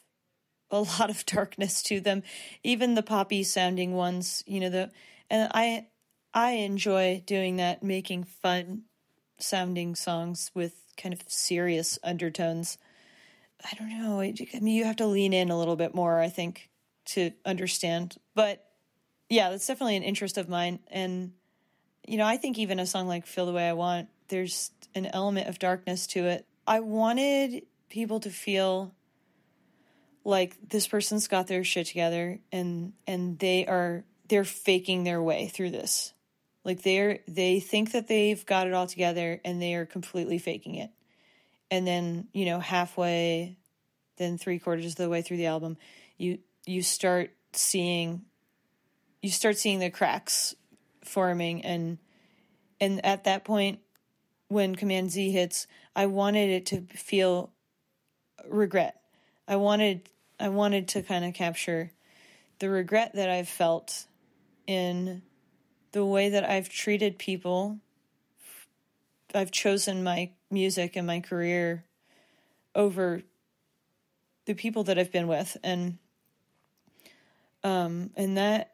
a 0.69 0.81
lot 0.99 1.09
of 1.09 1.25
darkness 1.25 1.81
to 1.83 1.99
them, 1.99 2.21
even 2.63 2.93
the 2.93 3.01
poppy 3.01 3.41
sounding 3.41 3.93
ones. 3.93 4.43
You 4.45 4.59
know 4.59 4.69
the 4.69 4.91
and 5.31 5.51
I 5.55 5.87
I 6.31 6.51
enjoy 6.51 7.23
doing 7.25 7.55
that, 7.55 7.81
making 7.81 8.25
fun 8.25 8.83
sounding 9.39 9.95
songs 9.95 10.51
with 10.53 10.93
kind 10.95 11.11
of 11.11 11.23
serious 11.25 11.97
undertones. 12.03 12.77
I 13.63 13.75
don't 13.79 13.89
know. 13.89 14.21
I 14.21 14.35
mean, 14.61 14.75
you 14.75 14.85
have 14.85 14.97
to 14.97 15.07
lean 15.07 15.33
in 15.33 15.49
a 15.49 15.57
little 15.57 15.75
bit 15.75 15.95
more, 15.95 16.19
I 16.19 16.29
think, 16.29 16.69
to 17.05 17.31
understand. 17.45 18.17
But 18.35 18.63
yeah, 19.31 19.49
that's 19.49 19.65
definitely 19.65 19.95
an 19.95 20.03
interest 20.03 20.37
of 20.37 20.49
mine. 20.49 20.79
And, 20.89 21.31
you 22.05 22.17
know, 22.17 22.25
I 22.25 22.35
think 22.35 22.59
even 22.59 22.79
a 22.79 22.85
song 22.85 23.07
like 23.07 23.25
Feel 23.25 23.45
the 23.45 23.53
Way 23.53 23.69
I 23.69 23.73
Want, 23.73 24.09
there's 24.27 24.71
an 24.93 25.05
element 25.05 25.47
of 25.47 25.57
darkness 25.57 26.05
to 26.07 26.25
it. 26.25 26.45
I 26.67 26.81
wanted 26.81 27.63
people 27.89 28.19
to 28.19 28.29
feel 28.29 28.93
like 30.25 30.57
this 30.67 30.85
person's 30.85 31.29
got 31.29 31.47
their 31.47 31.63
shit 31.63 31.87
together 31.87 32.39
and 32.51 32.93
and 33.07 33.39
they 33.39 33.65
are 33.65 34.03
they're 34.27 34.43
faking 34.43 35.05
their 35.05 35.23
way 35.23 35.47
through 35.47 35.71
this. 35.71 36.13
Like 36.65 36.83
they're 36.83 37.19
they 37.25 37.61
think 37.61 37.93
that 37.93 38.09
they've 38.09 38.45
got 38.45 38.67
it 38.67 38.73
all 38.73 38.87
together 38.87 39.39
and 39.45 39.61
they 39.61 39.75
are 39.75 39.85
completely 39.85 40.39
faking 40.39 40.75
it. 40.75 40.91
And 41.71 41.87
then, 41.87 42.27
you 42.33 42.43
know, 42.43 42.59
halfway, 42.59 43.57
then 44.17 44.37
three 44.37 44.59
quarters 44.59 44.87
of 44.87 44.95
the 44.97 45.09
way 45.09 45.21
through 45.21 45.37
the 45.37 45.45
album, 45.45 45.77
you 46.17 46.39
you 46.65 46.83
start 46.83 47.31
seeing 47.53 48.25
you 49.21 49.29
start 49.29 49.57
seeing 49.57 49.79
the 49.79 49.89
cracks 49.89 50.55
forming 51.03 51.63
and 51.63 51.97
and 52.79 53.03
at 53.05 53.23
that 53.23 53.43
point 53.43 53.79
when 54.47 54.75
command 54.75 55.11
z 55.11 55.31
hits 55.31 55.67
i 55.95 56.05
wanted 56.05 56.49
it 56.49 56.65
to 56.65 56.81
feel 56.95 57.51
regret. 58.47 59.01
I 59.47 59.55
wanted 59.57 60.09
i 60.39 60.49
wanted 60.49 60.87
to 60.89 61.01
kind 61.01 61.25
of 61.25 61.33
capture 61.33 61.91
the 62.59 62.69
regret 62.69 63.13
that 63.15 63.29
i've 63.29 63.49
felt 63.49 64.05
in 64.67 65.21
the 65.91 66.05
way 66.05 66.29
that 66.29 66.47
i've 66.49 66.69
treated 66.69 67.17
people. 67.17 67.79
I've 69.33 69.51
chosen 69.51 70.03
my 70.03 70.31
music 70.49 70.95
and 70.95 71.07
my 71.07 71.21
career 71.21 71.85
over 72.75 73.23
the 74.45 74.53
people 74.53 74.83
that 74.85 74.97
i've 74.97 75.11
been 75.11 75.27
with 75.27 75.57
and 75.63 75.97
um 77.63 78.11
and 78.15 78.37
that 78.37 78.73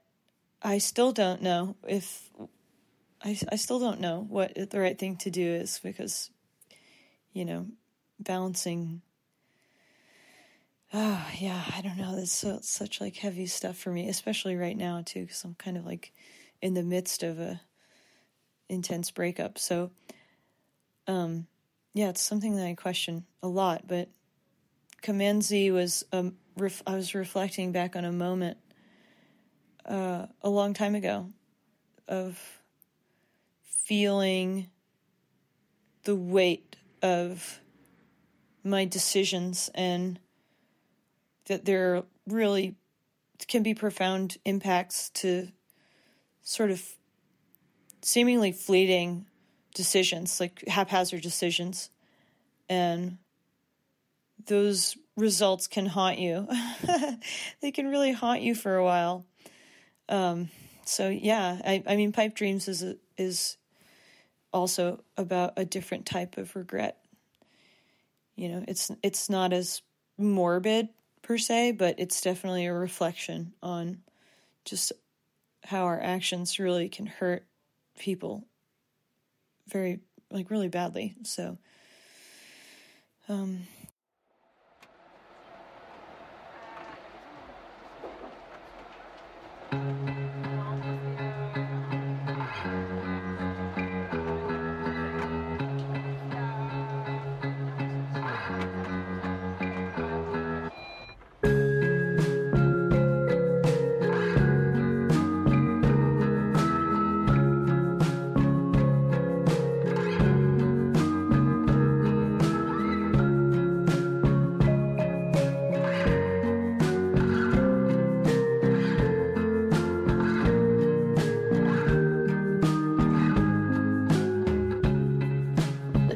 I 0.62 0.80
still 0.80 1.12
don't 1.12 1.42
know 1.42 1.76
if 1.88 2.30
I, 3.24 3.38
I 3.52 3.56
still 3.56 3.80
don't 3.80 4.00
know 4.00 4.26
what 4.28 4.70
the 4.70 4.80
right 4.80 4.98
thing 4.98 5.18
to 5.18 5.32
do 5.32 5.46
is 5.46 5.80
because, 5.84 6.30
you 7.34 7.46
know, 7.46 7.68
balancing. 8.20 9.02
Oh 10.94 11.28
yeah, 11.38 11.64
I 11.76 11.82
don't 11.82 11.98
know. 11.98 12.16
That's 12.16 12.32
so, 12.32 12.60
such 12.62 13.02
like 13.02 13.18
heavy 13.18 13.48
stuff 13.48 13.78
for 13.78 13.92
me, 13.92 14.08
especially 14.10 14.56
right 14.56 14.78
now 14.78 15.02
too, 15.06 15.22
because 15.22 15.44
I'm 15.44 15.56
kind 15.56 15.78
of 15.78 15.86
like 15.86 16.14
in 16.62 16.74
the 16.74 16.84
midst 16.84 17.24
of 17.24 17.40
a 17.40 17.62
intense 18.70 19.12
breakup. 19.12 19.58
So, 19.58 19.92
um, 21.08 21.48
yeah, 21.94 22.10
it's 22.10 22.22
something 22.22 22.56
that 22.56 22.66
I 22.66 22.76
question 22.76 23.26
a 23.42 23.48
lot. 23.48 23.88
But 23.88 24.10
Z 25.42 25.72
was 25.72 26.04
um, 26.12 26.38
ref- 26.58 26.84
I 26.86 26.96
was 26.96 27.16
reflecting 27.16 27.72
back 27.72 27.96
on 27.96 28.06
a 28.06 28.12
moment 28.12 28.58
uh, 29.88 30.28
a 30.42 30.50
long 30.50 30.74
time 30.74 30.96
ago 30.96 31.30
of 32.08 32.40
feeling 33.64 34.68
the 36.04 36.16
weight 36.16 36.76
of 37.02 37.60
my 38.64 38.86
decisions 38.86 39.70
and 39.74 40.20
that 41.46 41.66
there 41.66 42.04
really 42.28 42.76
can 43.48 43.64
be 43.64 43.74
profound 43.74 44.38
impacts 44.46 45.10
to 45.10 45.48
sort 46.42 46.72
of 46.72 46.84
seemingly 48.02 48.52
fleeting 48.52 49.26
decisions, 49.74 50.40
like 50.40 50.68
haphazard 50.68 51.22
decisions. 51.22 51.90
And 52.70 53.18
those 54.46 54.98
results 55.16 55.68
can 55.68 55.86
haunt 55.86 56.20
you. 56.20 56.48
they 57.62 57.72
can 57.72 57.88
really 57.88 58.12
haunt 58.12 58.42
you 58.42 58.56
for 58.56 58.76
a 58.76 58.84
while. 58.84 59.26
Um, 60.10 60.50
so 60.86 61.10
yeah, 61.10 61.60
I, 61.64 61.84
I 61.86 61.96
mean, 61.96 62.12
Pipe 62.12 62.36
Dreams 62.36 62.68
is 62.68 62.84
a, 62.84 62.96
is 63.18 63.58
also 64.54 65.04
about 65.18 65.54
a 65.58 65.66
different 65.66 66.06
type 66.06 66.38
of 66.38 66.56
regret. 66.56 66.98
You 68.36 68.50
know, 68.50 68.66
it's 68.68 68.92
it's 69.04 69.30
not 69.30 69.52
as 69.54 69.82
morbid 70.18 70.90
per 71.22 71.38
se, 71.38 71.74
but 71.74 71.96
it's 71.98 72.22
definitely 72.22 72.66
a 72.66 72.74
reflection 72.74 73.54
on 73.62 74.00
just 74.66 74.94
how 75.64 75.84
our 75.86 76.00
actions 76.00 76.60
really 76.60 76.88
can 76.88 77.06
hurt 77.06 77.46
people 77.98 78.46
very 79.68 80.00
like 80.32 80.50
really 80.50 80.70
badly. 80.70 81.16
So 81.24 81.58
um 83.28 83.64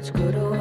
Let's 0.02 0.10
go 0.10 0.32
to 0.32 0.51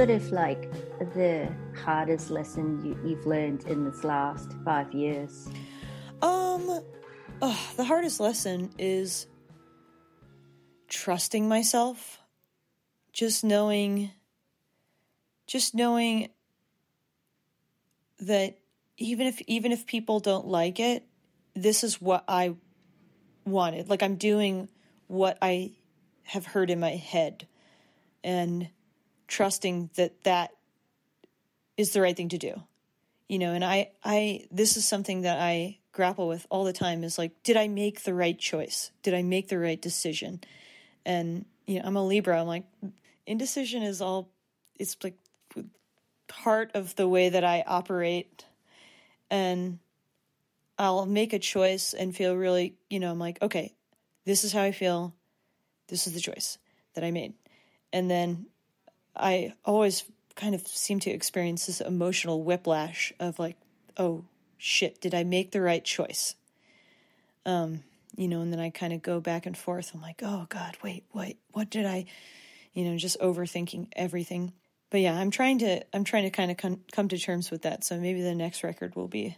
sort 0.00 0.08
of 0.08 0.32
like 0.32 0.72
the 1.12 1.46
hardest 1.84 2.30
lesson 2.30 2.82
you, 2.82 2.98
you've 3.04 3.26
learned 3.26 3.64
in 3.64 3.84
this 3.84 4.02
last 4.02 4.50
five 4.64 4.90
years? 4.94 5.46
Um, 6.22 6.80
ugh, 7.42 7.58
the 7.76 7.84
hardest 7.84 8.18
lesson 8.18 8.70
is 8.78 9.26
trusting 10.88 11.46
myself. 11.46 12.18
Just 13.12 13.44
knowing, 13.44 14.10
just 15.46 15.74
knowing 15.74 16.30
that 18.20 18.56
even 18.96 19.26
if 19.26 19.42
even 19.42 19.70
if 19.70 19.84
people 19.84 20.18
don't 20.18 20.46
like 20.46 20.80
it, 20.80 21.04
this 21.54 21.84
is 21.84 22.00
what 22.00 22.24
I 22.26 22.54
wanted. 23.44 23.90
Like 23.90 24.02
I'm 24.02 24.16
doing 24.16 24.70
what 25.08 25.36
I 25.42 25.72
have 26.22 26.46
heard 26.46 26.70
in 26.70 26.80
my 26.80 26.92
head, 26.92 27.46
and 28.24 28.70
trusting 29.30 29.90
that 29.94 30.22
that 30.24 30.52
is 31.76 31.92
the 31.92 32.00
right 32.00 32.16
thing 32.16 32.28
to 32.28 32.38
do. 32.38 32.62
You 33.28 33.38
know 33.38 33.52
and 33.52 33.64
i 33.64 33.90
i 34.04 34.48
this 34.50 34.76
is 34.76 34.86
something 34.86 35.22
that 35.22 35.38
i 35.38 35.78
grapple 35.92 36.26
with 36.26 36.46
all 36.50 36.64
the 36.64 36.72
time 36.72 37.04
is 37.04 37.16
like 37.16 37.30
did 37.44 37.56
i 37.56 37.68
make 37.68 38.02
the 38.02 38.12
right 38.12 38.38
choice? 38.38 38.90
Did 39.02 39.14
i 39.14 39.22
make 39.22 39.48
the 39.48 39.58
right 39.58 39.80
decision? 39.80 40.40
And 41.06 41.46
you 41.66 41.78
know 41.78 41.86
i'm 41.86 41.96
a 41.96 42.04
libra. 42.04 42.40
I'm 42.40 42.48
like 42.48 42.64
indecision 43.26 43.84
is 43.84 44.02
all 44.02 44.28
it's 44.78 44.96
like 45.02 45.16
part 46.26 46.72
of 46.74 46.96
the 46.96 47.08
way 47.08 47.28
that 47.28 47.44
i 47.44 47.62
operate. 47.66 48.44
And 49.30 49.78
i'll 50.76 51.06
make 51.06 51.32
a 51.32 51.38
choice 51.38 51.94
and 51.94 52.16
feel 52.16 52.34
really 52.34 52.74
you 52.88 52.98
know 52.98 53.10
i'm 53.10 53.18
like 53.18 53.40
okay 53.42 53.74
this 54.24 54.44
is 54.44 54.52
how 54.52 54.62
i 54.62 54.72
feel. 54.72 55.14
This 55.88 56.06
is 56.06 56.12
the 56.12 56.20
choice 56.20 56.58
that 56.94 57.04
i 57.04 57.10
made. 57.10 57.34
And 57.92 58.10
then 58.10 58.46
i 59.20 59.54
always 59.64 60.04
kind 60.40 60.54
of 60.54 60.66
seem 60.66 60.98
to 61.00 61.10
experience 61.10 61.66
this 61.66 61.80
emotional 61.80 62.42
whiplash 62.42 63.12
of 63.20 63.38
like, 63.38 63.56
oh 63.96 64.24
shit, 64.56 65.00
did 65.00 65.14
I 65.14 65.22
make 65.22 65.50
the 65.50 65.60
right 65.60 65.84
choice? 65.84 66.34
Um, 67.44 67.82
you 68.16 68.26
know, 68.26 68.40
and 68.40 68.52
then 68.52 68.60
I 68.60 68.70
kind 68.70 68.92
of 68.92 69.02
go 69.02 69.20
back 69.20 69.46
and 69.46 69.56
forth. 69.56 69.92
I'm 69.94 70.00
like, 70.00 70.22
oh 70.22 70.46
God, 70.48 70.76
wait, 70.82 71.04
wait, 71.12 71.38
what 71.52 71.70
did 71.70 71.84
I, 71.84 72.06
you 72.72 72.84
know, 72.84 72.96
just 72.96 73.20
overthinking 73.20 73.88
everything. 73.94 74.52
But 74.90 75.00
yeah, 75.00 75.14
I'm 75.14 75.30
trying 75.30 75.58
to, 75.58 75.84
I'm 75.92 76.04
trying 76.04 76.24
to 76.24 76.30
kind 76.30 76.50
of 76.50 76.56
come 76.56 77.08
to 77.08 77.18
terms 77.18 77.50
with 77.50 77.62
that. 77.62 77.84
So 77.84 77.98
maybe 77.98 78.22
the 78.22 78.34
next 78.34 78.64
record 78.64 78.96
will 78.96 79.08
be 79.08 79.36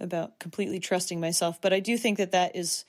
about 0.00 0.38
completely 0.38 0.80
trusting 0.80 1.20
myself. 1.20 1.60
But 1.60 1.72
I 1.72 1.80
do 1.80 1.96
think 1.96 2.18
that 2.18 2.32
that 2.32 2.54
is 2.56 2.84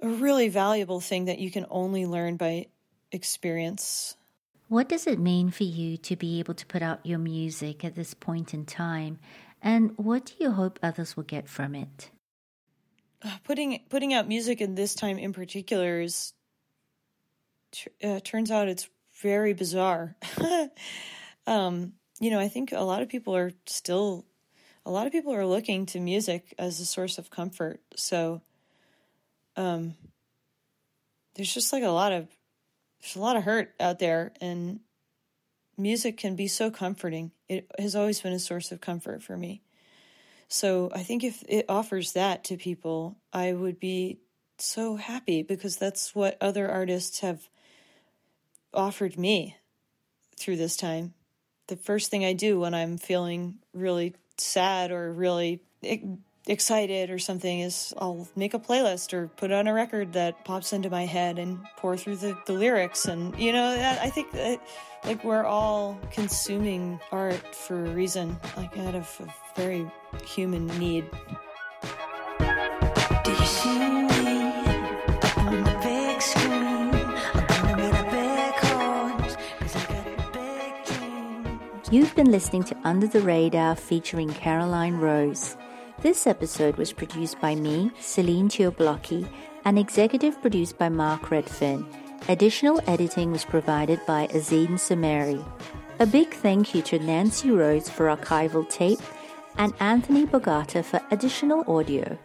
a 0.00 0.08
really 0.08 0.48
valuable 0.48 1.00
thing 1.00 1.26
that 1.26 1.38
you 1.38 1.50
can 1.50 1.66
only 1.68 2.06
learn 2.06 2.36
by 2.36 2.66
experience. 3.12 4.16
What 4.68 4.88
does 4.88 5.06
it 5.06 5.20
mean 5.20 5.50
for 5.50 5.62
you 5.62 5.96
to 5.98 6.16
be 6.16 6.40
able 6.40 6.54
to 6.54 6.66
put 6.66 6.82
out 6.82 7.06
your 7.06 7.18
music 7.18 7.84
at 7.84 7.94
this 7.94 8.14
point 8.14 8.52
in 8.52 8.64
time? 8.64 9.18
And 9.62 9.92
what 9.96 10.26
do 10.26 10.34
you 10.40 10.50
hope 10.50 10.78
others 10.82 11.16
will 11.16 11.24
get 11.24 11.48
from 11.48 11.74
it? 11.74 12.10
Uh, 13.24 13.36
putting 13.44 13.80
putting 13.88 14.12
out 14.12 14.28
music 14.28 14.60
in 14.60 14.74
this 14.74 14.94
time 14.94 15.18
in 15.18 15.32
particular 15.32 16.00
is 16.00 16.32
uh, 18.02 18.20
turns 18.20 18.50
out 18.50 18.68
it's 18.68 18.88
very 19.22 19.54
bizarre. 19.54 20.16
um, 21.46 21.92
you 22.20 22.30
know, 22.30 22.40
I 22.40 22.48
think 22.48 22.72
a 22.72 22.80
lot 22.80 23.02
of 23.02 23.08
people 23.08 23.36
are 23.36 23.52
still 23.66 24.26
a 24.84 24.90
lot 24.90 25.06
of 25.06 25.12
people 25.12 25.32
are 25.32 25.46
looking 25.46 25.86
to 25.86 26.00
music 26.00 26.54
as 26.58 26.80
a 26.80 26.86
source 26.86 27.18
of 27.18 27.30
comfort. 27.30 27.80
So 27.94 28.42
um 29.56 29.94
there's 31.34 31.52
just 31.52 31.72
like 31.72 31.82
a 31.82 31.88
lot 31.88 32.12
of 32.12 32.28
there's 33.06 33.16
a 33.16 33.20
lot 33.20 33.36
of 33.36 33.44
hurt 33.44 33.72
out 33.78 34.00
there 34.00 34.32
and 34.40 34.80
music 35.78 36.16
can 36.16 36.34
be 36.34 36.48
so 36.48 36.72
comforting. 36.72 37.30
It 37.48 37.70
has 37.78 37.94
always 37.94 38.20
been 38.20 38.32
a 38.32 38.40
source 38.40 38.72
of 38.72 38.80
comfort 38.80 39.22
for 39.22 39.36
me. 39.36 39.62
So 40.48 40.90
I 40.92 41.04
think 41.04 41.22
if 41.22 41.44
it 41.48 41.66
offers 41.68 42.14
that 42.14 42.42
to 42.44 42.56
people, 42.56 43.16
I 43.32 43.52
would 43.52 43.78
be 43.78 44.18
so 44.58 44.96
happy 44.96 45.44
because 45.44 45.76
that's 45.76 46.16
what 46.16 46.36
other 46.40 46.68
artists 46.68 47.20
have 47.20 47.48
offered 48.74 49.16
me 49.16 49.56
through 50.36 50.56
this 50.56 50.76
time. 50.76 51.14
The 51.68 51.76
first 51.76 52.10
thing 52.10 52.24
I 52.24 52.32
do 52.32 52.58
when 52.58 52.74
I'm 52.74 52.98
feeling 52.98 53.58
really 53.72 54.16
sad 54.36 54.90
or 54.90 55.12
really 55.12 55.62
excited 56.46 57.10
or 57.10 57.18
something 57.18 57.60
is 57.60 57.92
I'll 57.98 58.28
make 58.36 58.54
a 58.54 58.58
playlist 58.58 59.12
or 59.12 59.28
put 59.28 59.50
on 59.50 59.66
a 59.66 59.74
record 59.74 60.12
that 60.12 60.44
pops 60.44 60.72
into 60.72 60.88
my 60.90 61.04
head 61.04 61.38
and 61.38 61.58
pour 61.76 61.96
through 61.96 62.16
the, 62.16 62.38
the 62.46 62.52
lyrics. 62.52 63.06
And, 63.06 63.36
you 63.38 63.52
know, 63.52 63.76
I 64.00 64.10
think 64.10 64.30
that 64.32 64.60
like 65.04 65.24
we're 65.24 65.44
all 65.44 65.98
consuming 66.10 67.00
art 67.12 67.54
for 67.54 67.84
a 67.84 67.90
reason, 67.90 68.38
like 68.56 68.76
out 68.78 68.94
of 68.94 69.20
a 69.20 69.60
very 69.60 69.90
human 70.24 70.66
need. 70.78 71.04
Do 73.24 73.30
you 73.32 73.46
see 73.46 73.78
me 73.78 74.52
on 75.36 75.64
the 75.64 75.78
big 75.82 76.22
screen? 76.22 76.52
I'm 76.54 77.62
gonna 77.62 77.76
be 77.76 77.88
the 77.88 78.06
big 78.10 78.54
horns, 78.64 79.36
'cause 79.58 79.76
I 79.76 79.78
got 79.92 80.32
big 80.32 80.84
dreams. 80.86 81.88
You've 81.90 82.14
been 82.14 82.30
listening 82.30 82.62
to 82.64 82.76
Under 82.84 83.06
the 83.08 83.20
Radar 83.20 83.74
featuring 83.74 84.32
Caroline 84.32 84.96
Rose. 84.98 85.56
This 86.06 86.28
episode 86.28 86.76
was 86.76 86.92
produced 86.92 87.40
by 87.40 87.56
me, 87.56 87.90
Celine 87.98 88.48
Teoblocki, 88.48 89.28
and 89.64 89.76
executive 89.76 90.40
produced 90.40 90.78
by 90.78 90.88
Mark 90.88 91.32
Redfern. 91.32 91.84
Additional 92.28 92.80
editing 92.86 93.32
was 93.32 93.44
provided 93.44 93.98
by 94.06 94.28
Azeen 94.28 94.78
Samari. 94.78 95.44
A 95.98 96.06
big 96.06 96.32
thank 96.32 96.76
you 96.76 96.82
to 96.82 97.00
Nancy 97.00 97.50
Rose 97.50 97.90
for 97.90 98.16
archival 98.16 98.68
tape 98.68 99.00
and 99.58 99.74
Anthony 99.80 100.26
Bogata 100.26 100.84
for 100.84 101.00
additional 101.10 101.68
audio. 101.68 102.16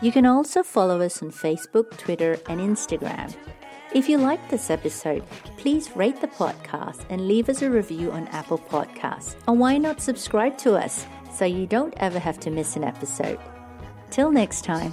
You 0.03 0.13
can 0.13 0.25
also 0.25 0.63
follow 0.63 1.01
us 1.03 1.23
on 1.23 1.31
Facebook, 1.31 1.97
Twitter, 1.99 2.39
and 2.49 2.61
Instagram. 2.61 3.35
If 3.93 4.09
you 4.09 4.19
liked 4.19 4.49
this 4.51 4.71
episode, 4.71 5.25
please 5.57 5.95
rate 5.97 6.21
the 6.21 6.29
podcast 6.29 7.05
and 7.11 7.27
leave 7.27 7.49
us 7.49 7.61
a 7.61 7.71
review 7.71 8.13
on 8.13 8.29
Apple 8.29 8.59
Podcasts. 8.59 9.35
And 9.49 9.59
why 9.59 9.79
not 9.79 10.01
subscribe 10.01 10.57
to 10.59 10.77
us 10.77 11.07
so 11.35 11.45
you 11.45 11.67
don't 11.67 11.95
ever 11.97 12.21
have 12.21 12.39
to 12.41 12.51
miss 12.51 12.77
an 12.77 12.85
episode? 12.85 13.41
Till 14.11 14.31
next 14.31 14.65
time. 14.65 14.93